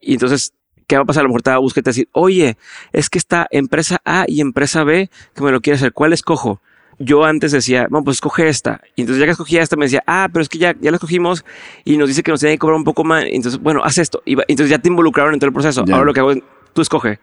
Y 0.00 0.14
entonces, 0.14 0.54
¿qué 0.86 0.96
va 0.96 1.02
a 1.02 1.04
pasar? 1.04 1.20
A 1.20 1.24
lo 1.24 1.28
mejor 1.28 1.42
te 1.42 1.50
va 1.50 1.56
a 1.56 1.60
buscar 1.60 1.82
y 1.82 1.84
te 1.84 1.88
va 1.88 1.92
a 1.92 1.94
decir, 1.96 2.08
oye, 2.12 2.56
es 2.92 3.10
que 3.10 3.18
está 3.18 3.46
empresa 3.50 4.00
A 4.06 4.24
y 4.26 4.40
empresa 4.40 4.84
B 4.84 5.10
que 5.34 5.42
me 5.42 5.52
lo 5.52 5.60
quiere 5.60 5.76
hacer. 5.76 5.92
¿Cuál 5.92 6.14
escojo? 6.14 6.62
Yo 7.02 7.24
antes 7.24 7.50
decía, 7.52 7.86
no, 7.90 8.04
pues 8.04 8.18
escoge 8.18 8.46
esta. 8.48 8.82
Y 8.94 9.00
entonces 9.00 9.20
ya 9.20 9.24
que 9.24 9.32
escogía 9.32 9.62
esta 9.62 9.74
me 9.74 9.86
decía, 9.86 10.02
ah, 10.06 10.28
pero 10.30 10.42
es 10.42 10.50
que 10.50 10.58
ya, 10.58 10.74
ya 10.78 10.90
la 10.90 10.98
escogimos 10.98 11.46
y 11.84 11.96
nos 11.96 12.08
dice 12.08 12.22
que 12.22 12.30
nos 12.30 12.40
tiene 12.40 12.54
que 12.56 12.58
cobrar 12.58 12.76
un 12.76 12.84
poco 12.84 13.04
más. 13.04 13.24
Entonces, 13.26 13.58
bueno, 13.58 13.80
haz 13.82 13.96
esto. 13.96 14.22
Y 14.26 14.34
va- 14.34 14.44
entonces 14.48 14.70
ya 14.70 14.78
te 14.78 14.88
involucraron 14.90 15.32
en 15.32 15.40
todo 15.40 15.46
el 15.48 15.54
proceso. 15.54 15.82
Ya. 15.86 15.94
Ahora 15.94 16.04
lo 16.04 16.12
que 16.12 16.20
hago 16.20 16.32
es, 16.32 16.42
tú 16.74 16.82
escoge. 16.82 17.18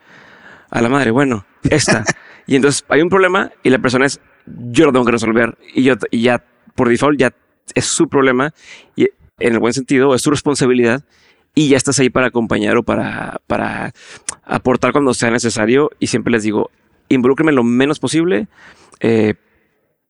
A 0.71 0.81
la 0.81 0.89
madre, 0.89 1.11
bueno, 1.11 1.45
esta. 1.69 2.03
y 2.47 2.55
entonces 2.55 2.83
hay 2.89 3.01
un 3.03 3.09
problema 3.09 3.51
y 3.61 3.69
la 3.69 3.77
persona 3.77 4.07
es, 4.07 4.19
yo 4.47 4.85
lo 4.85 4.91
tengo 4.91 5.05
que 5.05 5.11
resolver. 5.11 5.55
Y 5.75 5.83
yo, 5.83 5.93
y 6.09 6.23
ya, 6.23 6.43
por 6.73 6.89
default, 6.89 7.19
ya 7.19 7.31
es 7.75 7.85
su 7.85 8.09
problema. 8.09 8.53
Y 8.95 9.03
en 9.39 9.53
el 9.53 9.59
buen 9.59 9.73
sentido, 9.73 10.15
es 10.15 10.23
su 10.23 10.31
responsabilidad. 10.31 11.03
Y 11.53 11.69
ya 11.69 11.77
estás 11.77 11.99
ahí 11.99 12.09
para 12.09 12.27
acompañar 12.27 12.77
o 12.77 12.83
para, 12.83 13.41
para 13.45 13.93
aportar 14.43 14.91
cuando 14.91 15.13
sea 15.13 15.29
necesario. 15.29 15.91
Y 15.99 16.07
siempre 16.07 16.31
les 16.31 16.41
digo, 16.41 16.71
involúcrenme 17.09 17.51
lo 17.51 17.63
menos 17.63 17.99
posible. 17.99 18.47
eh, 19.01 19.35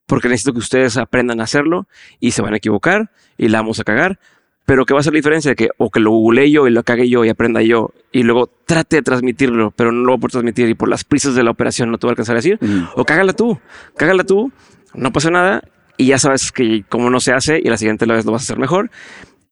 porque 0.07 0.27
necesito 0.29 0.53
que 0.53 0.59
ustedes 0.59 0.97
aprendan 0.97 1.39
a 1.39 1.43
hacerlo 1.43 1.87
y 2.19 2.31
se 2.31 2.41
van 2.41 2.53
a 2.55 2.57
equivocar 2.57 3.11
y 3.37 3.49
la 3.49 3.59
vamos 3.59 3.79
a 3.79 3.83
cagar. 3.83 4.19
Pero 4.65 4.85
¿qué 4.85 4.93
va 4.93 4.99
a 4.99 5.03
ser 5.03 5.13
la 5.13 5.17
diferencia? 5.17 5.55
Que 5.55 5.69
o 5.77 5.89
que 5.91 5.99
lo 6.01 6.09
googleé 6.11 6.51
yo 6.51 6.67
y 6.67 6.71
lo 6.71 6.83
cague 6.83 7.07
yo 7.07 7.23
y 7.23 7.29
aprenda 7.29 7.61
yo 7.61 7.91
y 8.11 8.23
luego 8.23 8.47
trate 8.65 8.97
de 8.97 9.01
transmitirlo, 9.01 9.71
pero 9.71 9.91
no 9.93 10.03
lo 10.03 10.17
voy 10.17 10.25
a 10.25 10.29
transmitir 10.29 10.67
y 10.67 10.73
por 10.73 10.89
las 10.89 11.03
prisas 11.05 11.35
de 11.35 11.43
la 11.43 11.51
operación 11.51 11.89
no 11.91 11.97
te 11.97 12.07
voy 12.07 12.11
a 12.11 12.13
alcanzar 12.13 12.35
a 12.35 12.39
decir. 12.39 12.57
Ujú. 12.61 12.89
O 13.01 13.05
cágala 13.05 13.31
tú, 13.33 13.59
cágala 13.95 14.23
tú, 14.25 14.51
no 14.93 15.13
pasa 15.13 15.29
nada 15.29 15.63
y 15.95 16.07
ya 16.07 16.17
sabes 16.17 16.51
que 16.51 16.83
como 16.89 17.09
no 17.09 17.19
se 17.21 17.31
hace 17.31 17.59
y 17.63 17.69
la 17.69 17.77
siguiente 17.77 18.05
vez 18.05 18.25
lo 18.25 18.31
vas 18.33 18.41
a 18.41 18.45
hacer 18.45 18.57
mejor. 18.59 18.91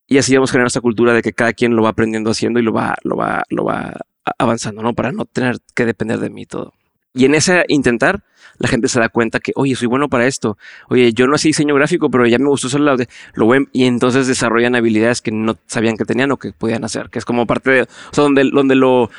Y 0.08 0.18
así 0.18 0.36
vamos 0.36 0.52
generando 0.52 0.68
esta 0.68 0.82
cultura 0.82 1.14
de 1.14 1.22
que 1.22 1.32
cada 1.34 1.54
quien 1.54 1.76
lo 1.78 1.82
va 1.84 1.90
aprendiendo 1.90 2.30
haciendo 2.32 2.60
y 2.60 2.64
lo 2.64 2.74
va, 2.74 2.96
lo 3.04 3.16
va, 3.16 3.44
lo 3.50 3.64
va 3.64 3.94
a- 4.26 4.32
avanzando, 4.38 4.82
¿no? 4.84 4.94
Para 4.94 5.12
no 5.14 5.24
tener 5.26 5.58
que 5.74 5.86
depender 5.86 6.20
de 6.20 6.30
mí 6.30 6.46
todo. 6.46 6.74
Y 7.16 7.26
en 7.26 7.34
ese 7.34 7.66
intentar, 7.70 8.22
la 8.60 8.68
gente 8.68 8.88
se 8.88 9.00
da 9.00 9.10
cuenta 9.10 9.40
que, 9.40 9.52
oye, 9.56 9.76
soy 9.76 9.88
bueno 9.88 10.10
para 10.10 10.28
esto. 10.28 10.58
Oye, 10.90 11.14
yo 11.14 11.28
no 11.28 11.36
hacía 11.36 11.50
diseño 11.50 11.74
gráfico, 11.76 12.10
pero 12.10 12.28
ya 12.28 12.38
me 12.38 12.48
gustó 12.48 12.68
hacer 12.68 12.82
la- 12.82 12.96
lo 13.34 13.56
y 13.72 13.86
entonces 13.86 14.28
desarrollan 14.28 14.76
habilidades 14.76 15.22
que 15.22 15.32
no 15.32 15.58
sabían 15.66 15.98
que 15.98 16.06
tenían 16.06 16.32
o 16.32 16.38
que 16.38 16.52
podían 16.52 16.84
hacer, 16.84 17.10
que 17.10 17.20
es 17.20 17.26
como 17.26 17.48
parte 17.48 17.72
de, 17.72 17.82
o 17.84 17.88
sea, 18.12 18.24
donde, 18.24 18.50
donde 18.52 18.76
lo 18.76 19.10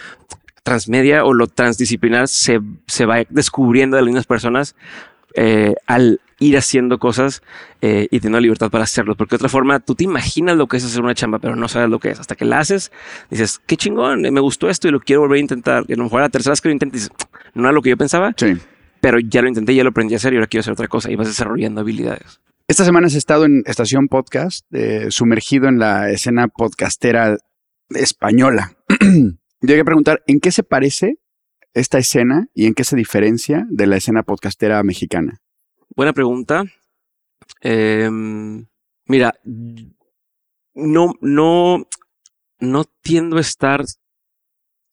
transmedia 0.63 1.25
o 1.25 1.33
lo 1.33 1.47
transdisciplinar 1.47 2.29
se, 2.29 2.61
se 2.87 3.07
va 3.07 3.19
descubriendo 3.31 3.97
de 3.97 4.03
las 4.03 4.07
mismas 4.07 4.27
personas 4.27 4.75
eh, 5.35 5.75
al 5.87 6.21
ir 6.39 6.57
haciendo 6.59 6.99
cosas 6.99 7.43
eh, 7.83 8.09
y 8.11 8.21
teniendo 8.21 8.41
libertad 8.41 8.71
para 8.71 8.85
hacerlo. 8.85 9.15
Porque 9.15 9.31
de 9.33 9.37
otra 9.37 9.49
forma, 9.49 9.81
tú 9.81 9.95
te 9.95 10.05
imaginas 10.05 10.57
lo 10.57 10.67
que 10.67 10.79
es 10.79 10.85
hacer 10.85 11.03
una 11.03 11.15
chamba, 11.15 11.39
pero 11.39 11.57
no 11.57 11.69
sabes 11.69 11.89
lo 11.89 11.99
que 11.99 12.11
es. 12.11 12.21
Hasta 12.21 12.35
que 12.35 12.45
la 12.45 12.59
haces, 12.59 12.91
dices, 13.31 13.61
qué 13.67 13.77
chingón, 13.77 14.23
me 14.23 14.41
gustó 14.41 14.69
esto 14.69 14.89
y 14.89 14.91
lo 14.91 15.01
quiero 15.01 15.21
volver 15.23 15.37
a 15.37 15.41
intentar. 15.41 15.85
Y 15.89 15.93
a 15.93 15.97
lo 15.97 16.05
mejor 16.05 16.21
a 16.21 16.25
la 16.25 16.29
tercera 16.31 16.53
vez 16.53 16.61
que 16.61 16.69
lo 16.69 16.73
intentes, 16.73 17.11
no 17.57 17.65
era 17.65 17.73
lo 17.73 17.83
que 17.83 17.91
yo 17.91 17.97
pensaba, 17.97 18.35
Sí. 18.37 18.55
pero 19.01 19.19
ya 19.19 19.43
lo 19.43 19.49
intenté, 19.49 19.75
ya 19.75 19.83
lo 19.83 19.91
aprendí 19.91 20.15
a 20.15 20.19
hacer 20.19 20.33
y 20.33 20.37
ahora 20.37 20.47
quiero 20.47 20.61
hacer 20.61 20.73
otra 20.73 20.89
cosa. 20.89 21.11
Y 21.11 21.17
vas 21.17 21.27
desarrollando 21.27 21.81
habilidades. 21.81 22.41
Esta 22.69 22.85
semana 22.85 23.07
has 23.07 23.15
estado 23.15 23.45
en 23.45 23.63
Estación 23.67 24.09
Podcast, 24.09 24.67
eh, 24.73 25.07
sumergido 25.11 25.69
en 25.69 25.79
la 25.79 26.11
escena 26.11 26.49
podcastera 26.49 27.37
española. 27.91 28.77
Yo 29.01 29.69
quería 29.69 29.85
preguntar, 29.85 30.23
¿en 30.27 30.41
qué 30.41 30.51
se 30.51 30.63
parece 30.65 31.19
esta 31.75 31.99
escena 31.99 32.49
y 32.55 32.67
en 32.67 32.75
qué 32.75 32.85
se 32.85 32.97
diferencia 32.97 33.67
de 33.71 33.87
la 33.87 33.97
escena 33.97 34.23
podcastera 34.23 34.83
mexicana? 34.83 35.41
Buena 35.95 36.13
pregunta. 36.13 36.65
Em, 37.61 38.67
mira, 39.07 39.35
no, 40.75 41.15
no, 41.21 41.87
no 42.59 42.85
tiendo 43.03 43.37
a 43.37 43.41
estar. 43.41 43.85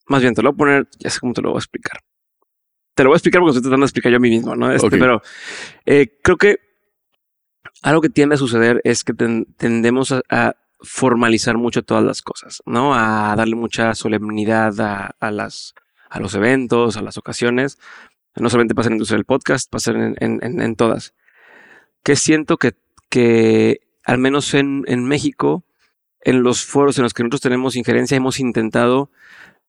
Más 0.06 0.22
bien, 0.22 0.34
te 0.34 0.42
lo 0.42 0.52
voy 0.52 0.54
a 0.54 0.58
poner, 0.58 0.88
ya 0.98 1.10
sé 1.10 1.18
cómo 1.20 1.32
te 1.32 1.42
lo 1.42 1.50
voy 1.50 1.56
a 1.56 1.60
explicar. 1.60 2.00
Te 2.94 3.02
lo 3.02 3.10
voy 3.10 3.14
a 3.14 3.18
explicar 3.18 3.40
porque 3.40 3.50
estoy 3.50 3.62
tratando 3.62 3.84
de 3.84 3.88
explicar 3.88 4.12
yo 4.12 4.16
a 4.16 4.20
mí 4.20 4.30
mismo, 4.30 4.54
¿no? 4.56 4.70
Este. 4.72 4.86
Pero 5.00 5.22
eh, 5.86 6.18
creo 6.22 6.36
que 6.36 6.58
algo 7.82 8.00
que 8.00 8.08
tiende 8.08 8.36
a 8.36 8.38
suceder 8.38 8.80
es 8.84 9.04
que 9.04 9.12
ten- 9.14 9.46
tendemos 9.56 10.12
a, 10.12 10.22
a 10.30 10.56
formalizar 10.80 11.56
mucho 11.56 11.82
todas 11.82 12.04
las 12.04 12.22
cosas, 12.22 12.62
¿no? 12.66 12.94
A 12.94 13.34
darle 13.36 13.56
mucha 13.56 13.94
solemnidad 13.94 14.78
a, 14.80 15.14
a 15.18 15.30
las, 15.30 15.74
a 16.08 16.20
los 16.20 16.34
eventos, 16.34 16.96
a 16.96 17.02
las 17.02 17.18
ocasiones. 17.18 17.78
No 18.36 18.48
solamente 18.50 18.74
pasa 18.74 18.88
en 18.88 18.92
la 18.92 18.96
industria 18.96 19.16
del 19.18 19.24
podcast, 19.24 19.70
pasa 19.70 19.90
en, 19.92 20.14
en- 20.20 20.40
en- 20.42 20.60
en 20.60 20.76
todas. 20.76 21.14
Que 22.02 22.16
siento 22.16 22.56
que, 22.58 22.74
que 23.08 23.80
al 24.04 24.18
menos 24.18 24.54
en, 24.54 24.84
en 24.86 25.04
México, 25.04 25.64
en 26.20 26.42
los 26.42 26.64
foros 26.64 26.96
en 26.98 27.02
los 27.04 27.14
que 27.14 27.22
nosotros 27.22 27.40
tenemos 27.40 27.76
injerencia, 27.76 28.16
hemos 28.16 28.38
intentado 28.40 29.10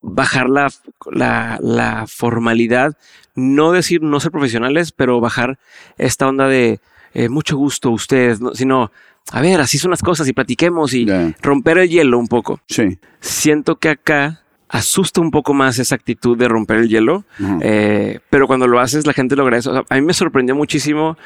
bajar 0.05 0.49
la, 0.49 0.71
la, 1.11 1.57
la 1.61 2.05
formalidad, 2.07 2.97
no 3.33 3.71
decir 3.71 4.01
no 4.01 4.19
ser 4.19 4.31
profesionales, 4.31 4.91
pero 4.91 5.19
bajar 5.19 5.57
esta 5.97 6.27
onda 6.27 6.47
de 6.47 6.79
eh, 7.13 7.29
mucho 7.29 7.57
gusto 7.57 7.91
ustedes, 7.91 8.39
¿no? 8.39 8.53
sino, 8.53 8.91
a 9.31 9.41
ver, 9.41 9.59
así 9.59 9.77
son 9.77 9.91
las 9.91 10.01
cosas 10.01 10.27
y 10.27 10.33
platiquemos 10.33 10.93
y 10.93 11.07
romper 11.41 11.79
el 11.79 11.89
hielo 11.89 12.19
un 12.19 12.27
poco. 12.27 12.59
Sí. 12.67 12.99
Siento 13.19 13.77
que 13.77 13.89
acá 13.89 14.43
asusta 14.69 15.21
un 15.21 15.31
poco 15.31 15.53
más 15.53 15.79
esa 15.79 15.95
actitud 15.95 16.37
de 16.37 16.47
romper 16.47 16.77
el 16.77 16.89
hielo, 16.89 17.23
eh, 17.61 18.19
pero 18.29 18.47
cuando 18.47 18.67
lo 18.67 18.79
haces 18.79 19.07
la 19.07 19.13
gente 19.13 19.35
lo 19.35 19.43
agradece. 19.43 19.69
O 19.69 19.73
sea, 19.73 19.83
a 19.89 19.95
mí 19.95 20.01
me 20.01 20.13
sorprendió 20.13 20.55
muchísimo 20.55 21.17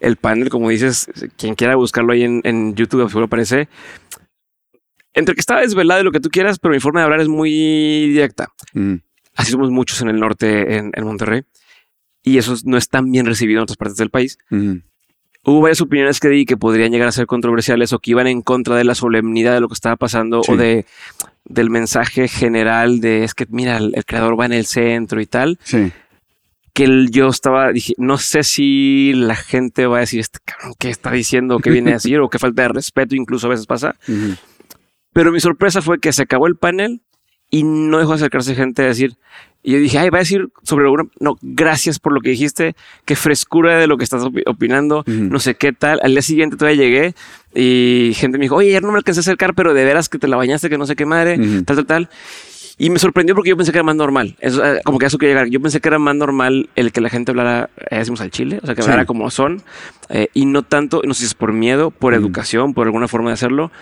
el 0.00 0.16
panel, 0.16 0.48
como 0.48 0.68
dices, 0.68 1.10
quien 1.36 1.56
quiera 1.56 1.74
buscarlo 1.74 2.12
ahí 2.12 2.22
en, 2.22 2.40
en 2.44 2.74
YouTube, 2.74 3.08
seguro 3.08 3.26
aparece. 3.26 3.68
Entre 5.14 5.34
que 5.34 5.40
estaba 5.40 5.60
desvelado 5.60 6.00
y 6.00 6.04
lo 6.04 6.12
que 6.12 6.20
tú 6.20 6.28
quieras, 6.30 6.58
pero 6.58 6.72
mi 6.74 6.80
forma 6.80 7.00
de 7.00 7.04
hablar 7.04 7.20
es 7.20 7.28
muy 7.28 7.50
directa. 8.08 8.48
Mm. 8.74 8.94
Así 9.34 9.52
somos 9.52 9.70
muchos 9.70 10.00
en 10.02 10.08
el 10.08 10.18
norte, 10.20 10.76
en, 10.76 10.90
en 10.94 11.04
Monterrey. 11.04 11.42
Y 12.22 12.38
eso 12.38 12.54
no 12.64 12.76
es 12.76 12.88
tan 12.88 13.10
bien 13.10 13.26
recibido 13.26 13.58
en 13.60 13.62
otras 13.62 13.76
partes 13.76 13.96
del 13.96 14.10
país. 14.10 14.38
Ujú. 14.50 14.80
Hubo 15.44 15.60
varias 15.62 15.80
opiniones 15.80 16.20
que 16.20 16.28
di 16.28 16.44
que 16.44 16.56
podrían 16.56 16.90
llegar 16.92 17.08
a 17.08 17.12
ser 17.12 17.26
controversiales 17.26 17.92
o 17.92 18.00
que 18.00 18.10
iban 18.10 18.26
en 18.26 18.42
contra 18.42 18.76
de 18.76 18.84
la 18.84 18.94
solemnidad 18.94 19.54
de 19.54 19.60
lo 19.60 19.68
que 19.68 19.74
estaba 19.74 19.96
pasando 19.96 20.42
Sí. 20.42 20.52
o 20.52 20.56
de 20.56 20.84
del 21.44 21.70
mensaje 21.70 22.28
general 22.28 23.00
de 23.00 23.24
es 23.24 23.32
que 23.32 23.46
mira, 23.48 23.78
el, 23.78 23.92
el 23.94 24.04
creador 24.04 24.38
va 24.38 24.44
en 24.44 24.52
el 24.52 24.66
centro 24.66 25.20
y 25.20 25.26
tal. 25.26 25.58
Sí. 25.62 25.90
Que 26.74 27.06
yo 27.10 27.28
estaba, 27.28 27.72
dije, 27.72 27.94
no 27.96 28.18
sé 28.18 28.42
si 28.42 29.12
la 29.14 29.34
gente 29.36 29.86
va 29.86 29.96
a 29.96 30.00
decir 30.00 30.20
este 30.20 30.38
cabrón 30.44 30.74
qué 30.78 30.90
está 30.90 31.10
diciendo, 31.12 31.58
qué 31.60 31.70
viene 31.70 31.90
a 31.92 31.94
decir 31.94 32.18
o 32.20 32.28
qué 32.28 32.38
falta 32.38 32.62
de 32.62 32.68
respeto 32.68 33.14
incluso 33.16 33.46
a 33.46 33.50
veces 33.50 33.66
pasa. 33.66 33.94
Ujú. 34.06 34.34
Pero 35.18 35.32
mi 35.32 35.40
sorpresa 35.40 35.82
fue 35.82 35.98
que 35.98 36.12
se 36.12 36.22
acabó 36.22 36.46
el 36.46 36.54
panel 36.54 37.00
y 37.50 37.64
no 37.64 37.98
dejó 37.98 38.10
de 38.12 38.16
acercarse 38.18 38.54
gente 38.54 38.82
a 38.82 38.86
decir. 38.86 39.16
Y 39.64 39.72
yo 39.72 39.78
dije, 39.80 39.98
ay, 39.98 40.10
va 40.10 40.18
a 40.18 40.20
decir 40.20 40.46
sobre 40.62 40.84
alguna. 40.84 41.06
No, 41.18 41.36
gracias 41.42 41.98
por 41.98 42.12
lo 42.12 42.20
que 42.20 42.30
dijiste. 42.30 42.76
Qué 43.04 43.16
frescura 43.16 43.78
de 43.78 43.88
lo 43.88 43.96
que 43.98 44.04
estás 44.04 44.22
opi- 44.22 44.44
opinando. 44.46 45.00
Ujú. 45.00 45.10
No 45.12 45.40
sé 45.40 45.56
qué 45.56 45.72
tal. 45.72 45.98
Al 46.04 46.12
día 46.12 46.22
siguiente 46.22 46.56
todavía 46.56 46.80
llegué 46.84 47.14
y 47.52 48.12
gente 48.14 48.38
me 48.38 48.44
dijo, 48.44 48.54
oye, 48.54 48.68
ayer 48.68 48.82
no 48.84 48.92
me 48.92 48.98
alcancé 48.98 49.18
a 49.18 49.22
acercar, 49.22 49.54
pero 49.56 49.74
de 49.74 49.84
veras 49.84 50.08
que 50.08 50.18
te 50.20 50.28
la 50.28 50.36
bañaste, 50.36 50.70
que 50.70 50.78
no 50.78 50.86
sé 50.86 50.94
qué 50.94 51.04
madre, 51.04 51.36
Ujú. 51.40 51.64
tal, 51.64 51.76
tal, 51.78 51.86
tal. 51.86 52.08
Y 52.78 52.90
me 52.90 53.00
sorprendió 53.00 53.34
porque 53.34 53.50
yo 53.50 53.56
pensé 53.56 53.72
que 53.72 53.78
era 53.78 53.82
más 53.82 53.96
normal. 53.96 54.36
Eso, 54.38 54.64
eh, 54.64 54.80
como 54.84 55.00
que 55.00 55.06
eso 55.06 55.18
que 55.18 55.26
llegar. 55.26 55.48
Yo 55.48 55.60
pensé 55.60 55.80
que 55.80 55.88
era 55.88 55.98
más 55.98 56.14
normal 56.14 56.70
el 56.76 56.92
que 56.92 57.00
la 57.00 57.08
gente 57.10 57.32
hablara, 57.32 57.70
eh, 57.90 57.98
decimos 57.98 58.20
al 58.20 58.30
chile, 58.30 58.60
o 58.62 58.66
sea, 58.66 58.76
que 58.76 58.82
Sí. 58.82 58.88
hablara 58.88 59.04
como 59.04 59.28
son 59.32 59.62
eh, 60.10 60.28
y 60.32 60.46
no 60.46 60.62
tanto, 60.62 61.02
no 61.04 61.12
sé 61.12 61.22
si 61.22 61.26
es 61.26 61.34
por 61.34 61.52
miedo, 61.52 61.90
por 61.90 62.12
Ujú. 62.12 62.22
educación, 62.22 62.72
por 62.74 62.86
alguna 62.86 63.08
forma 63.08 63.30
de 63.30 63.34
hacerlo. 63.34 63.72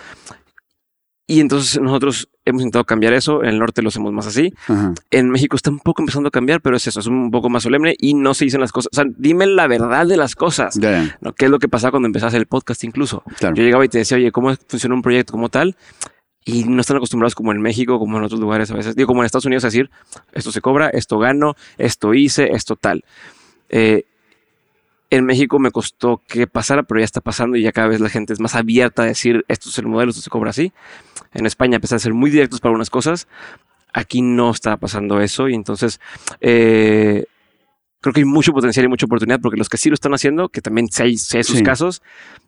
Y 1.29 1.41
entonces 1.41 1.79
nosotros 1.81 2.29
hemos 2.45 2.61
intentado 2.61 2.85
cambiar 2.85 3.11
eso. 3.11 3.43
En 3.43 3.49
el 3.49 3.59
norte 3.59 3.81
lo 3.81 3.89
hacemos 3.89 4.13
más 4.13 4.27
así. 4.27 4.53
Ajá. 4.67 4.93
En 5.11 5.29
México 5.29 5.57
está 5.57 5.69
un 5.69 5.79
poco 5.79 6.01
empezando 6.01 6.29
a 6.29 6.31
cambiar, 6.31 6.61
pero 6.61 6.77
es 6.77 6.87
eso, 6.87 7.01
es 7.01 7.07
un 7.07 7.29
poco 7.31 7.49
más 7.49 7.63
solemne 7.63 7.95
y 7.99 8.13
no 8.13 8.33
se 8.33 8.45
dicen 8.45 8.61
las 8.61 8.71
cosas. 8.71 8.89
O 8.93 8.95
sea, 8.95 9.03
dime 9.17 9.45
la 9.45 9.67
verdad 9.67 10.07
de 10.07 10.15
las 10.15 10.35
cosas. 10.35 10.75
Ya. 10.75 11.17
¿no? 11.19 11.33
¿Qué 11.33 11.45
es 11.45 11.51
lo 11.51 11.59
que 11.59 11.67
pasaba 11.67 11.91
cuando 11.91 12.07
empezaste 12.07 12.37
el 12.37 12.47
podcast 12.47 12.81
incluso? 12.85 13.23
Claro. 13.39 13.55
Yo 13.55 13.63
llegaba 13.63 13.83
y 13.83 13.89
te 13.89 13.97
decía, 13.97 14.15
oye, 14.15 14.31
¿cómo 14.31 14.55
funciona 14.69 14.95
un 14.95 15.01
proyecto 15.01 15.33
como 15.33 15.49
tal? 15.49 15.75
Y 16.45 16.63
no 16.63 16.79
están 16.79 16.95
acostumbrados 16.95 17.35
como 17.35 17.51
en 17.51 17.61
México, 17.61 17.99
como 17.99 18.17
en 18.17 18.23
otros 18.23 18.39
lugares 18.39 18.71
a 18.71 18.75
veces. 18.75 18.95
Digo, 18.95 19.07
como 19.07 19.21
en 19.21 19.25
Estados 19.25 19.45
Unidos 19.45 19.65
a 19.65 19.67
decir, 19.67 19.89
esto 20.31 20.53
se 20.53 20.61
cobra, 20.61 20.87
esto 20.87 21.19
gano, 21.19 21.55
esto 21.77 22.13
hice, 22.13 22.53
esto 22.53 22.77
tal. 22.77 23.03
Eh, 23.67 24.05
en 25.09 25.25
México 25.25 25.57
me 25.59 25.71
costó 25.71 26.21
que 26.27 26.47
pasara, 26.47 26.83
pero 26.83 26.99
ya 26.99 27.05
está 27.05 27.21
pasando 27.21 27.55
y 27.57 27.61
ya 27.61 27.71
cada 27.71 27.87
vez 27.87 27.99
la 28.01 28.09
gente 28.09 28.33
es 28.33 28.39
más 28.39 28.55
abierta 28.55 29.03
a 29.03 29.05
decir, 29.05 29.45
esto 29.47 29.69
es 29.69 29.77
el 29.77 29.87
modelo, 29.87 30.09
esto 30.11 30.21
se 30.21 30.29
cobra 30.29 30.49
así. 30.49 30.73
En 31.33 31.45
España, 31.45 31.77
a 31.77 31.79
pesar 31.79 31.97
de 31.99 32.03
ser 32.03 32.13
muy 32.13 32.29
directos 32.29 32.59
para 32.59 32.75
unas 32.75 32.89
cosas, 32.89 33.27
aquí 33.93 34.21
no 34.21 34.51
está 34.51 34.77
pasando 34.77 35.19
eso 35.21 35.47
y 35.49 35.55
entonces 35.55 35.99
eh, 36.41 37.25
creo 38.01 38.13
que 38.13 38.19
hay 38.21 38.25
mucho 38.25 38.51
potencial 38.53 38.85
y 38.85 38.89
mucha 38.89 39.05
oportunidad 39.05 39.39
porque 39.41 39.57
los 39.57 39.69
que 39.69 39.77
sí 39.77 39.89
lo 39.89 39.93
están 39.95 40.13
haciendo, 40.13 40.49
que 40.49 40.61
también 40.61 40.87
sé, 40.89 41.15
sé 41.17 41.43
sus 41.43 41.57
Sí. 41.59 41.63
casos, 41.63 42.01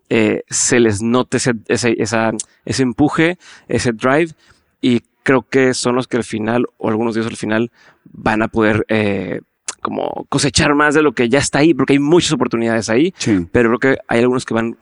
eh, 0.10 0.44
se 0.50 0.80
les 0.80 1.02
nota 1.02 1.38
ese, 1.38 1.54
ese, 1.68 1.96
esa- 2.02 2.32
ese 2.66 2.84
empuje, 2.84 3.38
ese 3.68 3.92
drive 3.94 4.34
y 4.82 5.02
creo 5.24 5.44
que 5.48 5.74
son 5.74 5.96
los 5.96 6.08
que 6.08 6.18
al 6.18 6.24
final 6.24 6.66
o 6.78 6.90
algunos 6.90 7.16
días 7.16 7.28
al 7.28 7.36
final 7.38 7.72
van 8.12 8.42
a 8.42 8.48
poder 8.48 8.86
eh, 8.90 9.42
como 9.80 10.26
cosechar 10.30 10.76
más 10.76 10.94
de 10.96 11.02
lo 11.02 11.14
que 11.14 11.30
ya 11.30 11.40
está 11.40 11.60
ahí 11.60 11.74
porque 11.74 11.94
hay 11.94 12.00
muchas 12.00 12.32
oportunidades 12.34 12.90
ahí, 12.90 13.14
Sí. 13.18 13.48
pero 13.52 13.70
creo 13.78 13.96
que 13.96 14.02
hay 14.08 14.20
algunos 14.20 14.46
que 14.46 14.54
van 14.54 14.78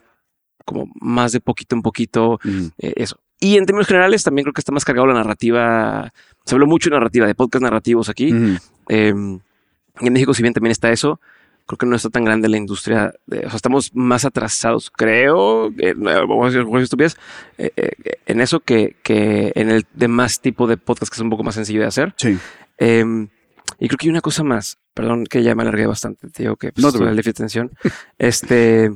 como 0.64 0.86
más 1.00 1.32
de 1.32 1.40
poquito 1.40 1.74
en 1.76 1.82
poquito 1.82 2.38
eh, 2.78 2.92
eso. 2.96 3.18
Y 3.40 3.56
en 3.56 3.66
términos 3.66 3.86
generales 3.86 4.22
también 4.24 4.44
creo 4.44 4.52
que 4.52 4.60
está 4.60 4.72
más 4.72 4.84
cargado 4.84 5.06
la 5.06 5.14
narrativa. 5.14 6.12
Se 6.44 6.54
habló 6.54 6.66
mucho 6.66 6.90
de 6.90 6.96
narrativa, 6.96 7.26
de 7.26 7.34
podcast 7.34 7.62
narrativos 7.62 8.08
aquí. 8.08 8.34
Eh, 8.88 9.08
en 9.08 10.12
México, 10.12 10.34
si 10.34 10.42
bien 10.42 10.52
también 10.54 10.72
está 10.72 10.90
eso, 10.90 11.20
creo 11.66 11.78
que 11.78 11.86
no 11.86 11.96
está 11.96 12.10
tan 12.10 12.24
grande 12.24 12.48
la 12.48 12.56
industria. 12.56 13.12
de- 13.26 13.38
o 13.40 13.48
sea, 13.48 13.56
estamos 13.56 13.94
más 13.94 14.24
atrasados, 14.24 14.90
creo, 14.90 15.68
eh, 15.78 15.94
a 16.04 16.50
decir 16.50 16.66
eh, 17.58 17.70
eh, 17.76 17.92
en 18.26 18.40
eso 18.40 18.60
que, 18.60 18.96
que 19.02 19.52
en 19.54 19.70
el 19.70 19.86
demás 19.94 20.40
tipo 20.40 20.66
de 20.66 20.76
podcast 20.76 21.12
que 21.12 21.16
es 21.16 21.20
un 21.22 21.30
poco 21.30 21.44
más 21.44 21.54
sencillo 21.54 21.80
de 21.80 21.86
hacer. 21.86 22.14
Sí. 22.16 22.38
Y 23.78 23.88
creo 23.88 23.98
que 23.98 24.06
hay 24.06 24.10
una 24.10 24.20
cosa 24.20 24.42
más, 24.42 24.78
perdón 24.94 25.24
que 25.26 25.42
ya 25.42 25.54
me 25.54 25.62
alargué 25.62 25.86
bastante, 25.86 26.28
te 26.30 26.42
digo 26.44 26.56
que 26.56 26.72
pues, 26.72 26.84
No 26.84 26.92
te 26.92 27.30
atención. 27.30 27.70
este, 28.18 28.90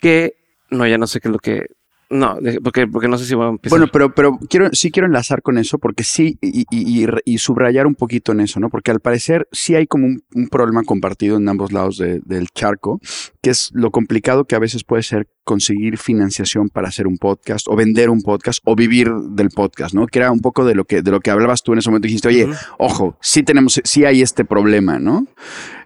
que, 0.00 0.36
no, 0.70 0.86
ya 0.86 0.98
no 0.98 1.06
sé 1.06 1.20
qué 1.20 1.28
es 1.28 1.32
lo 1.32 1.38
que, 1.38 1.66
no, 2.10 2.38
porque, 2.62 2.86
porque 2.86 3.08
no 3.08 3.18
sé 3.18 3.24
si 3.24 3.34
voy 3.34 3.46
a 3.46 3.48
empezar. 3.50 3.78
Bueno, 3.78 3.90
pero, 3.92 4.14
pero 4.14 4.38
quiero, 4.48 4.68
sí 4.72 4.90
quiero 4.90 5.06
enlazar 5.06 5.42
con 5.42 5.58
eso, 5.58 5.78
porque 5.78 6.04
sí, 6.04 6.38
y, 6.40 6.60
y- 6.70 7.04
y- 7.04 7.06
y 7.24 7.38
subrayar 7.38 7.86
un 7.86 7.94
poquito 7.94 8.32
en 8.32 8.40
eso, 8.40 8.60
¿no? 8.60 8.68
Porque 8.70 8.90
al 8.90 9.00
parecer 9.00 9.48
sí 9.52 9.74
hay 9.74 9.86
como 9.86 10.06
un, 10.06 10.22
un 10.34 10.48
problema 10.48 10.82
compartido 10.84 11.36
en 11.36 11.48
ambos 11.48 11.72
lados 11.72 11.98
de- 11.98 12.20
del 12.24 12.48
charco, 12.54 13.00
que 13.42 13.50
es 13.50 13.70
lo 13.74 13.90
complicado 13.90 14.44
que 14.44 14.54
a 14.54 14.58
veces 14.60 14.84
puede 14.84 15.02
ser 15.02 15.28
conseguir 15.44 15.98
financiación 15.98 16.68
para 16.68 16.88
hacer 16.88 17.06
un 17.06 17.18
podcast, 17.18 17.66
o 17.68 17.76
vender 17.76 18.10
un 18.10 18.22
podcast, 18.22 18.60
o 18.64 18.74
vivir 18.76 19.10
del 19.30 19.50
podcast, 19.50 19.94
¿no? 19.94 20.06
Que 20.06 20.18
era 20.20 20.30
un 20.32 20.40
poco 20.40 20.64
de 20.64 20.74
lo 20.74 20.84
que, 20.84 21.02
de 21.02 21.10
lo 21.10 21.20
que 21.20 21.30
hablabas 21.30 21.62
tú 21.62 21.72
en 21.72 21.78
ese 21.78 21.88
momento. 21.90 22.06
Dijiste, 22.06 22.28
oye, 22.28 22.48
ojo, 22.78 23.16
sí 23.20 23.42
tenemos, 23.42 23.80
sí 23.84 24.04
hay 24.04 24.22
este 24.22 24.44
problema, 24.44 24.98
¿no? 24.98 25.26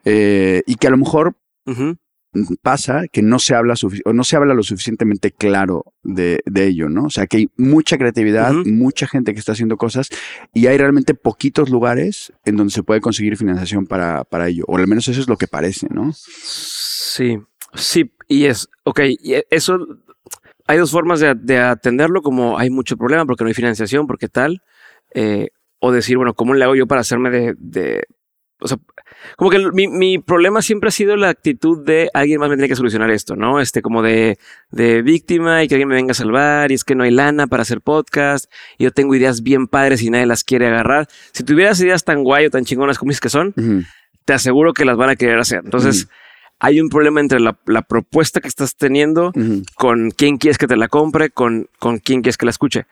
Eh, 0.04 0.62
y 0.66 0.74
que 0.76 0.86
a 0.86 0.90
lo 0.90 0.96
mejor. 0.98 1.34
Pasa 2.62 3.08
que 3.10 3.22
no 3.22 3.38
se 3.38 3.54
habla 3.54 3.74
o 4.04 4.12
no 4.12 4.24
se 4.24 4.36
habla 4.36 4.54
lo 4.54 4.62
suficientemente 4.62 5.32
claro 5.32 5.84
de, 6.02 6.40
de 6.46 6.66
ello, 6.66 6.88
¿no? 6.88 7.04
O 7.04 7.10
sea, 7.10 7.26
que 7.26 7.38
hay 7.38 7.50
mucha 7.56 7.98
creatividad, 7.98 8.52
mucha 8.52 9.06
gente 9.06 9.32
que 9.32 9.40
está 9.40 9.52
haciendo 9.52 9.76
cosas 9.76 10.08
y 10.54 10.66
hay 10.66 10.78
realmente 10.78 11.14
poquitos 11.14 11.70
lugares 11.70 12.32
en 12.44 12.56
donde 12.56 12.72
se 12.72 12.82
puede 12.82 13.00
conseguir 13.00 13.36
financiación 13.36 13.86
para, 13.86 14.24
para 14.24 14.48
ello, 14.48 14.64
o 14.68 14.76
al 14.76 14.86
menos 14.86 15.08
eso 15.08 15.20
es 15.20 15.28
lo 15.28 15.36
que 15.36 15.48
parece, 15.48 15.88
¿no? 15.90 16.12
Sí, 16.14 17.38
sí, 17.74 18.12
y 18.28 18.44
es, 18.44 18.68
ok, 18.84 19.00
y 19.20 19.34
e- 19.34 19.46
eso, 19.50 19.78
hay 20.66 20.78
dos 20.78 20.92
formas 20.92 21.18
de, 21.20 21.34
de 21.34 21.58
atenderlo, 21.58 22.22
como 22.22 22.58
hay 22.58 22.70
mucho 22.70 22.96
problema 22.96 23.26
porque 23.26 23.42
no 23.42 23.48
hay 23.48 23.54
financiación, 23.54 24.06
porque 24.06 24.28
tal, 24.28 24.62
eh, 25.14 25.48
o 25.80 25.90
decir, 25.90 26.16
bueno, 26.16 26.34
¿cómo 26.34 26.54
le 26.54 26.64
hago 26.64 26.76
yo 26.76 26.86
para 26.86 27.00
hacerme 27.00 27.30
de, 27.30 27.54
de 27.58 28.04
o 28.60 28.68
sea, 28.68 28.78
como 29.36 29.50
que 29.50 29.58
mi, 29.72 29.88
mi 29.88 30.18
problema 30.18 30.62
siempre 30.62 30.88
ha 30.88 30.92
sido 30.92 31.16
la 31.16 31.28
actitud 31.28 31.84
de 31.84 32.10
alguien 32.14 32.40
más 32.40 32.48
me 32.48 32.56
tiene 32.56 32.68
que 32.68 32.76
solucionar 32.76 33.10
esto, 33.10 33.36
¿no? 33.36 33.60
Este 33.60 33.82
como 33.82 34.02
de, 34.02 34.38
de 34.70 35.02
víctima 35.02 35.62
y 35.62 35.68
que 35.68 35.74
alguien 35.74 35.88
me 35.88 35.94
venga 35.94 36.12
a 36.12 36.14
salvar 36.14 36.70
y 36.70 36.74
es 36.74 36.84
que 36.84 36.94
no 36.94 37.04
hay 37.04 37.10
lana 37.10 37.46
para 37.46 37.62
hacer 37.62 37.80
podcast 37.80 38.50
y 38.78 38.84
yo 38.84 38.90
tengo 38.90 39.14
ideas 39.14 39.42
bien 39.42 39.66
padres 39.66 40.02
y 40.02 40.10
nadie 40.10 40.26
las 40.26 40.44
quiere 40.44 40.66
agarrar. 40.66 41.08
Si 41.32 41.44
tuvieras 41.44 41.80
ideas 41.80 42.04
tan 42.04 42.24
guay 42.24 42.46
o 42.46 42.50
tan 42.50 42.64
chingonas 42.64 42.98
como 42.98 43.10
dices 43.10 43.20
que 43.20 43.28
son, 43.30 43.54
te 44.24 44.32
aseguro 44.32 44.72
que 44.72 44.84
las 44.84 44.96
van 44.96 45.10
a 45.10 45.16
querer 45.16 45.38
hacer. 45.38 45.62
Entonces, 45.64 46.08
hay 46.58 46.80
un 46.80 46.88
problema 46.90 47.20
entre 47.20 47.40
la, 47.40 47.58
la 47.66 47.82
propuesta 47.82 48.40
que 48.40 48.48
estás 48.48 48.76
teniendo 48.76 49.32
con 49.76 50.10
quién 50.10 50.36
quieres 50.36 50.58
que 50.58 50.66
te 50.66 50.76
la 50.76 50.88
compre, 50.88 51.30
con, 51.30 51.68
con 51.78 51.98
quién 51.98 52.22
quieres 52.22 52.36
que 52.36 52.46
la 52.46 52.50
escuche. 52.50 52.86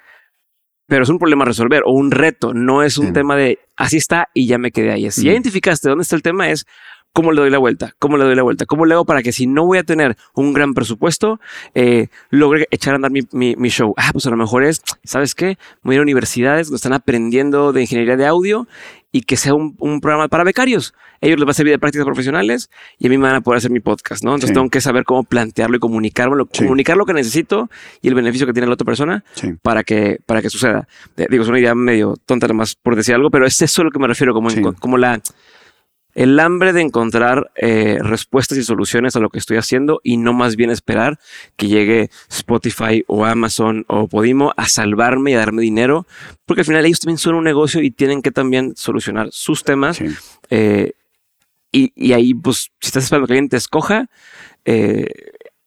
Pero 0.89 1.03
es 1.05 1.09
un 1.11 1.19
problema 1.19 1.45
a 1.45 1.47
resolver 1.47 1.83
o 1.85 1.93
un 1.93 2.11
reto, 2.11 2.55
no 2.55 2.83
es 2.83 2.99
un 2.99 3.09
Sí. 3.09 3.13
tema 3.13 3.37
de 3.37 3.59
así 3.77 3.99
está 3.99 4.29
y 4.35 4.47
ya 4.47 4.59
me 4.59 4.73
quedé 4.73 4.91
ahí. 4.91 5.11
Si 5.11 5.25
ya 5.25 5.33
identificaste 5.33 5.89
dónde 5.89 6.03
está 6.03 6.17
el 6.17 6.23
tema, 6.23 6.49
es 6.51 6.67
cómo 7.13 7.33
le 7.33 7.41
doy 7.41 7.51
la 7.51 7.59
vuelta, 7.59 7.95
cómo 7.99 8.17
le 8.17 8.25
doy 8.25 8.35
la 8.35 8.43
vuelta, 8.43 8.65
cómo 8.65 8.87
le 8.87 8.95
hago 8.95 9.05
para 9.05 9.23
que 9.23 9.33
si 9.33 9.47
no 9.47 9.65
voy 9.67 9.79
a 9.79 9.83
tener 9.83 10.17
un 10.35 10.53
gran 10.53 10.73
presupuesto, 10.75 11.41
eh, 11.75 12.09
logre 12.31 12.69
echar 12.71 12.93
a 12.93 12.97
andar 12.97 13.11
mi, 13.11 13.21
mi- 13.33 13.57
mi 13.57 13.69
show. 13.71 13.93
Ah, 13.97 14.11
pues 14.13 14.27
a 14.27 14.31
lo 14.31 14.37
mejor 14.37 14.63
es, 14.65 14.83
¿sabes 15.05 15.35
qué? 15.35 15.59
Voy 15.83 15.95
a 15.95 15.97
ir 15.97 16.01
a 16.01 16.03
universidades 16.03 16.69
donde 16.69 16.77
están 16.77 16.93
aprendiendo 16.93 17.73
de 17.73 17.81
ingeniería 17.83 18.17
de 18.17 18.27
audio 18.27 18.67
y 19.11 19.23
que 19.23 19.37
sea 19.37 19.55
un, 19.55 19.75
un 19.79 20.01
programa 20.01 20.29
para 20.29 20.45
becarios. 20.45 20.93
Ellos 21.21 21.39
les 21.39 21.47
va 21.49 21.51
a 21.53 21.55
servir 21.55 21.73
de 21.73 21.79
prácticas 21.79 22.05
profesionales 22.05 22.69
y 22.99 23.07
a 23.07 23.11
mí 23.11 23.17
me 23.19 23.25
van 23.27 23.37
a 23.37 23.41
poder 23.41 23.59
hacer 23.59 23.71
mi 23.71 23.81
podcast, 23.81 24.23
¿no? 24.23 24.31
Entonces 24.33 24.51
Sí. 24.51 24.55
tengo 24.55 24.69
que 24.69 24.81
saber 24.81 25.05
cómo 25.05 25.25
plantearlo 25.25 25.77
y 25.77 25.81
comunicarlo, 25.81 26.47
Sí. 26.53 26.65
comunicar 26.65 26.97
lo 26.97 27.07
que 27.07 27.15
necesito 27.15 27.71
y 28.03 28.09
el 28.09 28.15
beneficio 28.15 28.47
que 28.47 28.53
tiene 28.53 28.67
la 28.69 28.75
otra 28.75 28.85
persona 28.85 29.25
Sí. 29.35 29.55
para 29.63 29.83
que, 29.83 30.19
para 30.27 30.43
que 30.43 30.51
suceda. 30.51 30.87
Digo, 31.31 31.43
es 31.43 31.49
una 31.49 31.59
idea 31.59 31.75
medio 31.75 32.17
tonta 32.27 32.47
nomás 32.49 32.75
por 32.77 32.97
decir 32.97 33.15
algo, 33.15 33.31
pero 33.31 33.47
es 33.47 33.61
eso 33.63 33.81
a 33.83 33.85
lo 33.87 33.91
que 33.91 33.99
me 33.99 34.07
refiero, 34.07 34.35
como, 34.35 34.49
como 34.79 34.99
la, 34.99 35.21
el 36.19 36.39
hambre 36.41 36.73
de 36.73 36.81
encontrar 36.81 37.53
eh, 37.55 37.99
respuestas 38.01 38.59
y 38.59 38.65
soluciones 38.65 39.15
a 39.15 39.21
lo 39.21 39.31
que 39.31 39.39
estoy 39.39 39.57
haciendo 39.57 40.01
y 40.03 40.17
no 40.17 40.33
más 40.33 40.57
bien 40.57 40.71
esperar 40.71 41.19
que 41.57 41.69
llegue 41.69 42.11
Spotify 42.29 43.05
o 43.07 43.25
Amazon 43.25 43.85
o 43.87 44.09
Podimo 44.09 44.53
a 44.57 44.67
salvarme 44.67 45.31
y 45.31 45.35
a 45.35 45.39
darme 45.39 45.63
dinero, 45.63 46.07
porque 46.45 46.63
al 46.63 46.67
final 46.67 46.85
ellos 46.85 46.99
también 47.01 47.19
son 47.19 47.37
un 47.37 47.45
negocio 47.45 47.81
y 47.83 47.91
tienen 47.93 48.21
que 48.23 48.33
también 48.33 48.73
solucionar 48.77 49.29
sus 49.31 49.63
temas. 49.63 49.99
Sí. 49.99 50.07
Eh, 50.51 50.93
y, 51.71 51.93
y 51.95 52.13
ahí, 52.15 52.35
pues, 52.35 52.71
si 52.81 52.89
estás 52.89 53.05
esperando 53.05 53.27
que 53.29 53.35
alguien 53.35 53.49
te 53.49 53.57
escoja, 53.59 54.09
eh, 54.65 55.07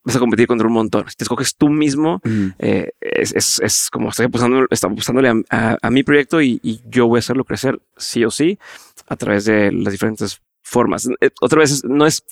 vas 0.03 0.15
a 0.15 0.19
competir 0.19 0.47
contra 0.47 0.67
un 0.67 0.73
montón. 0.73 1.05
Si 1.09 1.15
te 1.15 1.23
escoges 1.23 1.55
tú 1.55 1.69
mismo, 1.69 2.21
eh, 2.59 2.89
es, 2.99 3.33
es, 3.35 3.59
es 3.63 3.89
como 3.91 4.09
estoy 4.09 4.25
apostando, 4.25 4.65
está 4.71 4.87
apostándole 4.87 5.29
a, 5.29 5.35
a- 5.51 5.77
a 5.81 5.89
mi 5.91 6.01
proyecto 6.03 6.41
y, 6.41 6.59
y 6.63 6.81
yo 6.89 7.07
voy 7.07 7.17
a 7.17 7.19
hacerlo 7.19 7.45
crecer 7.45 7.79
sí 7.97 8.25
o 8.25 8.31
sí 8.31 8.57
a 9.07 9.15
través 9.15 9.45
de 9.45 9.71
las 9.71 9.91
diferentes 9.91 10.41
formas. 10.71 11.07
Eh, 11.19 11.29
Otra 11.41 11.59
vez, 11.59 11.83
no 11.85 12.05
es, 12.05 12.23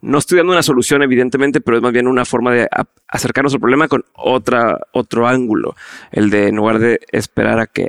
no 0.00 0.18
estoy 0.18 0.38
dando 0.38 0.52
una 0.52 0.62
solución, 0.62 1.02
evidentemente, 1.02 1.60
pero 1.60 1.76
es 1.76 1.82
más 1.82 1.92
bien 1.92 2.06
una 2.06 2.24
forma 2.24 2.52
de 2.52 2.68
acercarnos 3.08 3.52
al 3.54 3.60
problema 3.60 3.88
con 3.88 4.04
otra, 4.14 4.78
otro 4.92 5.26
ángulo. 5.28 5.74
El 6.10 6.30
de 6.30 6.48
en 6.48 6.56
lugar 6.56 6.78
de 6.78 7.00
esperar 7.12 7.58
a 7.60 7.66
que 7.66 7.88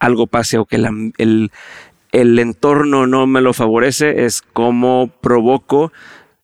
algo 0.00 0.26
pase 0.26 0.58
o 0.58 0.64
que 0.64 0.78
la- 0.78 0.90
el, 1.18 1.50
el 2.10 2.38
entorno 2.38 3.06
no 3.06 3.26
me 3.28 3.40
lo 3.40 3.52
favorece, 3.52 4.24
es 4.24 4.42
cómo 4.42 5.10
provoco 5.20 5.92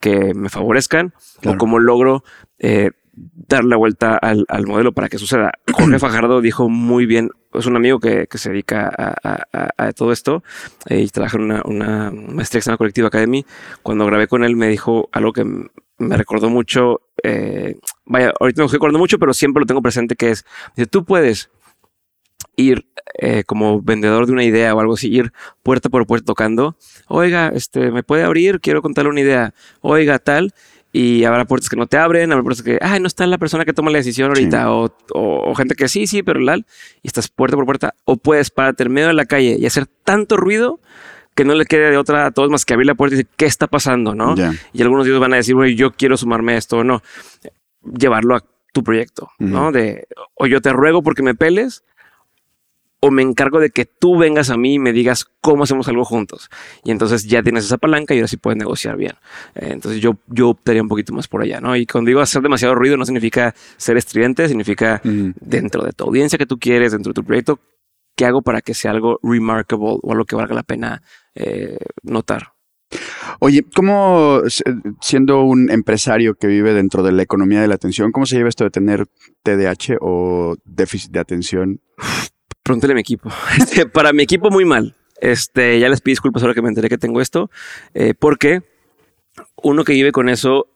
que 0.00 0.32
me 0.34 0.48
favorezcan 0.48 1.12
Claro. 1.40 1.56
o 1.56 1.58
cómo 1.58 1.78
logro 1.80 2.22
eh, 2.60 2.90
dar 3.14 3.64
la 3.64 3.76
vuelta 3.76 4.16
al, 4.16 4.44
al 4.48 4.66
modelo 4.66 4.92
para 4.92 5.08
que 5.08 5.18
suceda. 5.18 5.50
Jorge 5.72 5.98
Fajardo 5.98 6.40
dijo 6.40 6.68
muy 6.68 7.04
bien, 7.06 7.30
es 7.58 7.66
un 7.66 7.76
amigo 7.76 7.98
que, 8.00 8.26
que 8.26 8.38
se 8.38 8.50
dedica 8.50 8.88
a, 8.96 9.14
a- 9.52 9.70
a- 9.76 9.92
todo 9.92 10.12
esto 10.12 10.42
eh, 10.88 11.00
y 11.00 11.08
trabaja 11.08 11.36
en 11.36 11.44
una, 11.44 11.62
una 11.64 12.10
maestría 12.10 12.58
que 12.60 12.64
se 12.64 12.70
llama 12.70 12.78
Collective 12.78 13.06
Academy. 13.06 13.44
Cuando 13.82 14.06
grabé 14.06 14.28
con 14.28 14.44
él 14.44 14.56
me 14.56 14.68
dijo 14.68 15.08
algo 15.12 15.32
que 15.32 15.44
me 15.44 16.16
recordó 16.16 16.48
mucho, 16.50 17.00
eh, 17.22 17.76
vaya, 18.04 18.32
ahorita 18.38 18.62
me 18.62 18.66
estoy 18.66 18.76
acordando 18.76 18.98
mucho, 19.00 19.18
pero 19.18 19.34
siempre 19.34 19.60
lo 19.60 19.66
tengo 19.66 19.82
presente, 19.82 20.14
que 20.16 20.30
es, 20.30 20.44
dice, 20.76 20.86
tú 20.86 21.04
puedes 21.04 21.50
ir 22.56 22.86
eh, 23.20 23.44
como 23.44 23.80
vendedor 23.82 24.26
de 24.26 24.32
una 24.32 24.44
idea 24.44 24.74
o 24.74 24.80
algo 24.80 24.94
así, 24.94 25.08
ir 25.12 25.32
puerta 25.62 25.88
por 25.88 26.06
puerta 26.06 26.26
tocando, 26.26 26.76
oiga, 27.06 27.48
este, 27.54 27.90
me 27.92 28.02
puede 28.02 28.24
abrir, 28.24 28.60
quiero 28.60 28.82
contarle 28.82 29.10
una 29.10 29.20
idea, 29.20 29.54
oiga, 29.80 30.18
tal, 30.18 30.52
y 30.92 31.24
habrá 31.24 31.44
puertas 31.44 31.68
que 31.68 31.76
no 31.76 31.86
te 31.86 31.96
abren, 31.98 32.32
habrá 32.32 32.42
puertas 32.42 32.62
que, 32.64 32.78
ay, 32.80 32.98
no 33.00 33.06
está 33.06 33.26
la 33.26 33.38
persona 33.38 33.64
que 33.64 33.72
toma 33.72 33.90
la 33.90 33.98
decisión 33.98 34.28
ahorita, 34.28 34.72
o, 34.72 34.86
o- 35.12 35.50
o 35.50 35.54
gente 35.54 35.74
que 35.74 35.88
sí, 35.88 36.06
sí, 36.06 36.22
pero 36.22 36.40
lal, 36.40 36.64
y 37.02 37.08
estás 37.08 37.28
puerta 37.28 37.56
por 37.56 37.66
puerta, 37.66 37.94
o 38.04 38.16
puedes 38.16 38.50
pararte 38.50 38.84
en 38.84 38.92
medio 38.92 39.08
de 39.08 39.14
la 39.14 39.26
calle 39.26 39.56
y 39.58 39.66
hacer 39.66 39.86
tanto 40.04 40.36
ruido 40.36 40.80
que 41.34 41.44
no 41.44 41.54
le 41.54 41.66
quede 41.66 41.90
de 41.90 41.96
otra 41.98 42.26
a 42.26 42.30
todos 42.32 42.50
más 42.50 42.64
que 42.64 42.72
abrir 42.74 42.86
la 42.86 42.94
puerta 42.94 43.14
y 43.14 43.18
decir, 43.18 43.30
¿qué 43.36 43.44
está 43.46 43.66
pasando? 43.68 44.14
¿no? 44.14 44.34
Y 44.72 44.82
algunos 44.82 45.04
de 45.04 45.10
ellos 45.10 45.20
van 45.20 45.34
a 45.34 45.36
decir, 45.36 45.54
güey, 45.54 45.76
yo 45.76 45.92
quiero 45.92 46.16
sumarme 46.16 46.54
a 46.54 46.56
esto 46.56 46.78
o 46.78 46.84
no. 46.84 47.00
Llevarlo 47.96 48.34
a 48.34 48.42
tu 48.72 48.82
proyecto, 48.82 49.30
¿no? 49.38 49.72
De, 49.72 50.06
o 50.34 50.46
yo 50.46 50.60
te 50.60 50.72
ruego 50.72 51.02
porque 51.02 51.22
me 51.22 51.34
peles, 51.34 51.84
o 53.00 53.10
me 53.10 53.22
encargo 53.22 53.60
de 53.60 53.70
que 53.70 53.84
tú 53.84 54.18
vengas 54.18 54.50
a 54.50 54.56
mí 54.56 54.74
y 54.74 54.78
me 54.78 54.92
digas 54.92 55.26
cómo 55.40 55.64
hacemos 55.64 55.86
algo 55.88 56.04
juntos. 56.04 56.50
Y 56.84 56.90
entonces 56.90 57.24
ya 57.24 57.42
tienes 57.42 57.64
esa 57.64 57.78
palanca 57.78 58.14
y 58.14 58.18
ahora 58.18 58.28
sí 58.28 58.36
puedes 58.36 58.58
negociar 58.58 58.96
bien. 58.96 59.12
Eh, 59.54 59.68
entonces 59.70 60.00
yo, 60.00 60.18
yo 60.26 60.50
optaría 60.50 60.82
un 60.82 60.88
poquito 60.88 61.12
más 61.12 61.28
por 61.28 61.42
allá, 61.42 61.60
¿no? 61.60 61.76
Y 61.76 61.86
cuando 61.86 62.08
digo 62.08 62.20
hacer 62.20 62.42
demasiado 62.42 62.74
ruido 62.74 62.96
no 62.96 63.04
significa 63.04 63.54
ser 63.76 63.96
estridente, 63.96 64.48
significa 64.48 65.00
dentro 65.04 65.84
de 65.84 65.92
tu 65.92 66.04
audiencia 66.04 66.38
que 66.38 66.46
tú 66.46 66.58
quieres, 66.58 66.92
dentro 66.92 67.10
de 67.10 67.14
tu 67.14 67.24
proyecto, 67.24 67.60
¿qué 68.16 68.24
hago 68.24 68.42
para 68.42 68.60
que 68.60 68.74
sea 68.74 68.90
algo 68.90 69.20
remarkable 69.22 69.98
o 70.02 70.12
algo 70.12 70.24
que 70.24 70.36
valga 70.36 70.54
la 70.54 70.64
pena 70.64 71.02
eh, 71.34 71.78
notar? 72.02 72.52
Oye, 73.40 73.64
¿cómo, 73.74 74.42
siendo 75.00 75.42
un 75.42 75.70
empresario 75.70 76.34
que 76.34 76.46
vive 76.46 76.72
dentro 76.72 77.02
de 77.02 77.12
la 77.12 77.22
economía 77.22 77.60
de 77.60 77.68
la 77.68 77.74
atención, 77.74 78.10
cómo 78.10 78.26
se 78.26 78.36
lleva 78.36 78.48
esto 78.48 78.64
de 78.64 78.70
tener 78.70 79.06
TDAH 79.42 79.98
o 80.00 80.56
déficit 80.64 81.12
de 81.12 81.20
atención? 81.20 81.80
Pregúntale 82.68 82.92
a 82.92 82.96
mi 82.96 83.00
equipo. 83.00 83.30
Este, 83.58 83.86
para 83.86 84.12
mi 84.12 84.22
equipo, 84.22 84.50
muy 84.50 84.66
mal. 84.66 84.94
Este, 85.22 85.80
ya 85.80 85.88
les 85.88 86.02
pido 86.02 86.12
disculpas 86.12 86.42
ahora 86.42 86.52
que 86.52 86.60
me 86.60 86.68
enteré 86.68 86.90
que 86.90 86.98
tengo 86.98 87.22
esto, 87.22 87.50
eh, 87.94 88.12
porque 88.12 88.60
uno 89.62 89.84
que 89.84 89.94
vive 89.94 90.12
con 90.12 90.28
eso, 90.28 90.66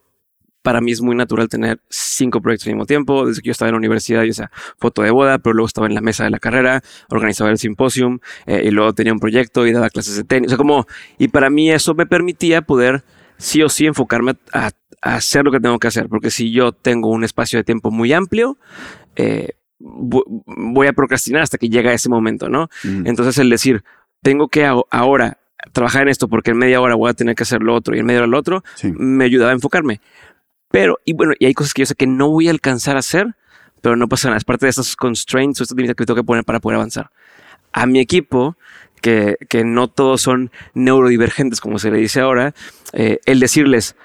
para 0.63 0.81
mí 0.81 0.91
es 0.91 1.03
muy 1.03 1.15
natural 1.15 1.51
tener 1.51 1.83
cinco 1.91 2.41
proyectos 2.41 2.69
al 2.69 2.73
mismo 2.73 2.87
tiempo. 2.87 3.27
Desde 3.27 3.43
que 3.43 3.49
yo 3.49 3.53
estaba 3.53 3.69
en 3.69 3.75
la 3.75 3.79
universidad, 3.79 4.23
yo 4.23 4.33
sea 4.33 4.51
foto 4.79 5.03
de 5.03 5.11
boda, 5.11 5.39
pero 5.39 5.53
luego 5.53 5.67
estaba 5.67 5.87
en 5.87 5.95
la 5.95 6.01
mesa 6.01 6.25
de 6.25 6.31
la 6.31 6.39
carrera, 6.39 6.81
organizaba 7.11 7.51
el 7.51 7.59
simposium 7.59 8.21
eh, 8.47 8.63
y 8.65 8.71
luego 8.71 8.95
tenía 8.95 9.13
un 9.13 9.21
proyecto 9.21 9.67
y 9.67 9.73
daba 9.73 9.91
clases 9.91 10.17
de 10.17 10.25
tenis. 10.25 10.47
O 10.47 10.49
sea, 10.49 10.57
como, 10.57 10.87
y 11.19 11.29
para 11.29 11.51
mí 11.51 11.71
eso 11.71 11.95
me 11.95 12.07
permitía 12.07 12.63
poder 12.63 13.05
sí 13.37 13.63
o 13.63 13.69
sí 13.69 13.85
enfocarme 13.85 14.37
a, 14.55 14.71
a 15.03 15.15
hacer 15.15 15.45
lo 15.45 15.53
que 15.53 15.61
tengo 15.61 15.79
que 15.79 15.89
hacer, 15.89 16.09
porque 16.09 16.31
si 16.31 16.53
yo 16.53 16.73
tengo 16.73 17.11
un 17.11 17.23
espacio 17.23 17.59
de 17.59 17.65
tiempo 17.65 17.91
muy 17.91 18.15
amplio, 18.15 18.57
eh, 19.15 19.51
voy 19.83 20.87
a 20.87 20.93
procrastinar 20.93 21.43
hasta 21.43 21.59
que 21.59 21.69
llega 21.69 21.93
ese 21.93 22.09
momento, 22.09 22.49
¿no? 22.49 22.69
Mm. 22.85 23.07
Entonces 23.07 23.39
el 23.39 23.51
decir, 23.51 23.83
tengo 24.23 24.49
que 24.49 24.65
ahora 24.65 25.39
trabajar 25.73 26.03
en 26.03 26.09
esto 26.09 26.29
porque 26.29 26.53
en 26.53 26.59
media 26.59 26.81
hora 26.81 26.95
voy 26.95 27.11
a 27.11 27.15
tener 27.15 27.35
que 27.35 27.43
hacer 27.43 27.63
lo 27.63 27.75
otro 27.75 27.95
y 27.95 27.99
en 28.01 28.07
media 28.07 28.21
hora 28.21 28.29
lo 28.29 28.39
otro, 28.39 28.63
Sí. 28.77 28.93
me 28.97 29.25
ayudaba 29.25 29.51
a 29.51 29.55
enfocarme. 29.55 30.01
Pero, 30.71 30.99
y 31.05 31.13
bueno, 31.13 31.33
y 31.39 31.47
hay 31.47 31.55
cosas 31.55 31.75
que 31.75 31.83
yo 31.83 31.87
sé 31.87 31.95
que 31.95 32.07
no 32.07 32.31
voy 32.31 32.49
a 32.49 32.51
alcanzar 32.51 32.97
a 32.97 33.01
hacer, 33.01 33.35
pero 33.81 33.97
no 33.97 34.09
pasa 34.09 34.29
nada. 34.29 34.39
Es 34.39 34.45
parte 34.45 34.67
de 34.67 34.71
estos 34.71 34.97
constraints 34.97 35.61
o 35.61 35.65
estos 35.65 35.77
límites 35.77 35.97
que 35.97 36.07
tengo 36.07 36.17
que 36.17 36.25
poner 36.25 36.45
para 36.45 36.61
poder 36.61 36.77
avanzar. 36.77 37.11
A 37.73 37.87
mi 37.87 38.01
equipo, 38.01 38.57
que, 39.01 39.37
que 39.49 39.65
no 39.65 39.89
todos 39.89 40.23
son 40.23 40.51
neurodivergentes, 40.75 41.61
como 41.61 41.79
se 41.79 41.91
le 41.91 41.99
dice 41.99 42.21
ahora, 42.21 42.55
eh, 42.93 43.19
el 43.27 43.41
decirles, 43.41 43.97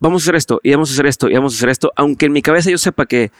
vamos 0.00 0.22
a 0.22 0.24
hacer 0.24 0.36
esto, 0.36 0.60
y 0.62 0.70
vamos 0.72 0.90
a 0.90 0.92
hacer 0.94 1.06
esto, 1.06 1.28
y 1.28 1.34
vamos 1.34 1.54
a 1.54 1.56
hacer 1.56 1.68
esto, 1.70 1.92
aunque 1.96 2.26
en 2.26 2.32
mi 2.32 2.42
cabeza 2.42 2.70
yo 2.70 2.78
sepa 2.78 3.06
que 3.06 3.30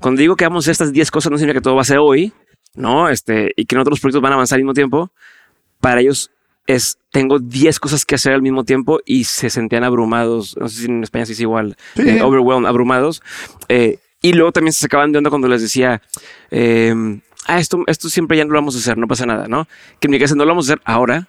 cuando 0.00 0.20
digo 0.20 0.36
que 0.36 0.44
vamos 0.44 0.62
a 0.62 0.64
hacer 0.64 0.72
estas 0.72 0.92
10 0.92 1.10
cosas, 1.10 1.30
no 1.30 1.38
significa 1.38 1.60
que 1.60 1.64
todo 1.64 1.74
va 1.76 1.82
a 1.82 1.84
ser 1.84 1.98
hoy, 1.98 2.32
¿no? 2.74 3.08
Este, 3.08 3.52
y 3.56 3.66
que 3.66 3.76
todos 3.76 3.88
los 3.90 4.00
proyectos 4.00 4.22
van 4.22 4.32
a 4.32 4.34
avanzar 4.34 4.56
al 4.56 4.62
mismo 4.62 4.74
tiempo, 4.74 5.10
para 5.80 6.00
ellos 6.00 6.30
es, 6.66 6.98
tengo 7.12 7.38
10 7.38 7.80
cosas 7.80 8.04
que 8.04 8.14
hacer 8.16 8.32
al 8.34 8.42
mismo 8.42 8.64
tiempo 8.64 9.00
y 9.06 9.24
se 9.24 9.48
sentían 9.48 9.84
abrumados, 9.84 10.56
no 10.60 10.68
sé 10.68 10.80
si 10.80 10.84
en 10.86 11.02
España 11.02 11.24
sí 11.24 11.32
es 11.32 11.40
igual, 11.40 11.76
Sí. 11.96 12.02
eh, 12.08 12.22
overwhelmed, 12.22 12.68
abrumados. 12.68 13.22
Eh, 13.68 13.98
y 14.20 14.32
luego 14.32 14.52
también 14.52 14.72
se 14.72 14.80
sacaban 14.80 15.12
de 15.12 15.18
onda 15.18 15.30
cuando 15.30 15.48
les 15.48 15.62
decía, 15.62 16.02
eh, 16.50 16.92
ah, 17.46 17.58
esto, 17.60 17.84
esto 17.86 18.08
siempre 18.08 18.36
ya 18.36 18.44
no 18.44 18.50
lo 18.52 18.58
vamos 18.58 18.74
a 18.74 18.78
hacer, 18.80 18.98
no 18.98 19.06
pasa 19.06 19.24
nada, 19.24 19.46
¿no? 19.48 19.66
Que 20.00 20.08
en 20.08 20.10
mi 20.10 20.18
casa 20.18 20.34
no 20.34 20.44
lo 20.44 20.50
vamos 20.50 20.68
a 20.68 20.72
hacer 20.72 20.82
ahora. 20.84 21.28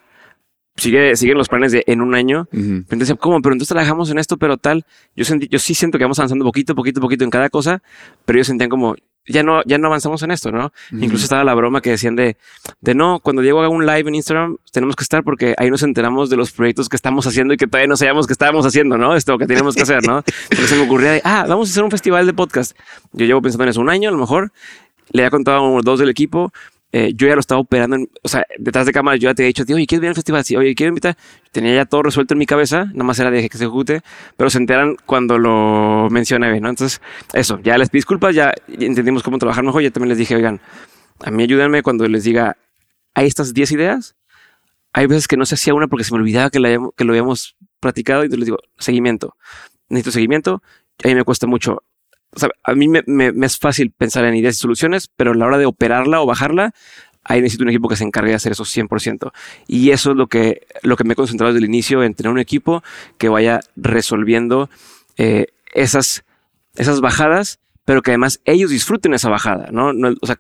Sigue, 0.80 1.16
siguen 1.16 1.38
los 1.38 1.48
planes 1.48 1.72
de 1.72 1.84
en 1.88 2.02
un 2.02 2.16
año. 2.16 2.48
Ujú. 2.52 2.60
Entonces, 2.60 3.00
decía, 3.00 3.16
¿cómo? 3.16 3.42
Pero 3.42 3.54
entonces 3.54 3.70
trabajamos 3.74 4.10
en 4.10 4.20
esto, 4.20 4.38
pero 4.38 4.58
tal. 4.58 4.86
Yo 5.16 5.26
sentí, 5.26 5.48
yo 5.48 5.60
sí 5.60 5.74
siento 5.74 5.98
que 5.98 6.04
vamos 6.04 6.20
avanzando 6.20 6.46
poquito, 6.46 6.76
poquito, 6.76 7.02
poquito 7.02 7.24
en 7.24 7.30
cada 7.30 7.50
cosa, 7.50 7.82
pero 8.26 8.38
ellos 8.38 8.48
sentían 8.48 8.70
como, 8.70 8.96
ya 9.30 9.44
no, 9.44 9.62
ya 9.66 9.78
no 9.78 9.88
avanzamos 9.88 10.24
en 10.24 10.32
esto, 10.32 10.52
¿no? 10.52 10.74
Incluso 10.92 11.24
estaba 11.24 11.44
la 11.44 11.54
broma 11.54 11.82
que 11.82 11.92
decían 11.92 12.16
de, 12.16 12.36
de 12.82 12.96
no, 12.96 13.20
cuando 13.20 13.42
Diego 13.42 13.60
haga 13.60 13.70
un 13.70 13.86
live 13.86 14.10
en 14.10 14.16
Instagram, 14.16 14.58
tenemos 14.72 14.96
que 14.96 15.04
estar 15.04 15.24
porque 15.24 15.54
ahí 15.58 15.70
nos 15.70 15.84
enteramos 15.84 16.30
de 16.30 16.38
los 16.38 16.52
proyectos 16.52 16.90
que 16.90 16.96
estamos 16.96 17.28
haciendo 17.28 17.54
y 17.54 17.58
que 17.58 17.68
todavía 17.68 17.88
no 17.88 17.96
sabíamos 17.96 18.26
que 18.26 18.34
estábamos 18.34 18.66
haciendo, 18.66 18.98
¿no? 18.98 19.16
Esto 19.16 19.38
que 19.38 19.46
teníamos 19.46 19.76
que 19.76 19.84
hacer, 19.84 20.06
¿no? 20.08 20.24
Entonces 20.50 20.70
se 20.70 20.76
me 20.76 20.84
ocurría 20.84 21.12
de, 21.12 21.22
ah, 21.24 21.46
vamos 21.48 21.70
a 21.70 21.72
hacer 21.72 21.84
un 21.84 21.92
festival 21.92 22.26
de 22.26 22.34
podcast. 22.34 22.76
Yo 23.14 23.26
llevo 23.26 23.42
pensando 23.42 23.64
en 23.64 23.70
eso 23.70 23.82
un 23.82 23.90
año, 23.90 24.10
a 24.10 24.12
lo 24.12 24.18
mejor. 24.18 24.52
Le 25.12 25.22
había 25.22 25.32
contado 25.32 25.58
a 25.58 25.70
unos 25.70 25.84
dos 25.84 26.00
del 26.00 26.10
equipo. 26.10 26.52
Eh, 26.92 27.14
yo 27.16 27.28
ya 27.28 27.36
lo 27.36 27.40
estaba 27.40 27.62
operando, 27.62 27.96
en- 27.98 28.10
o 28.24 28.28
sea, 28.28 28.44
detrás 28.58 28.86
de 28.88 28.92
cámara 28.92 29.16
yo 29.18 29.30
ya 29.30 29.36
te 29.36 29.44
he 29.44 29.46
dicho, 29.48 29.64
oye, 29.64 29.86
¿quieres 29.86 30.02
venir 30.02 30.10
al 30.10 30.16
festival? 30.16 30.44
Sí, 30.44 30.56
oye, 30.56 30.74
¿quieres 30.74 30.90
invitar? 30.90 31.16
Tenía 31.52 31.76
ya 31.76 31.86
todo 31.86 32.02
resuelto 32.02 32.34
en 32.34 32.40
mi 32.40 32.48
cabeza, 32.48 32.86
nada 32.86 33.04
más 33.04 33.20
era 33.20 33.30
de 33.30 33.48
que 33.48 33.58
se 33.58 33.66
ejecute, 33.66 34.02
pero 34.38 34.50
se 34.50 34.58
enteran 34.58 34.96
cuando 35.06 35.38
lo 35.38 36.08
mencioné, 36.10 36.60
¿no? 36.60 36.70
Entonces, 36.70 37.00
eso, 37.34 37.60
ya 37.62 37.78
les 37.78 37.90
pido 37.90 38.00
disculpas, 38.00 38.34
ya 38.34 38.54
entendimos 38.68 39.22
cómo 39.22 39.38
trabajar 39.38 39.64
mejor, 39.64 39.84
ya 39.84 39.92
también 39.92 40.10
les 40.10 40.18
dije, 40.18 40.36
oigan, 40.36 40.62
a 41.24 41.30
mí 41.32 41.44
ayúdenme 41.44 41.84
cuando 41.84 42.08
les 42.08 42.24
diga, 42.24 42.58
hay 43.14 43.28
estas 43.28 43.54
10 43.54 43.72
ideas, 43.72 44.16
hay 44.92 45.06
veces 45.06 45.28
que 45.28 45.38
no 45.38 45.46
se 45.46 45.56
hacía 45.56 45.76
una 45.76 45.88
porque 45.88 46.04
se 46.06 46.14
me 46.14 46.20
olvidaba 46.20 46.50
que, 46.50 46.60
la 46.60 46.70
que 46.98 47.04
lo 47.04 47.12
habíamos 47.14 47.56
practicado 47.80 48.24
y 48.24 48.30
les 48.30 48.46
digo, 48.46 48.58
seguimiento, 48.80 49.36
necesito 49.90 50.12
seguimiento, 50.12 50.64
a 51.04 51.08
mí 51.08 51.14
me 51.14 51.24
cuesta 51.24 51.46
mucho. 51.46 51.84
O 52.36 52.40
sea, 52.40 52.50
a 52.64 52.76
mí 52.76 52.88
me, 52.88 53.04
me- 53.08 53.32
me 53.32 53.46
es 53.46 53.58
fácil 53.58 53.92
pensar 53.92 54.26
en 54.26 54.36
ideas 54.36 54.56
y 54.56 54.60
soluciones, 54.60 55.10
pero 55.16 55.32
a 55.32 55.36
la 55.36 55.46
hora 55.46 55.58
de 55.58 55.66
operarla 55.66 56.22
o 56.22 56.26
bajarla, 56.26 56.74
ahí 57.24 57.42
necesito 57.42 57.64
un 57.64 57.70
equipo 57.70 57.88
que 57.90 57.96
se 57.96 58.04
encargue 58.04 58.30
de 58.32 58.36
hacer 58.36 58.52
eso 58.52 58.64
100%. 58.66 59.32
Y 59.68 59.92
eso 59.92 60.12
es 60.12 60.18
lo 60.18 60.28
que, 60.28 60.66
lo 60.84 60.96
que 60.96 61.04
me 61.04 61.14
he 61.14 61.16
concentrado 61.16 61.54
desde 61.54 61.64
el 61.66 61.70
inicio, 61.70 62.04
en 62.04 62.14
tener 62.14 62.32
un 62.32 62.40
equipo 62.40 62.84
que 63.18 63.30
vaya 63.30 63.60
resolviendo 63.76 64.70
eh, 65.18 65.48
esas, 65.74 66.24
esas 66.76 67.02
bajadas, 67.02 67.60
pero 67.86 68.02
que 68.02 68.12
además 68.12 68.40
ellos 68.46 68.70
disfruten 68.70 69.14
esa 69.14 69.30
bajada, 69.30 69.70
¿no? 69.72 69.94
No, 69.94 70.14
o 70.22 70.26
sea, 70.28 70.40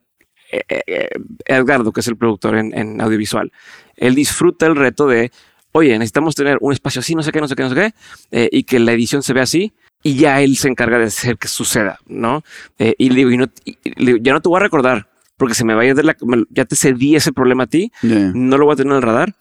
eh, 0.51 0.63
eh, 0.87 1.09
Edgardo, 1.45 1.91
que 1.91 1.99
es 1.99 2.07
el 2.07 2.17
productor 2.17 2.55
en, 2.55 2.75
en 2.77 3.01
audiovisual, 3.01 3.51
él 3.97 4.15
disfruta 4.15 4.65
el 4.67 4.75
reto 4.75 5.07
de, 5.07 5.31
oye, 5.71 5.91
necesitamos 5.97 6.35
tener 6.35 6.57
un 6.61 6.73
espacio 6.73 6.99
así, 7.01 7.13
no 7.15 7.21
sé 7.23 7.31
qué, 7.31 7.41
no 7.41 7.47
sé 7.47 7.55
qué, 7.55 7.63
no 7.63 7.69
sé 7.69 7.75
qué, 7.75 7.93
eh, 8.31 8.49
y 8.51 8.63
que 8.63 8.79
la 8.79 8.93
edición 8.93 9.21
se 9.21 9.33
vea 9.33 9.43
así, 9.43 9.73
y 10.03 10.15
ya 10.15 10.41
él 10.41 10.55
se 10.57 10.67
encarga 10.69 10.97
de 10.97 11.05
hacer 11.05 11.37
que 11.37 11.47
suceda, 11.47 11.99
¿no? 12.07 12.43
Eh, 12.77 12.95
y 12.97 13.09
le 13.09 13.15
digo, 13.17 13.31
y 13.31 13.37
no, 13.37 13.45
y 13.65 13.77
le 14.03 14.19
ya 14.21 14.33
no 14.33 14.41
te 14.41 14.49
voy 14.49 14.57
a 14.57 14.63
recordar, 14.63 15.09
porque 15.37 15.53
se 15.55 15.63
me 15.65 15.73
va 15.73 15.81
a 15.81 15.85
ir 15.85 15.95
de 15.95 16.03
la, 16.03 16.15
me- 16.25 16.45
ya 16.49 16.65
te 16.65 16.75
cedí 16.75 17.15
ese 17.15 17.31
problema 17.33 17.63
a 17.63 17.67
ti, 17.67 17.91
Ya. 18.01 18.31
no 18.33 18.57
lo 18.57 18.65
voy 18.65 18.73
a 18.73 18.77
tener 18.77 18.91
en 18.91 18.97
el 18.97 19.01
radar. 19.03 19.35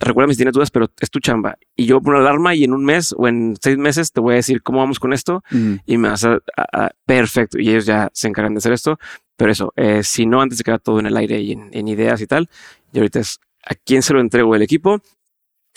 Recuérdame 0.00 0.34
si 0.34 0.38
tienes 0.38 0.52
dudas, 0.54 0.70
pero 0.70 0.88
es 1.00 1.10
tu 1.10 1.18
chamba. 1.18 1.56
Y 1.74 1.86
yo 1.86 2.00
pongo 2.00 2.18
una 2.18 2.28
alarma 2.28 2.54
y 2.54 2.64
en 2.64 2.72
un 2.72 2.84
mes 2.84 3.14
o 3.16 3.26
en 3.26 3.56
seis 3.60 3.76
meses 3.78 4.12
te 4.12 4.20
voy 4.20 4.34
a 4.34 4.36
decir 4.36 4.62
cómo 4.62 4.78
vamos 4.78 4.98
con 5.00 5.12
esto 5.12 5.42
Ujú. 5.50 5.78
y 5.86 5.96
me 5.96 6.08
vas 6.08 6.24
a, 6.24 6.34
a- 6.56 6.84
a- 6.86 6.90
perfecto. 7.06 7.58
Y 7.58 7.70
ellos 7.70 7.86
ya 7.86 8.10
se 8.12 8.28
encargan 8.28 8.54
de 8.54 8.58
hacer 8.58 8.72
esto. 8.72 8.98
Pero 9.36 9.50
eso, 9.52 9.72
eh, 9.76 10.02
si 10.04 10.26
no, 10.26 10.40
antes 10.40 10.58
se 10.58 10.64
queda 10.64 10.78
todo 10.78 11.00
en 11.00 11.06
el 11.06 11.16
aire 11.16 11.40
y 11.40 11.52
en, 11.52 11.70
en 11.72 11.88
ideas 11.88 12.20
y 12.20 12.26
tal. 12.26 12.48
Y 12.92 12.98
ahorita 12.98 13.20
es 13.20 13.40
a 13.64 13.74
quién 13.74 14.02
se 14.02 14.12
lo 14.12 14.20
entrego 14.20 14.54
el 14.54 14.62
equipo 14.62 15.00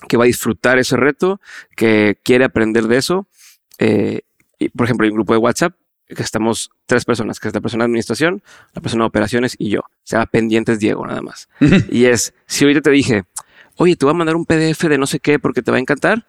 que 0.07 0.17
va 0.17 0.23
a 0.23 0.27
disfrutar 0.27 0.77
ese 0.79 0.97
reto, 0.97 1.39
que 1.75 2.17
quiere 2.23 2.43
aprender 2.45 2.87
de 2.87 2.97
eso. 2.97 3.27
Eh, 3.81 4.21
y, 4.59 4.69
por 4.69 4.85
ejemplo, 4.85 5.05
hay 5.05 5.09
un 5.09 5.15
grupo 5.15 5.33
de 5.33 5.39
WhatsApp 5.39 5.73
que 6.07 6.21
estamos 6.21 6.69
tres 6.85 7.03
personas, 7.03 7.39
que 7.39 7.47
es 7.47 7.53
la 7.53 7.61
persona 7.61 7.83
de 7.83 7.87
administración, 7.87 8.43
la 8.73 8.81
persona 8.81 9.05
de 9.05 9.07
operaciones 9.07 9.55
y 9.57 9.69
yo. 9.69 9.79
O 9.79 10.03
sea, 10.03 10.25
pendientes 10.27 10.79
Diego 10.79 11.05
nada 11.05 11.21
más. 11.21 11.49
y 11.89 12.05
es, 12.05 12.33
si 12.45 12.65
ahorita 12.65 12.81
te 12.81 12.91
dije, 12.91 13.23
oye, 13.77 13.95
te 13.95 14.05
voy 14.05 14.13
a 14.13 14.17
mandar 14.17 14.35
un 14.35 14.45
PDF 14.45 14.83
de 14.87 14.97
no 14.97 15.07
sé 15.07 15.19
qué 15.19 15.39
porque 15.39 15.63
te 15.63 15.71
va 15.71 15.77
a 15.77 15.79
encantar, 15.79 16.27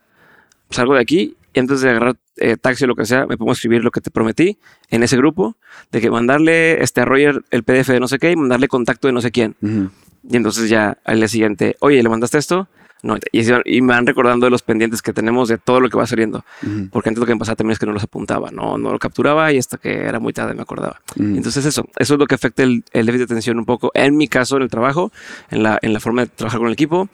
salgo 0.71 0.95
de 0.95 1.01
aquí 1.01 1.37
y 1.53 1.61
antes 1.61 1.83
de 1.83 1.91
agarrar 1.91 2.17
eh, 2.37 2.57
taxi 2.57 2.85
o 2.85 2.87
lo 2.87 2.97
que 2.97 3.05
sea, 3.05 3.27
me 3.27 3.37
pongo 3.37 3.51
a 3.51 3.55
escribir 3.55 3.85
lo 3.85 3.91
que 3.91 4.01
te 4.01 4.11
prometí 4.11 4.59
en 4.89 5.03
ese 5.03 5.19
grupo, 5.19 5.57
de 5.91 6.01
que 6.01 6.11
mandarle 6.11 6.83
este, 6.83 7.03
a 7.03 7.05
Roger 7.05 7.43
el 7.51 7.65
PDF 7.65 7.89
de 7.89 8.01
no 8.01 8.09
sé 8.09 8.19
qué 8.19 8.31
y 8.31 8.37
mandarle 8.37 8.69
contacto 8.69 9.09
de 9.09 9.13
no 9.13 9.21
sé 9.21 9.31
quién. 9.31 9.57
Ujú. 9.61 9.91
Y 10.31 10.37
entonces 10.37 10.71
ya 10.71 10.97
al 11.05 11.19
día 11.19 11.29
siguiente, 11.29 11.77
oye, 11.81 12.03
¿le 12.03 12.09
mandaste 12.09 12.39
esto? 12.39 12.69
No, 13.03 13.17
y, 13.33 13.43
y 13.65 13.81
me 13.83 13.95
van 13.95 14.07
recordando 14.07 14.47
de 14.47 14.51
los 14.51 14.63
pendientes 14.63 15.03
que 15.03 15.13
tenemos 15.13 15.49
de 15.49 15.59
todo 15.59 15.81
lo 15.81 15.91
que 15.91 15.97
va 15.97 16.07
saliendo. 16.07 16.45
Ujú. 16.63 16.89
Porque 16.93 17.09
antes 17.09 17.19
lo 17.21 17.27
que 17.27 17.33
me 17.35 17.39
pasaba 17.41 17.57
también 17.57 17.73
es 17.73 17.79
que 17.81 17.87
no 17.87 17.93
los 17.93 18.05
apuntaba, 18.05 18.51
no, 18.53 18.79
no 18.79 18.93
lo 18.93 18.99
capturaba 19.01 19.53
y 19.53 19.59
hasta 19.59 19.77
que 19.77 19.93
era 19.93 20.21
muy 20.21 20.33
tarde 20.33 20.55
me 20.55 20.63
acordaba. 20.63 21.01
Mm. 21.17 21.37
Entonces 21.37 21.67
eso, 21.67 21.85
eso 21.99 22.15
es 22.15 22.21
lo 22.21 22.27
que 22.27 22.37
afecta 22.37 22.63
el, 22.63 22.85
el 22.93 23.07
déficit 23.07 23.27
de 23.29 23.35
atención 23.35 23.59
un 23.59 23.65
poco. 23.65 23.91
En 23.95 24.17
mi 24.17 24.29
caso, 24.29 24.57
en 24.57 24.63
el 24.63 24.71
trabajo, 24.71 25.11
en 25.51 25.65
la, 25.65 25.79
en 25.83 25.93
la 25.93 25.99
forma 25.99 26.23
de 26.23 26.29
trabajar 26.29 26.59
con 26.61 26.69
el 26.69 26.75
equipo, 26.75 27.09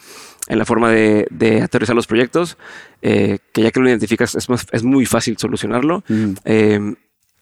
en 0.49 0.59
la 0.59 0.66
forma 0.66 0.91
de, 0.91 1.26
de 1.30 1.62
aterrizar 1.62 1.97
los 1.97 2.07
proyectos, 2.07 2.59
eh, 3.01 3.39
que 3.53 3.62
ya 3.62 3.70
que 3.70 3.80
lo 3.80 3.89
identificas 3.89 4.34
es, 4.34 4.49
más- 4.51 4.66
es 4.72 4.82
muy 4.82 5.07
fácil 5.07 5.39
solucionarlo. 5.39 6.05
Ujú. 6.09 6.34
Eh, 6.45 6.95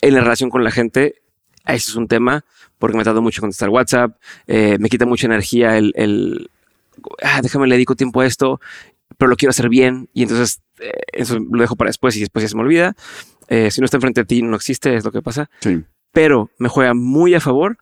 en 0.02 0.14
la 0.14 0.20
relación 0.20 0.50
con 0.50 0.62
la 0.62 0.70
gente, 0.70 1.16
ese 1.66 1.90
es 1.90 1.96
un 1.96 2.06
tema, 2.06 2.44
porque 2.78 2.96
me 2.96 3.02
tardo 3.02 3.22
mucho 3.22 3.38
en 3.40 3.42
contestar 3.42 3.70
WhatsApp, 3.70 4.16
eh, 4.46 4.76
me 4.78 4.88
quita 4.88 5.04
mucha 5.06 5.26
energía 5.26 5.76
el, 5.78 5.92
el, 5.96 6.50
ah, 7.22 7.40
déjame 7.42 7.66
le 7.66 7.74
dedico 7.74 7.94
tiempo 7.94 8.20
a 8.20 8.26
esto, 8.26 8.60
pero 9.18 9.28
lo 9.28 9.36
quiero 9.36 9.50
hacer 9.50 9.68
bien 9.68 10.08
y 10.12 10.22
entonces 10.22 10.60
eh, 10.80 10.92
eso 11.12 11.38
lo 11.38 11.60
dejo 11.60 11.76
para 11.76 11.88
después 11.88 12.16
y 12.16 12.20
después 12.20 12.42
ya 12.42 12.48
se 12.48 12.56
me 12.56 12.62
olvida. 12.62 12.94
Eh, 13.48 13.70
si 13.70 13.80
no 13.80 13.84
está 13.84 13.96
enfrente 13.96 14.22
de 14.22 14.26
ti, 14.26 14.42
no 14.42 14.56
existe, 14.56 14.94
es 14.94 15.04
lo 15.04 15.12
que 15.12 15.22
pasa. 15.22 15.50
Sí. 15.60 15.84
Pero 16.12 16.50
me 16.58 16.68
juega 16.68 16.94
muy 16.94 17.34
a 17.34 17.40
favor 17.40 17.78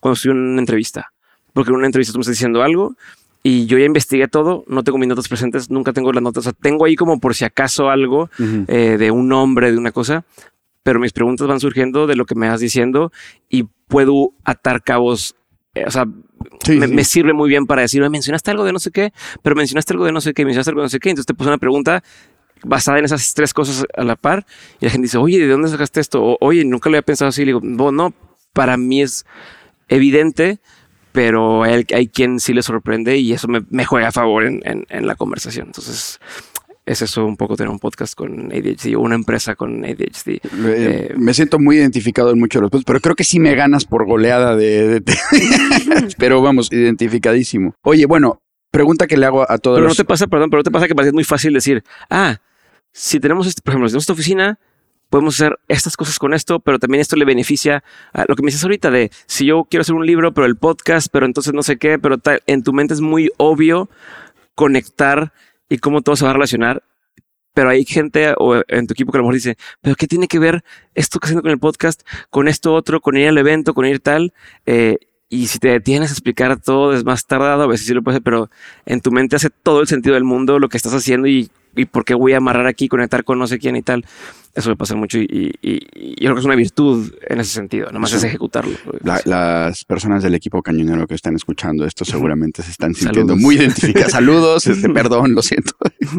cuando 0.00 0.14
estoy 0.14 0.32
en 0.32 0.38
una 0.38 0.60
entrevista, 0.60 1.12
porque 1.52 1.70
en 1.70 1.76
una 1.76 1.86
entrevista 1.86 2.12
tú 2.12 2.18
me 2.18 2.22
estás 2.22 2.36
diciendo 2.36 2.62
algo 2.62 2.96
y 3.42 3.66
yo 3.66 3.78
ya 3.78 3.84
investigué 3.84 4.26
todo, 4.26 4.64
no 4.66 4.82
tengo 4.84 4.96
mis 4.96 5.08
notas 5.08 5.28
presentes, 5.28 5.70
nunca 5.70 5.92
tengo 5.92 6.12
las 6.12 6.22
notas, 6.22 6.46
o 6.46 6.50
sea, 6.50 6.52
tengo 6.52 6.86
ahí 6.86 6.96
como 6.96 7.20
por 7.20 7.34
si 7.34 7.44
acaso 7.44 7.90
algo 7.90 8.30
eh, 8.38 8.96
de 8.98 9.10
un 9.10 9.28
nombre, 9.28 9.70
de 9.70 9.76
una 9.76 9.92
cosa, 9.92 10.24
pero 10.82 10.98
mis 10.98 11.12
preguntas 11.12 11.46
van 11.46 11.60
surgiendo 11.60 12.06
de 12.06 12.16
lo 12.16 12.24
que 12.24 12.34
me 12.34 12.48
vas 12.48 12.60
diciendo 12.60 13.12
y 13.50 13.64
puedo 13.88 14.32
atar 14.44 14.82
cabos. 14.82 15.36
O 15.86 15.90
sea, 15.90 16.06
Sí, 16.64 16.76
me, 16.78 16.86
sí. 16.86 16.94
me 16.94 17.04
sirve 17.04 17.32
muy 17.32 17.48
bien 17.48 17.66
para 17.66 17.82
decir, 17.82 18.00
"Oye, 18.02 18.10
mencionaste 18.10 18.50
algo 18.50 18.64
de 18.64 18.72
no 18.72 18.78
sé 18.78 18.90
qué, 18.90 19.12
pero 19.42 19.56
mencionaste 19.56 19.92
algo 19.94 20.04
de 20.04 20.12
no 20.12 20.20
sé 20.20 20.32
qué, 20.34 20.44
mencionaste 20.44 20.70
algo 20.70 20.80
de 20.82 20.86
no 20.86 20.88
sé 20.90 21.00
qué. 21.00 21.10
Entonces 21.10 21.26
te 21.26 21.34
puse 21.34 21.48
una 21.48 21.58
pregunta 21.58 22.02
basada 22.64 22.98
en 22.98 23.04
esas 23.06 23.34
tres 23.34 23.52
cosas 23.52 23.84
a 23.96 24.04
la 24.04 24.16
par 24.16 24.46
y 24.80 24.84
la 24.86 24.90
gente 24.90 25.06
dice, 25.06 25.18
oye, 25.18 25.38
¿de 25.38 25.48
dónde 25.48 25.68
sacaste 25.68 26.00
esto? 26.00 26.22
O, 26.22 26.38
oye, 26.40 26.64
nunca 26.64 26.88
lo 26.88 26.94
había 26.96 27.02
pensado 27.02 27.28
así. 27.30 27.42
Le 27.42 27.46
digo, 27.52 27.60
no, 27.62 27.92
no, 27.92 28.14
para 28.52 28.76
mí 28.76 29.02
es 29.02 29.26
evidente, 29.88 30.58
pero 31.12 31.62
hay, 31.62 31.84
hay 31.94 32.08
quien 32.08 32.40
sí 32.40 32.52
le 32.54 32.62
sorprende 32.62 33.16
y 33.18 33.32
eso 33.32 33.48
me, 33.48 33.62
me 33.70 33.84
juega 33.84 34.08
a 34.08 34.12
favor 34.12 34.44
en, 34.44 34.60
en- 34.64 34.86
en 34.88 35.06
la 35.06 35.14
conversación. 35.16 35.66
Entonces, 35.66 36.20
es 36.86 37.00
eso 37.02 37.24
un 37.24 37.36
poco 37.36 37.56
tener 37.56 37.70
un 37.70 37.78
podcast 37.78 38.14
con 38.14 38.52
ADHD 38.52 38.94
o 38.96 39.00
una 39.00 39.14
empresa 39.14 39.54
con 39.56 39.84
ADHD. 39.84 40.28
Eh, 40.28 40.40
Eh, 40.52 41.14
me 41.16 41.32
siento 41.32 41.58
muy 41.58 41.76
identificado 41.76 42.30
en 42.30 42.38
muchos 42.38 42.60
de 42.60 42.62
los 42.62 42.70
puntos, 42.70 42.84
pero 42.84 43.00
creo 43.00 43.14
que 43.16 43.24
sí 43.24 43.40
me 43.40 43.54
ganas 43.54 43.84
por 43.86 44.04
goleada 44.06 44.54
de... 44.56 45.00
de- 45.00 45.16
pero 46.18 46.42
vamos, 46.42 46.70
identificadísimo. 46.72 47.74
Oye, 47.82 48.04
bueno, 48.06 48.40
pregunta 48.70 49.06
que 49.06 49.16
le 49.16 49.24
hago 49.26 49.50
a 49.50 49.58
todos 49.58 49.78
Pero 49.78 49.88
no 49.88 49.94
te 49.94 50.04
pasa, 50.04 50.26
perdón, 50.26 50.50
pero 50.50 50.58
no 50.60 50.64
te 50.64 50.70
pasa 50.70 50.86
que 50.88 50.94
parece 50.94 51.12
muy 51.12 51.24
fácil 51.24 51.54
decir, 51.54 51.82
ah, 52.10 52.38
si 52.92 53.18
tenemos, 53.20 53.46
este, 53.46 53.62
por 53.62 53.72
ejemplo, 53.72 53.88
si 53.88 53.92
tenemos 53.92 54.02
esta 54.02 54.12
oficina, 54.12 54.58
podemos 55.10 55.34
hacer 55.40 55.58
estas 55.68 55.96
cosas 55.96 56.18
con 56.18 56.34
esto, 56.34 56.60
pero 56.60 56.78
también 56.78 57.00
esto 57.00 57.16
le 57.16 57.24
beneficia 57.24 57.82
a 58.12 58.24
lo 58.28 58.34
que 58.34 58.42
me 58.42 58.48
dices 58.48 58.62
ahorita 58.64 58.90
de 58.90 59.10
si 59.26 59.46
yo 59.46 59.64
quiero 59.70 59.82
hacer 59.82 59.94
un 59.94 60.04
libro, 60.06 60.34
pero 60.34 60.46
el 60.46 60.56
podcast, 60.56 61.08
pero 61.12 61.24
entonces 61.24 61.54
no 61.54 61.62
sé 61.62 61.76
qué, 61.78 61.98
pero 61.98 62.18
tal, 62.18 62.42
en 62.46 62.62
tu 62.62 62.72
mente 62.72 62.94
es 62.94 63.00
muy 63.00 63.30
obvio 63.36 63.88
conectar 64.54 65.32
y 65.74 65.78
cómo 65.78 66.02
todo 66.02 66.16
se 66.16 66.24
va 66.24 66.30
a 66.30 66.34
relacionar. 66.34 66.82
Pero 67.52 67.68
hay 67.68 67.84
gente 67.84 68.34
o 68.38 68.62
en 68.66 68.86
tu 68.86 68.94
equipo 68.94 69.12
que 69.12 69.18
a 69.18 69.20
lo 69.20 69.24
mejor 69.24 69.34
dice, 69.34 69.56
pero 69.80 69.94
¿qué 69.94 70.08
tiene 70.08 70.26
que 70.26 70.40
ver 70.40 70.64
esto 70.94 71.20
que 71.20 71.26
haciendo 71.26 71.42
con 71.42 71.52
el 71.52 71.58
podcast, 71.58 72.02
con 72.30 72.48
esto 72.48 72.74
otro, 72.74 73.00
con 73.00 73.16
ir 73.16 73.28
al 73.28 73.38
evento, 73.38 73.74
con 73.74 73.86
ir 73.86 74.00
tal? 74.00 74.32
Eh, 74.66 74.98
y 75.28 75.46
si 75.46 75.58
te 75.58 75.68
detienes 75.68 76.10
a 76.10 76.14
explicar 76.14 76.60
todo 76.60 76.94
es 76.94 77.04
más 77.04 77.26
tardado, 77.26 77.62
a 77.62 77.66
veces 77.66 77.86
sí 77.86 77.94
lo 77.94 78.02
puedes 78.02 78.20
pero 78.22 78.50
en 78.86 79.00
tu 79.00 79.12
mente 79.12 79.36
hace 79.36 79.50
todo 79.50 79.80
el 79.80 79.86
sentido 79.86 80.14
del 80.14 80.24
mundo 80.24 80.58
lo 80.58 80.68
que 80.68 80.76
estás 80.76 80.94
haciendo 80.94 81.28
y, 81.28 81.50
y 81.76 81.84
por 81.86 82.04
qué 82.04 82.14
voy 82.14 82.32
a 82.32 82.38
amarrar 82.38 82.66
aquí, 82.66 82.88
conectar 82.88 83.24
con 83.24 83.38
no 83.38 83.46
sé 83.46 83.58
quién 83.58 83.76
y 83.76 83.82
tal. 83.82 84.04
Eso 84.54 84.70
me 84.70 84.76
pasa 84.76 84.94
mucho 84.94 85.18
y, 85.18 85.24
y- 85.28 85.68
y- 85.68 85.80
y 85.94 86.10
yo 86.14 86.26
creo 86.26 86.34
que 86.34 86.40
es 86.40 86.44
una 86.46 86.54
virtud 86.54 87.12
en 87.28 87.40
ese 87.40 87.50
sentido, 87.50 87.90
nomás 87.90 88.10
Sí. 88.10 88.16
es 88.18 88.24
ejecutarlo. 88.24 88.76
La- 89.02 89.20
las 89.24 89.84
personas 89.84 90.22
del 90.22 90.34
equipo 90.36 90.62
cañonero 90.62 91.08
que 91.08 91.14
están 91.16 91.34
escuchando 91.34 91.84
esto 91.84 92.04
seguramente 92.04 92.62
se 92.62 92.70
están 92.70 92.94
sintiendo 92.94 93.32
Saludos. 93.32 93.40
muy 93.42 93.56
identificadas. 93.56 94.12
Saludos, 94.12 94.66
este, 94.68 94.88
perdón, 94.90 95.34
lo 95.34 95.42
siento. 95.42 95.72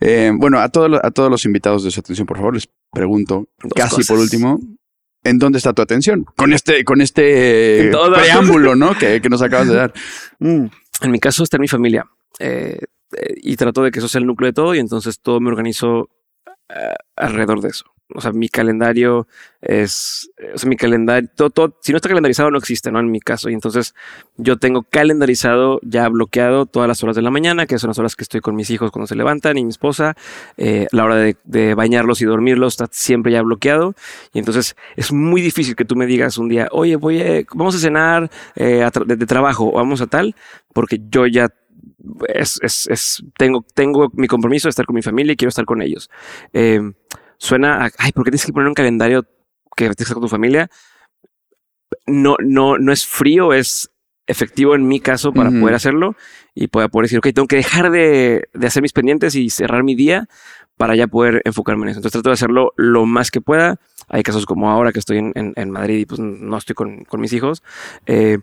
Eh, 0.00 0.32
bueno, 0.36 0.58
a 0.58 0.68
todos, 0.68 0.90
los- 0.90 1.00
a 1.02 1.10
todos 1.10 1.30
los 1.30 1.44
invitados 1.46 1.84
de 1.84 1.90
su 1.90 2.00
atención, 2.00 2.26
por 2.26 2.36
favor, 2.36 2.54
les 2.54 2.68
pregunto, 2.92 3.46
Dos 3.62 3.72
casi 3.74 3.90
cosas. 3.96 4.06
por 4.08 4.18
último, 4.18 4.60
¿en 5.22 5.38
dónde 5.38 5.58
está 5.58 5.72
tu 5.72 5.80
atención? 5.82 6.24
Con 6.36 6.52
este, 6.52 6.84
con 6.84 7.00
este 7.00 7.90
preámbulo, 8.14 8.74
¿no? 8.76 8.94
Que, 8.98 9.20
que 9.22 9.28
nos 9.30 9.40
acabas 9.42 9.68
de 9.68 9.74
dar. 9.74 9.92
Mm. 10.40 10.66
En 11.02 11.10
mi 11.10 11.20
caso 11.20 11.42
está 11.44 11.56
en 11.56 11.60
mi 11.62 11.68
familia 11.68 12.04
eh, 12.40 12.78
eh, 13.18 13.34
y 13.42 13.56
trato 13.56 13.82
de 13.82 13.90
que 13.90 13.98
eso 14.00 14.08
sea 14.08 14.20
el 14.20 14.26
núcleo 14.26 14.48
de 14.48 14.54
todo 14.54 14.74
y 14.74 14.78
entonces 14.78 15.20
todo 15.20 15.40
me 15.40 15.50
organizo 15.50 16.08
eh, 16.68 16.94
alrededor 17.16 17.60
de 17.60 17.68
eso. 17.68 17.84
O 18.14 18.20
sea, 18.20 18.32
mi 18.32 18.48
calendario 18.50 19.26
es, 19.62 20.30
eh, 20.36 20.52
o 20.54 20.58
sea, 20.58 20.68
mi 20.68 20.76
calendario, 20.76 21.28
todo, 21.34 21.48
todo- 21.50 21.78
si 21.80 21.90
no 21.90 21.96
está 21.96 22.08
calendarizado 22.10 22.50
no 22.50 22.58
existe, 22.58 22.92
¿no? 22.92 23.00
En 23.00 23.10
mi 23.10 23.18
caso. 23.18 23.48
Y 23.48 23.54
entonces 23.54 23.94
yo 24.36 24.58
tengo 24.58 24.82
calendarizado, 24.82 25.80
ya 25.82 26.06
bloqueado 26.10 26.66
todas 26.66 26.86
las 26.86 27.02
horas 27.02 27.16
de 27.16 27.22
la 27.22 27.30
mañana, 27.30 27.66
que 27.66 27.78
son 27.78 27.88
las 27.88 27.98
horas 27.98 28.14
que 28.14 28.22
estoy 28.22 28.40
con 28.40 28.56
mis 28.56 28.68
hijos 28.68 28.90
cuando 28.90 29.06
se 29.06 29.16
levantan 29.16 29.56
y 29.56 29.64
mi 29.64 29.70
esposa, 29.70 30.14
eh, 30.58 30.86
la 30.92 31.04
hora 31.04 31.16
de, 31.16 31.74
bañarlos 31.74 32.20
y 32.20 32.26
dormirlos 32.26 32.74
está 32.74 32.88
siempre 32.92 33.32
ya 33.32 33.40
bloqueado. 33.42 33.94
Y 34.34 34.38
entonces 34.38 34.76
es 34.96 35.10
muy 35.10 35.40
difícil 35.40 35.74
que 35.74 35.86
tú 35.86 35.96
me 35.96 36.06
digas 36.06 36.36
un 36.36 36.48
día, 36.50 36.68
oye, 36.72 36.96
voy 36.96 37.22
a, 37.22 37.42
vamos 37.54 37.74
a 37.74 37.78
cenar 37.78 38.30
eh, 38.54 38.86
de, 39.06 39.16
de 39.16 39.26
trabajo 39.26 39.72
vamos 39.72 40.02
a 40.02 40.06
tal, 40.06 40.36
porque 40.74 41.00
yo 41.10 41.26
ya 41.26 41.48
es, 42.28 42.58
es, 42.62 42.86
es- 42.88 43.24
tengo, 43.36 43.64
tengo 43.74 44.10
mi 44.14 44.26
compromiso 44.26 44.68
de 44.68 44.70
estar 44.70 44.86
con 44.86 44.94
mi 44.96 45.02
familia 45.02 45.32
y 45.32 45.36
quiero 45.36 45.48
estar 45.50 45.64
con 45.64 45.82
ellos. 45.82 46.10
Eh, 46.52 46.80
suena 47.38 47.84
a, 47.86 47.90
ay, 47.98 48.12
¿por 48.12 48.24
qué 48.24 48.30
tienes 48.30 48.46
que 48.46 48.52
poner 48.52 48.68
un 48.68 48.74
calendario 48.74 49.26
que 49.76 49.86
estar 49.86 50.14
con 50.14 50.22
tu 50.22 50.28
familia? 50.28 50.70
No, 52.06 52.36
no, 52.44 52.78
no 52.78 52.92
es 52.92 53.06
frío, 53.06 53.52
es 53.52 53.90
efectivo 54.26 54.74
en 54.74 54.86
mi 54.88 55.00
caso 55.00 55.32
para 55.32 55.50
Ujú. 55.50 55.60
poder 55.60 55.74
hacerlo 55.74 56.16
y 56.54 56.68
para 56.68 56.88
poder 56.88 57.04
decir, 57.06 57.18
ok, 57.18 57.28
tengo 57.34 57.46
que 57.46 57.56
dejar 57.56 57.90
de, 57.90 58.48
de 58.52 58.66
hacer 58.66 58.82
mis 58.82 58.92
pendientes 58.92 59.34
y 59.34 59.50
cerrar 59.50 59.84
mi 59.84 59.94
día 59.94 60.28
para 60.76 60.96
ya 60.96 61.06
poder 61.06 61.40
enfocarme 61.44 61.84
en 61.84 61.90
eso. 61.90 61.98
Entonces 61.98 62.12
trato 62.20 62.30
de 62.30 62.34
hacerlo 62.34 62.72
lo 62.76 63.06
más 63.06 63.30
que 63.30 63.40
pueda. 63.40 63.78
Hay 64.08 64.22
casos 64.22 64.44
como 64.46 64.70
ahora 64.70 64.92
que 64.92 64.98
estoy 64.98 65.18
en, 65.18 65.32
en- 65.34 65.52
en 65.56 65.70
Madrid 65.70 65.98
y 65.98 66.06
pues 66.06 66.20
no 66.20 66.56
estoy 66.56 66.74
con, 66.74 67.04
con 67.04 67.20
mis 67.20 67.32
hijos, 67.32 67.62
eh, 68.06 68.38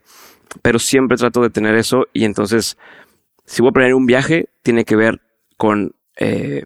pero 0.62 0.80
siempre 0.80 1.18
trato 1.18 1.41
de 1.41 1.49
tener 1.49 1.76
eso 1.76 2.07
y 2.14 2.26
entonces 2.26 2.78
si 3.52 3.62
voy 3.62 3.70
a 3.70 3.74
planear 3.74 3.93
un 3.95 4.06
viaje, 4.06 4.49
tiene 4.64 4.86
que 4.86 4.95
ver 4.95 5.22
con, 5.58 5.93
eh, 6.18 6.64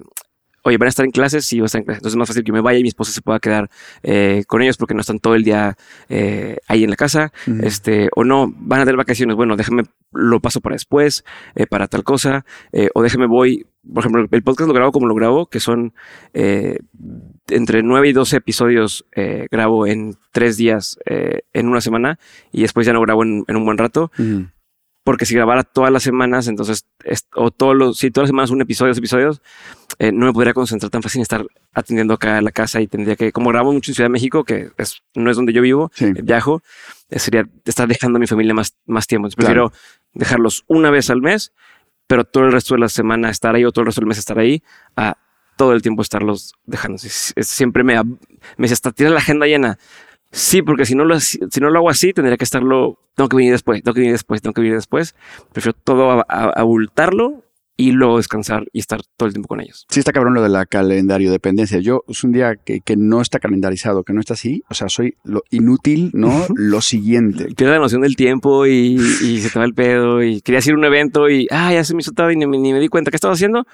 oye, 0.64 0.78
van 0.78 0.88
a 0.88 0.90
estar 0.90 1.06
en 1.06 1.12
clases, 1.12 1.46
sí, 1.46 1.58
van 1.60 1.64
a 1.64 1.68
estar 1.68 1.80
en 1.80 1.86
clases. 1.86 2.00
Entonces 2.00 2.14
es 2.16 2.18
más 2.18 2.28
fácil 2.28 2.44
que 2.44 2.52
me 2.52 2.62
vaya 2.62 2.80
y 2.80 2.84
mi 2.84 2.90
esposa 2.90 3.12
se 3.12 3.22
pueda 3.22 3.40
quedar 3.40 3.70
eh, 4.04 4.44
con 4.48 4.62
ellos 4.62 4.78
porque 4.78 4.94
no 4.94 5.02
están 5.02 5.20
todo 5.20 5.36
el 5.36 5.44
día 5.44 5.78
eh, 6.10 6.58
ahí 6.68 6.84
en 6.84 6.90
la 6.90 6.96
casa. 6.96 7.32
Este, 7.64 8.10
o 8.16 8.24
no, 8.24 8.52
van 8.58 8.82
a 8.82 8.84
tener 8.86 8.98
vacaciones. 8.98 9.36
Bueno, 9.36 9.56
déjame, 9.58 9.84
lo 10.12 10.40
paso 10.40 10.62
para 10.62 10.74
después, 10.76 11.24
eh, 11.56 11.68
para 11.68 11.88
tal 11.88 12.04
cosa. 12.04 12.46
eh, 12.72 12.90
o 12.94 13.02
déjame, 13.04 13.28
voy. 13.28 13.66
Por 13.94 14.02
ejemplo, 14.02 14.26
el 14.32 14.44
podcast 14.44 14.68
lo 14.68 14.74
grabo 14.74 14.92
como 14.92 15.06
lo 15.08 15.14
grabo, 15.14 15.46
que 15.48 15.60
son 15.60 15.94
eh, 16.34 16.80
entre 17.50 17.84
9 17.84 18.10
y 18.10 18.14
12 18.14 18.38
episodios 18.38 19.06
grabo 19.52 19.86
en 19.86 20.16
tres 20.32 20.58
días, 20.58 20.98
en 21.06 21.68
una 21.68 21.82
semana, 21.82 22.18
y 22.52 22.62
después 22.64 22.88
ya 22.88 22.94
no 22.94 23.02
grabo 23.02 23.22
en- 23.24 23.44
en 23.48 23.56
un 23.56 23.64
buen 23.66 23.78
rato. 23.78 24.12
Porque 25.06 25.26
si 25.26 25.34
grabara 25.36 25.64
todas 25.64 25.90
las 25.94 26.04
semanas, 26.04 26.48
entonces, 26.50 26.86
es- 27.06 27.28
o 27.36 27.52
todos 27.52 27.74
los, 27.76 27.98
si 27.98 28.12
todas 28.12 28.26
las 28.26 28.30
semanas 28.32 28.50
un 28.50 28.62
episodio, 28.62 28.90
dos 28.90 28.98
episodios, 28.98 29.42
eh, 30.00 30.12
no 30.12 30.26
me 30.26 30.34
podría 30.34 30.54
concentrar 30.54 30.90
tan 30.90 31.02
fácil 31.02 31.20
en 31.20 31.22
estar 31.22 31.46
atendiendo 31.74 32.14
acá 32.16 32.40
a 32.40 32.42
la 32.42 32.52
casa 32.52 32.82
y 32.82 32.88
tendría 32.88 33.16
que, 33.16 33.32
como 33.32 33.50
grabo 33.52 33.72
mucho 33.72 33.92
en 33.92 33.96
Ciudad 33.96 34.06
de 34.10 34.12
México, 34.14 34.44
que 34.44 34.72
es, 34.78 35.02
no 35.14 35.32
es 35.32 35.38
donde 35.38 35.54
yo 35.54 35.62
vivo, 35.62 35.90
Sí. 35.94 36.06
eh, 36.06 36.14
viajo, 36.22 36.62
eh, 37.10 37.20
sería 37.20 37.48
estar 37.64 37.88
dejando 37.88 38.18
a 38.18 38.20
mi 38.20 38.28
familia 38.28 38.54
más, 38.54 38.76
más 38.86 39.08
tiempo. 39.08 39.28
Entonces, 39.28 39.46
Claro. 39.46 39.70
prefiero 39.70 39.90
dejarlos 40.14 40.64
una 40.68 40.90
vez 40.90 41.10
al 41.10 41.22
mes, 41.22 41.54
pero 42.08 42.24
todo 42.26 42.44
el 42.46 42.52
resto 42.52 42.74
de 42.74 42.82
la 42.82 42.90
semana 42.90 43.30
estar 43.30 43.56
ahí 43.56 43.64
o 43.64 43.72
todo 43.72 43.84
el 43.84 43.86
resto 43.86 44.02
del 44.02 44.08
mes 44.08 44.18
estar 44.18 44.38
ahí, 44.40 44.62
a 44.98 45.18
todo 45.58 45.72
el 45.74 45.82
tiempo 45.82 46.02
estarlos 46.02 46.54
dejando. 46.66 46.98
Siempre 47.00 47.84
me, 47.84 47.96
me 48.04 48.14
dice, 48.58 48.74
hasta 48.74 48.92
tiene 48.92 49.12
la 49.14 49.20
agenda 49.20 49.46
llena. 49.46 49.78
Sí, 50.38 50.62
porque 50.62 50.86
si 50.86 50.96
no, 50.96 51.06
lo, 51.06 51.18
si 51.20 51.40
no 51.62 51.70
lo 51.70 51.80
hago 51.80 51.90
así, 51.90 52.12
tendría 52.12 52.36
que 52.36 52.44
estarlo, 52.44 53.00
tengo 53.16 53.30
que 53.30 53.38
venir 53.38 53.54
después, 53.54 53.82
tengo 53.82 53.94
que 53.94 54.02
venir 54.02 54.14
después, 54.14 54.42
tengo 54.42 54.54
que 54.54 54.60
venir 54.62 54.76
después. 54.76 55.16
Prefiero 55.54 55.78
todo 55.82 56.26
abultarlo 56.30 57.42
y 57.78 57.92
luego 57.92 58.18
descansar 58.18 58.66
y 58.74 58.80
estar 58.80 59.02
todo 59.18 59.28
el 59.28 59.34
tiempo 59.34 59.48
con 59.48 59.62
ellos. 59.62 59.86
Sí 59.90 60.00
está 60.00 60.12
cabrón 60.12 60.34
lo 60.34 60.42
de 60.42 60.50
la 60.50 60.66
calendario 60.66 61.32
dependencia. 61.32 61.80
Yo 61.80 62.04
es 62.10 62.24
un 62.26 62.32
día 62.34 62.56
que, 62.56 62.82
que 62.82 62.96
no 62.98 63.22
está 63.22 63.40
calendarizado, 63.40 64.04
que 64.04 64.12
no 64.14 64.20
está 64.20 64.34
así. 64.34 64.64
O 64.70 64.74
sea, 64.74 64.90
soy 64.90 65.16
lo 65.24 65.44
inútil, 65.52 66.12
¿no? 66.14 66.46
lo 66.56 66.82
siguiente. 66.82 67.46
Pierde 67.56 67.74
la 67.74 67.80
noción 67.80 68.02
del 68.02 68.16
tiempo 68.18 68.66
y, 68.66 68.96
y 69.22 69.40
se 69.42 69.50
te 69.50 69.60
va 69.60 69.64
el 69.66 69.74
pedo 69.74 70.22
y 70.22 70.42
querías 70.42 70.68
ir 70.68 70.74
a 70.74 70.78
un 70.78 70.86
evento 70.86 71.30
y, 71.30 71.48
ah, 71.52 71.72
ya 71.74 71.84
se 71.86 71.94
me 71.96 72.02
hizo 72.02 72.12
tarde 72.12 72.34
y 72.34 72.36
ni, 72.38 72.46
me- 72.46 72.58
ni 72.60 72.74
me 72.74 72.80
di 72.82 72.88
cuenta. 72.90 73.10
¿Qué 73.12 73.16
estaba 73.18 73.34
haciendo? 73.34 73.66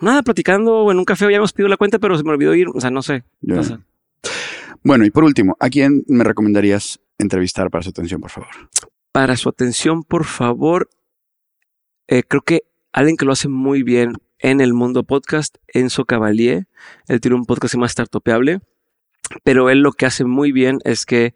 Nada, 0.00 0.22
platicando 0.22 0.90
en 0.90 0.98
un 0.98 1.04
café, 1.04 1.30
ya 1.30 1.36
hemos 1.36 1.52
pedido 1.52 1.68
la 1.68 1.76
cuenta, 1.76 1.98
pero 1.98 2.16
se 2.16 2.24
me 2.24 2.30
olvidó 2.30 2.54
ir. 2.54 2.68
O 2.74 2.80
sea, 2.80 2.90
no 2.90 3.02
sé. 3.02 3.24
Ya. 3.42 3.56
No 3.56 3.62
sé. 3.62 3.76
Bueno, 4.84 5.04
y 5.04 5.10
por 5.10 5.24
último, 5.24 5.56
¿a 5.60 5.70
quién 5.70 6.04
me 6.08 6.24
recomendarías 6.24 7.00
entrevistar 7.18 7.70
para 7.70 7.82
su 7.82 7.90
atención, 7.90 8.20
por 8.20 8.30
favor? 8.30 8.48
Para 9.12 9.36
su 9.36 9.48
atención, 9.48 10.02
por 10.02 10.24
favor, 10.24 10.88
eh, 12.08 12.22
creo 12.24 12.42
que 12.42 12.62
alguien 12.92 13.16
que 13.16 13.24
lo 13.24 13.32
hace 13.32 13.48
muy 13.48 13.82
bien 13.82 14.14
en 14.40 14.60
el 14.60 14.74
mundo 14.74 15.04
podcast, 15.04 15.56
Enzo 15.68 16.04
Cavalier. 16.04 16.66
Él 17.06 17.20
tiene 17.20 17.36
un 17.36 17.46
podcast 17.46 17.76
más 17.76 17.92
startupeable, 17.92 18.60
pero 19.44 19.70
él 19.70 19.80
lo 19.80 19.92
que 19.92 20.06
hace 20.06 20.24
muy 20.24 20.50
bien 20.50 20.78
es 20.84 21.06
que 21.06 21.34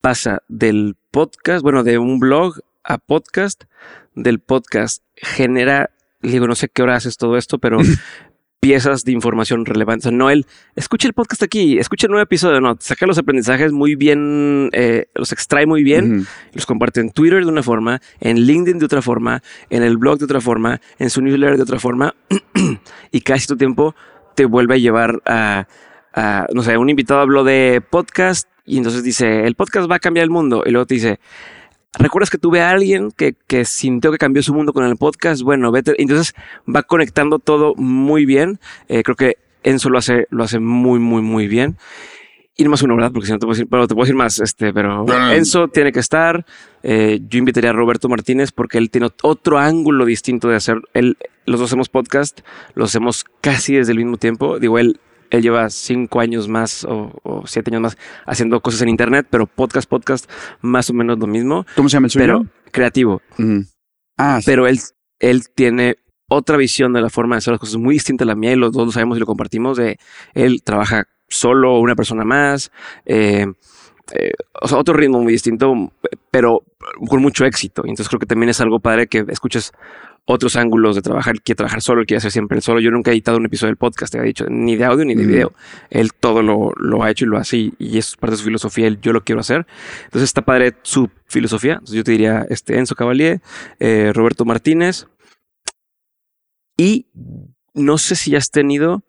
pasa 0.00 0.42
del 0.48 0.96
podcast, 1.10 1.62
bueno, 1.62 1.84
de 1.84 1.98
un 1.98 2.18
blog 2.18 2.60
a 2.84 2.98
podcast, 2.98 3.64
del 4.14 4.40
podcast 4.40 5.02
genera, 5.16 5.90
le 6.20 6.32
digo, 6.32 6.46
no 6.46 6.54
sé 6.54 6.68
qué 6.68 6.82
hora 6.82 6.96
haces 6.96 7.16
todo 7.16 7.36
esto, 7.36 7.58
pero 7.58 7.78
piezas 8.60 9.04
de 9.04 9.12
información 9.12 9.64
relevante. 9.64 10.08
O 10.08 10.10
sea, 10.10 10.16
no 10.16 10.30
él, 10.30 10.46
escucha 10.74 11.06
el 11.06 11.14
podcast 11.14 11.42
aquí, 11.42 11.78
escucha 11.78 12.06
el 12.06 12.10
nuevo 12.10 12.22
episodio, 12.22 12.60
no, 12.60 12.76
saca 12.80 13.06
los 13.06 13.18
aprendizajes 13.18 13.72
muy 13.72 13.94
bien, 13.94 14.70
eh, 14.72 15.06
los 15.14 15.32
extrae 15.32 15.66
muy 15.66 15.84
bien, 15.84 16.26
los 16.52 16.66
comparte 16.66 17.00
en 17.00 17.10
Twitter 17.10 17.44
de 17.44 17.50
una 17.50 17.62
forma, 17.62 18.00
en 18.20 18.40
LinkedIn 18.40 18.78
de 18.78 18.86
otra 18.86 19.02
forma, 19.02 19.42
en 19.70 19.82
el 19.82 19.96
blog 19.96 20.18
de 20.18 20.24
otra 20.24 20.40
forma, 20.40 20.80
en 20.98 21.10
su 21.10 21.22
newsletter 21.22 21.56
de 21.56 21.62
otra 21.62 21.78
forma, 21.78 22.14
y 23.12 23.20
casi 23.20 23.46
tu 23.46 23.56
tiempo 23.56 23.94
te 24.34 24.44
vuelve 24.44 24.74
a 24.74 24.78
llevar 24.78 25.22
a, 25.24 25.66
a, 26.14 26.46
no 26.52 26.62
sé, 26.62 26.76
un 26.76 26.90
invitado 26.90 27.20
habló 27.20 27.44
de 27.44 27.80
podcast 27.88 28.48
y 28.64 28.76
entonces 28.76 29.02
dice, 29.02 29.46
el 29.46 29.54
podcast 29.54 29.90
va 29.90 29.96
a 29.96 30.00
cambiar 30.00 30.24
el 30.24 30.30
mundo, 30.30 30.62
y 30.66 30.70
luego 30.70 30.86
te 30.86 30.94
dice, 30.94 31.20
¿Recuerdas 31.98 32.30
que 32.30 32.38
tuve 32.38 32.60
a 32.60 32.70
alguien 32.70 33.10
que, 33.10 33.34
que 33.46 33.64
sintió 33.64 34.12
que 34.12 34.18
cambió 34.18 34.42
su 34.42 34.52
mundo 34.52 34.72
con 34.72 34.84
el 34.84 34.96
podcast? 34.96 35.42
Bueno, 35.42 35.72
vete. 35.72 35.94
Entonces 35.98 36.34
va 36.68 36.82
conectando 36.82 37.38
todo 37.38 37.74
muy 37.76 38.26
bien. 38.26 38.60
Eh, 38.88 39.02
creo 39.02 39.16
que 39.16 39.38
Enzo 39.62 39.88
lo 39.88 39.98
hace, 39.98 40.26
lo 40.30 40.44
hace 40.44 40.58
muy, 40.58 40.98
muy, 41.00 41.22
muy 41.22 41.48
bien. 41.48 41.78
Y 42.56 42.64
no 42.64 42.70
más 42.70 42.82
uno, 42.82 42.96
¿verdad? 42.96 43.12
Porque 43.12 43.26
si 43.26 43.32
no 43.32 43.38
te 43.38 43.46
puedo 43.46 43.54
decir, 43.54 43.68
pero 43.70 43.86
te 43.86 43.94
puedo 43.94 44.04
decir 44.04 44.16
más, 44.16 44.40
este, 44.40 44.72
pero 44.72 45.04
Bueno. 45.04 45.30
Enzo 45.30 45.68
tiene 45.68 45.92
que 45.92 46.00
estar. 46.00 46.44
Eh, 46.82 47.20
yo 47.28 47.38
invitaría 47.38 47.70
a 47.70 47.72
Roberto 47.72 48.08
Martínez 48.08 48.50
porque 48.50 48.78
él 48.78 48.90
tiene 48.90 49.08
otro 49.22 49.58
ángulo 49.58 50.04
distinto 50.04 50.48
de 50.48 50.56
hacer. 50.56 50.80
Él, 50.92 51.16
los 51.46 51.60
dos 51.60 51.70
hacemos 51.70 51.88
podcast, 51.88 52.40
los 52.74 52.90
hacemos 52.90 53.24
casi 53.40 53.74
desde 53.74 53.92
el 53.92 53.98
mismo 53.98 54.16
tiempo. 54.16 54.58
Digo, 54.58 54.78
él, 54.78 55.00
él 55.30 55.42
lleva 55.42 55.70
cinco 55.70 56.20
años 56.20 56.48
más 56.48 56.84
o, 56.84 57.12
o 57.22 57.46
siete 57.46 57.70
años 57.70 57.82
más 57.82 57.98
haciendo 58.26 58.60
cosas 58.60 58.82
en 58.82 58.88
internet, 58.88 59.26
pero 59.30 59.46
podcast, 59.46 59.88
podcast, 59.88 60.30
más 60.60 60.90
o 60.90 60.94
menos 60.94 61.18
lo 61.18 61.26
mismo 61.26 61.66
¿Cómo 61.76 61.88
se 61.88 61.94
llama 61.94 62.06
el 62.06 62.10
suyo? 62.10 62.24
pero 62.24 62.46
creativo. 62.70 63.22
Ah, 64.16 64.38
sí. 64.40 64.46
Pero 64.46 64.66
él, 64.66 64.78
él 65.20 65.42
tiene 65.54 65.96
otra 66.28 66.56
visión 66.56 66.92
de 66.92 67.00
la 67.00 67.10
forma 67.10 67.36
de 67.36 67.38
hacer 67.38 67.52
las 67.52 67.60
cosas 67.60 67.76
muy 67.76 67.94
distinta 67.94 68.24
a 68.24 68.26
la 68.26 68.34
mía 68.34 68.52
y 68.52 68.56
los 68.56 68.72
dos 68.72 68.86
lo 68.86 68.92
sabemos 68.92 69.16
y 69.16 69.20
lo 69.20 69.26
compartimos. 69.26 69.78
De 69.78 69.98
él 70.34 70.62
trabaja 70.62 71.08
solo 71.28 71.78
una 71.78 71.94
persona 71.94 72.24
más, 72.24 72.70
eh, 73.06 73.46
eh, 74.12 74.32
o 74.60 74.68
sea, 74.68 74.78
otro 74.78 74.94
ritmo 74.94 75.20
muy 75.20 75.32
distinto, 75.32 75.92
pero 76.30 76.64
con 77.08 77.22
mucho 77.22 77.44
éxito. 77.44 77.82
Y 77.84 77.90
entonces 77.90 78.08
creo 78.08 78.20
que 78.20 78.26
también 78.26 78.50
es 78.50 78.60
algo 78.60 78.80
padre 78.80 79.06
que 79.06 79.24
escuches 79.28 79.72
otros 80.30 80.56
ángulos 80.56 80.94
de 80.94 81.00
trabajar. 81.00 81.40
Quiere 81.40 81.56
trabajar 81.56 81.80
solo, 81.80 82.04
quiere 82.04 82.18
hacer 82.18 82.30
siempre 82.30 82.56
el 82.58 82.62
solo. 82.62 82.80
Yo 82.80 82.90
nunca 82.90 83.10
he 83.10 83.14
editado 83.14 83.38
un 83.38 83.46
episodio 83.46 83.70
del 83.70 83.78
podcast, 83.78 84.12
te 84.12 84.18
había 84.18 84.28
dicho, 84.28 84.44
ni 84.50 84.76
de 84.76 84.84
audio 84.84 85.06
ni 85.06 85.14
de 85.14 85.24
Mm. 85.24 85.26
video. 85.28 85.52
Él 85.88 86.12
todo 86.12 86.42
lo, 86.42 86.70
lo 86.76 87.02
ha 87.02 87.10
hecho 87.10 87.24
y 87.24 87.28
lo 87.28 87.38
hace 87.38 87.56
y, 87.56 87.74
y 87.78 87.96
es 87.96 88.14
parte 88.16 88.32
de 88.32 88.36
su 88.38 88.44
filosofía. 88.44 88.86
Él, 88.88 89.00
yo 89.00 89.14
lo 89.14 89.22
quiero 89.24 89.40
hacer. 89.40 89.66
Entonces 90.04 90.24
está 90.28 90.42
padre 90.42 90.74
su 90.82 91.08
filosofía. 91.26 91.72
Entonces 91.74 91.96
yo 91.96 92.04
te 92.04 92.12
diría 92.12 92.44
este 92.50 92.78
Enzo 92.78 92.94
Cavalier, 92.94 93.40
eh, 93.80 94.12
Roberto 94.14 94.44
Martínez. 94.44 95.06
Y 96.76 97.06
no 97.74 97.96
sé 97.98 98.14
si 98.14 98.32
ya 98.32 98.38
has 98.38 98.50
tenido, 98.50 99.02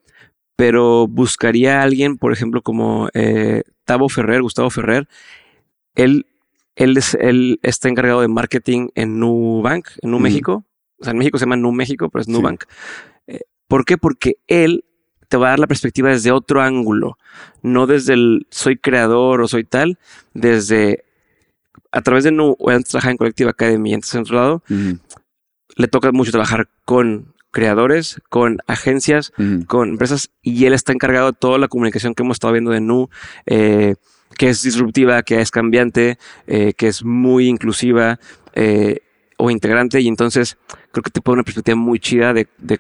pero 0.56 1.08
buscaría 1.08 1.80
a 1.80 1.84
alguien, 1.84 2.18
por 2.18 2.32
ejemplo, 2.34 2.62
como 2.62 3.10
eh, 3.14 3.64
Tavo 3.86 4.10
Ferrer, 4.10 4.42
Gustavo 4.42 4.70
Ferrer. 4.70 5.08
Él, 5.96 6.26
él, 6.76 6.98
es, 6.98 7.14
él 7.16 7.60
está 7.62 7.90
encargado 7.90 8.22
de 8.22 8.28
marketing 8.28 8.88
en 8.96 9.20
Nubank, 9.20 9.88
en 10.02 10.12
Nu 10.12 10.18
Ujú. 10.18 10.24
México. 10.24 10.66
O 11.00 11.04
sea, 11.04 11.12
en 11.12 11.18
México 11.18 11.38
se 11.38 11.46
llama 11.46 11.56
Nu 11.56 11.72
México, 11.72 12.10
pero 12.10 12.22
es 12.22 12.28
Sí. 12.28 12.32
Nubank. 12.32 12.64
Eh, 13.28 13.42
¿Por 13.68 13.86
qué? 13.86 13.98
Porque 13.98 14.38
él 14.48 14.86
te 15.28 15.38
va 15.38 15.48
a 15.48 15.50
dar 15.52 15.60
la 15.60 15.68
perspectiva 15.68 16.10
desde 16.10 16.32
otro 16.32 16.62
ángulo, 16.62 17.18
no 17.62 17.86
desde 17.88 18.14
el 18.14 18.48
soy 18.50 18.78
creador 18.78 19.42
o 19.42 19.48
soy 19.48 19.64
tal, 19.64 20.00
desde 20.34 21.06
a 21.92 22.02
través 22.02 22.24
de 22.24 22.32
Nu, 22.32 22.56
o 22.60 22.70
antes 22.70 22.92
trabajaba 22.92 23.12
en 23.12 23.18
Collective 23.18 23.50
Academy, 23.50 23.94
antes 23.94 24.14
en 24.14 24.22
otro 24.22 24.36
lado, 24.36 24.64
le 25.76 25.88
toca 25.88 26.12
mucho 26.12 26.32
trabajar 26.32 26.70
con 26.86 27.34
creadores, 27.52 28.22
con 28.30 28.60
agencias, 28.68 29.32
con 29.68 29.90
empresas 29.90 30.30
y 30.42 30.66
él 30.66 30.74
está 30.74 30.94
encargado 30.94 31.32
de 31.32 31.38
toda 31.40 31.58
la 31.58 31.68
comunicación 31.68 32.14
que 32.14 32.24
hemos 32.24 32.36
estado 32.36 32.54
viendo 32.54 32.72
de 32.72 32.82
Nu, 32.82 33.10
eh, 33.46 33.96
que 34.38 34.50
es 34.50 34.62
disruptiva, 34.62 35.24
que 35.24 35.42
es 35.42 35.52
cambiante, 35.52 36.18
eh, 36.48 36.74
que 36.74 36.88
es 36.88 37.04
muy 37.04 37.48
inclusiva 37.48 38.20
eh, 38.54 39.00
o 39.40 39.50
integrante 39.50 40.00
y 40.02 40.08
entonces 40.08 40.58
creo 40.92 41.02
que 41.02 41.10
te 41.12 41.22
pone 41.22 41.36
una 41.36 41.44
perspectiva 41.44 41.76
muy 41.76 42.00
chida 42.00 42.34
de, 42.34 42.48
de 42.58 42.80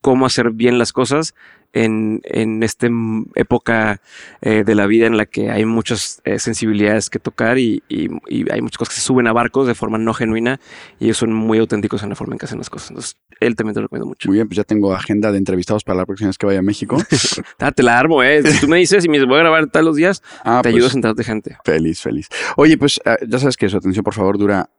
cómo 0.00 0.24
hacer 0.26 0.52
bien 0.52 0.78
las 0.78 0.92
cosas 0.92 1.34
en, 1.74 2.22
en 2.24 2.62
esta 2.62 2.88
época 3.34 4.00
eh, 4.40 4.62
de 4.64 4.74
la 4.74 4.86
vida 4.86 5.06
en 5.06 5.16
la 5.18 5.26
que 5.26 5.50
hay 5.50 5.64
muchas 5.66 6.22
eh, 6.24 6.38
sensibilidades 6.38 7.10
que 7.10 7.18
tocar 7.18 7.58
y, 7.58 7.82
y- 7.88 8.08
y 8.28 8.50
hay 8.50 8.62
muchas 8.62 8.78
cosas 8.78 8.94
que 8.94 9.00
se 9.00 9.06
suben 9.06 9.26
a 9.26 9.32
barcos 9.32 9.66
de 9.66 9.74
forma 9.74 9.98
no 9.98 10.14
genuina 10.14 10.60
y 10.98 11.06
ellos 11.06 11.18
son 11.18 11.32
muy 11.34 11.58
auténticos 11.58 12.02
en 12.04 12.08
la 12.10 12.14
forma 12.14 12.34
en 12.34 12.38
que 12.38 12.46
hacen 12.46 12.58
las 12.58 12.70
cosas. 12.70 12.90
Entonces, 12.90 13.16
él 13.40 13.54
también 13.54 13.74
te 13.74 13.80
lo 13.80 13.86
recomiendo 13.86 14.06
mucho. 14.06 14.28
Muy 14.28 14.36
bien, 14.38 14.48
pues 14.48 14.56
ya 14.56 14.64
tengo 14.64 14.94
agenda 14.94 15.30
de 15.30 15.36
entrevistados 15.38 15.84
para 15.84 15.98
la 15.98 16.06
próxima 16.06 16.28
vez 16.28 16.38
que 16.38 16.46
vaya 16.46 16.60
a 16.60 16.62
México. 16.62 16.96
Ah, 17.58 17.72
te 17.72 17.82
la 17.82 17.98
armo, 17.98 18.22
eh. 18.22 18.42
Si 18.50 18.60
tú 18.60 18.68
me 18.68 18.78
dices 18.78 19.04
y 19.04 19.08
me 19.08 19.22
voy 19.24 19.36
a 19.36 19.40
grabar 19.40 19.66
tal 19.66 19.84
los 19.84 19.96
días, 19.96 20.22
Ah, 20.44 20.60
te 20.62 20.70
pues, 20.70 20.76
ayudo 20.76 20.86
a 20.86 20.90
sentarte 20.90 21.24
gente. 21.24 21.58
Feliz, 21.64 22.00
feliz. 22.00 22.28
Oye, 22.56 22.78
pues 22.78 23.00
ah, 23.04 23.16
ya 23.26 23.38
sabes 23.38 23.56
que 23.56 23.68
su 23.68 23.76
atención, 23.76 24.04
por 24.04 24.14
favor, 24.14 24.38
dura 24.38 24.70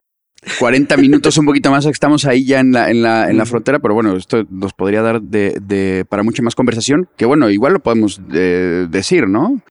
40 0.60 0.96
minutos, 0.98 1.38
un 1.38 1.46
poquito 1.46 1.72
más. 1.72 1.86
Estamos 1.86 2.26
ahí 2.26 2.46
ya 2.46 2.60
en 2.60 2.72
la, 2.72 2.90
en 2.90 3.02
la, 3.02 3.30
en 3.30 3.38
la 3.38 3.46
frontera, 3.46 3.80
pero 3.80 3.94
bueno, 3.94 4.16
esto 4.16 4.46
nos 4.50 4.74
podría 4.74 5.02
dar 5.02 5.22
de, 5.22 5.58
de- 5.62 6.06
para 6.10 6.24
mucha 6.24 6.42
más 6.44 6.56
conversación. 6.56 7.08
Que 7.18 7.26
bueno, 7.26 7.50
igual 7.50 7.74
lo 7.74 7.80
podemos 7.80 8.22
eh, 8.34 8.88
decir, 8.90 9.28
¿no? 9.28 9.62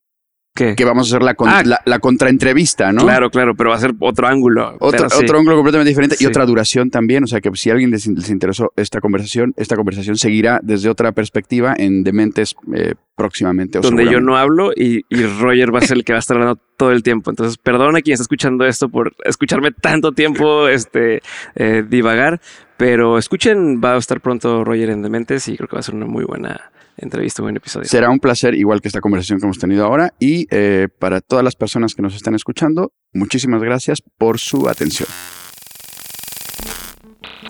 ¿Qué? 0.59 0.75
Que 0.75 0.85
vamos 0.85 1.07
a 1.07 1.15
hacer 1.17 1.23
la, 1.23 1.35
con- 1.35 1.49
Ah. 1.49 1.63
la, 1.65 1.81
la 1.85 2.01
contraentrevista, 2.01 2.93
¿no? 2.93 3.03
Claro, 3.05 3.31
claro, 3.31 3.55
pero 3.55 3.71
va 3.71 3.77
a 3.77 3.79
ser 3.79 3.93
otro 4.01 4.27
ángulo. 4.27 4.75
Otro, 4.81 4.99
pero 5.07 5.11
sí. 5.11 5.25
otro 5.25 5.39
ángulo 5.39 5.55
completamente 5.57 5.89
diferente 5.91 6.17
y 6.19 6.27
otra 6.27 6.45
duración 6.47 6.91
también. 6.91 7.23
O 7.23 7.27
sea 7.29 7.41
que 7.41 7.49
si 7.55 7.71
a 7.71 7.75
alguien 7.75 7.93
les, 7.93 8.07
les 8.09 8.29
interesó 8.29 8.73
esta 8.77 9.01
conversación, 9.01 9.55
esta 9.57 9.77
conversación 9.77 10.17
seguirá 10.17 10.59
desde 10.63 10.89
otra 10.91 11.13
perspectiva 11.13 11.75
en 11.79 12.03
Dementes 12.03 12.57
eh, 12.75 12.95
próximamente. 13.15 13.79
o 13.79 13.83
donde 13.83 14.05
yo 14.11 14.21
no 14.21 14.37
hablo 14.37 14.73
y, 14.75 15.03
y 15.09 15.23
Roger 15.41 15.73
va 15.73 15.79
a 15.79 15.83
ser 15.83 15.97
el 15.99 16.05
que 16.05 16.13
va 16.13 16.19
a 16.19 16.21
estar 16.21 16.37
hablando 16.37 16.61
todo 16.77 16.91
el 16.91 17.03
tiempo. 17.05 17.31
Entonces, 17.31 17.57
perdona 17.57 17.99
a 17.99 18.03
quien 18.03 18.15
está 18.15 18.23
escuchando 18.23 18.65
esto 18.67 18.89
por 18.89 19.13
escucharme 19.25 19.71
tanto 19.71 20.11
tiempo 20.13 20.67
este, 20.69 21.23
eh, 21.55 21.85
divagar, 21.89 22.41
pero 22.77 23.17
escuchen, 23.19 23.81
va 23.81 23.95
a 23.95 23.99
estar 23.99 24.21
pronto 24.21 24.65
Roger 24.65 24.91
en 24.91 25.03
Dementes 25.03 25.47
y 25.49 25.57
creo 25.57 25.69
que 25.69 25.77
va 25.77 25.81
a 25.81 25.83
ser 25.85 25.95
una 25.95 26.07
muy 26.07 26.25
buena 26.25 26.71
entrevista, 26.99 27.43
buen 27.43 27.57
episodio. 27.57 27.89
Será 27.89 28.11
un 28.11 28.19
placer, 28.19 28.55
igual 28.55 28.81
que 28.81 28.89
esta 28.89 29.01
conversación 29.01 29.41
que 29.41 29.47
hemos 29.47 29.59
tenido 29.59 29.85
ahora. 29.85 30.15
Y 30.19 30.47
eh, 30.51 30.89
para 30.99 31.21
todas 31.21 31.45
las 31.45 31.57
personas 31.57 31.95
que 31.95 32.03
nos 32.03 32.15
están 32.15 32.35
escuchando, 32.35 32.93
muchísimas 33.13 33.63
gracias 33.63 34.03
por 34.19 34.39
su 34.39 34.69
atención. 34.69 35.09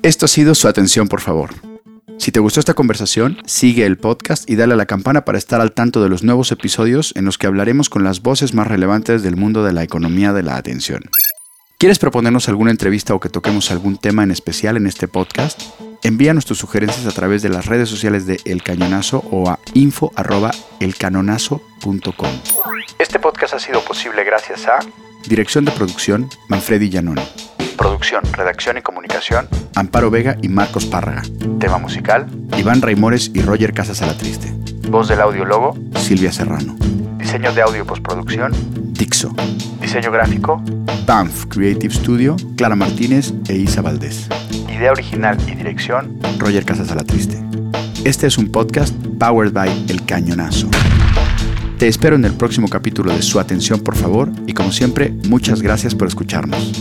Esto 0.02 0.26
ha 0.26 0.28
sido 0.28 0.54
su 0.54 0.68
atención, 0.68 1.08
por 1.08 1.20
favor. 1.20 1.50
Si 2.18 2.32
te 2.32 2.40
gustó 2.40 2.60
esta 2.60 2.74
conversación, 2.74 3.38
sigue 3.46 3.86
el 3.86 3.96
podcast 3.96 4.48
y 4.50 4.56
dale 4.56 4.74
a 4.74 4.76
la 4.76 4.86
campana 4.86 5.24
para 5.24 5.38
estar 5.38 5.60
al 5.60 5.72
tanto 5.72 6.02
de 6.02 6.08
los 6.08 6.24
nuevos 6.24 6.50
episodios 6.50 7.12
en 7.16 7.24
los 7.24 7.38
que 7.38 7.46
hablaremos 7.46 7.88
con 7.88 8.02
las 8.02 8.22
voces 8.22 8.54
más 8.54 8.66
relevantes 8.66 9.22
del 9.22 9.36
mundo 9.36 9.64
de 9.64 9.72
la 9.72 9.84
economía 9.84 10.32
de 10.32 10.42
la 10.42 10.56
atención. 10.56 11.02
¿Quieres 11.78 12.00
proponernos 12.00 12.48
alguna 12.48 12.72
entrevista 12.72 13.14
o 13.14 13.20
que 13.20 13.28
toquemos 13.28 13.70
algún 13.70 13.98
tema 13.98 14.24
en 14.24 14.32
especial 14.32 14.76
en 14.76 14.88
este 14.88 15.06
podcast? 15.06 15.62
Envíanos 16.02 16.44
tus 16.44 16.58
sugerencias 16.58 17.06
a 17.06 17.10
través 17.10 17.42
de 17.42 17.48
las 17.48 17.66
redes 17.66 17.88
sociales 17.88 18.26
de 18.26 18.40
El 18.44 18.62
Cañonazo 18.62 19.24
o 19.30 19.48
a 19.50 19.58
info@elcanonazo.com. 19.74 22.28
Este 22.98 23.18
podcast 23.18 23.54
ha 23.54 23.58
sido 23.58 23.82
posible 23.84 24.22
gracias 24.24 24.66
a 24.66 24.78
Dirección 25.28 25.64
de 25.64 25.72
producción 25.72 26.28
Manfredi 26.48 26.90
Giannone. 26.90 27.22
Producción, 27.76 28.22
redacción 28.32 28.78
y 28.78 28.82
comunicación 28.82 29.48
Amparo 29.74 30.10
Vega 30.10 30.36
y 30.40 30.48
Marcos 30.48 30.86
Párraga. 30.86 31.22
Tema 31.60 31.78
musical 31.78 32.26
Iván 32.56 32.80
Raimores 32.82 33.30
y 33.34 33.42
Roger 33.42 33.72
Casas 33.74 34.00
Alatriste. 34.02 34.52
Voz 34.88 35.08
del 35.08 35.20
audio 35.20 35.44
logo 35.44 35.76
Silvia 35.96 36.32
Serrano. 36.32 36.76
Diseño 37.18 37.52
de 37.52 37.62
audio 37.62 37.82
y 37.82 37.86
postproducción 37.86 38.52
Dixo. 38.94 39.34
Diseño 39.80 40.10
gráfico 40.10 40.62
Banff 41.06 41.46
Creative 41.46 41.94
Studio, 41.94 42.36
Clara 42.56 42.74
Martínez 42.76 43.32
e 43.48 43.54
Isa 43.56 43.82
Valdés. 43.82 44.28
Idea 44.78 44.92
original 44.92 45.36
y 45.48 45.56
dirección 45.56 46.20
Roger 46.38 46.64
Casas 46.64 46.92
Alatriste. 46.92 47.36
Este 48.04 48.28
es 48.28 48.38
un 48.38 48.48
podcast 48.48 48.94
powered 49.18 49.52
by 49.52 49.68
El 49.88 50.04
Cañonazo. 50.04 50.70
Te 51.80 51.88
espero 51.88 52.14
en 52.14 52.24
el 52.24 52.34
próximo 52.34 52.68
capítulo 52.68 53.12
de 53.12 53.20
Su 53.22 53.40
Atención, 53.40 53.80
por 53.80 53.96
favor, 53.96 54.30
y 54.46 54.54
como 54.54 54.70
siempre, 54.70 55.10
muchas 55.28 55.62
gracias 55.62 55.96
por 55.96 56.06
escucharnos. 56.06 56.72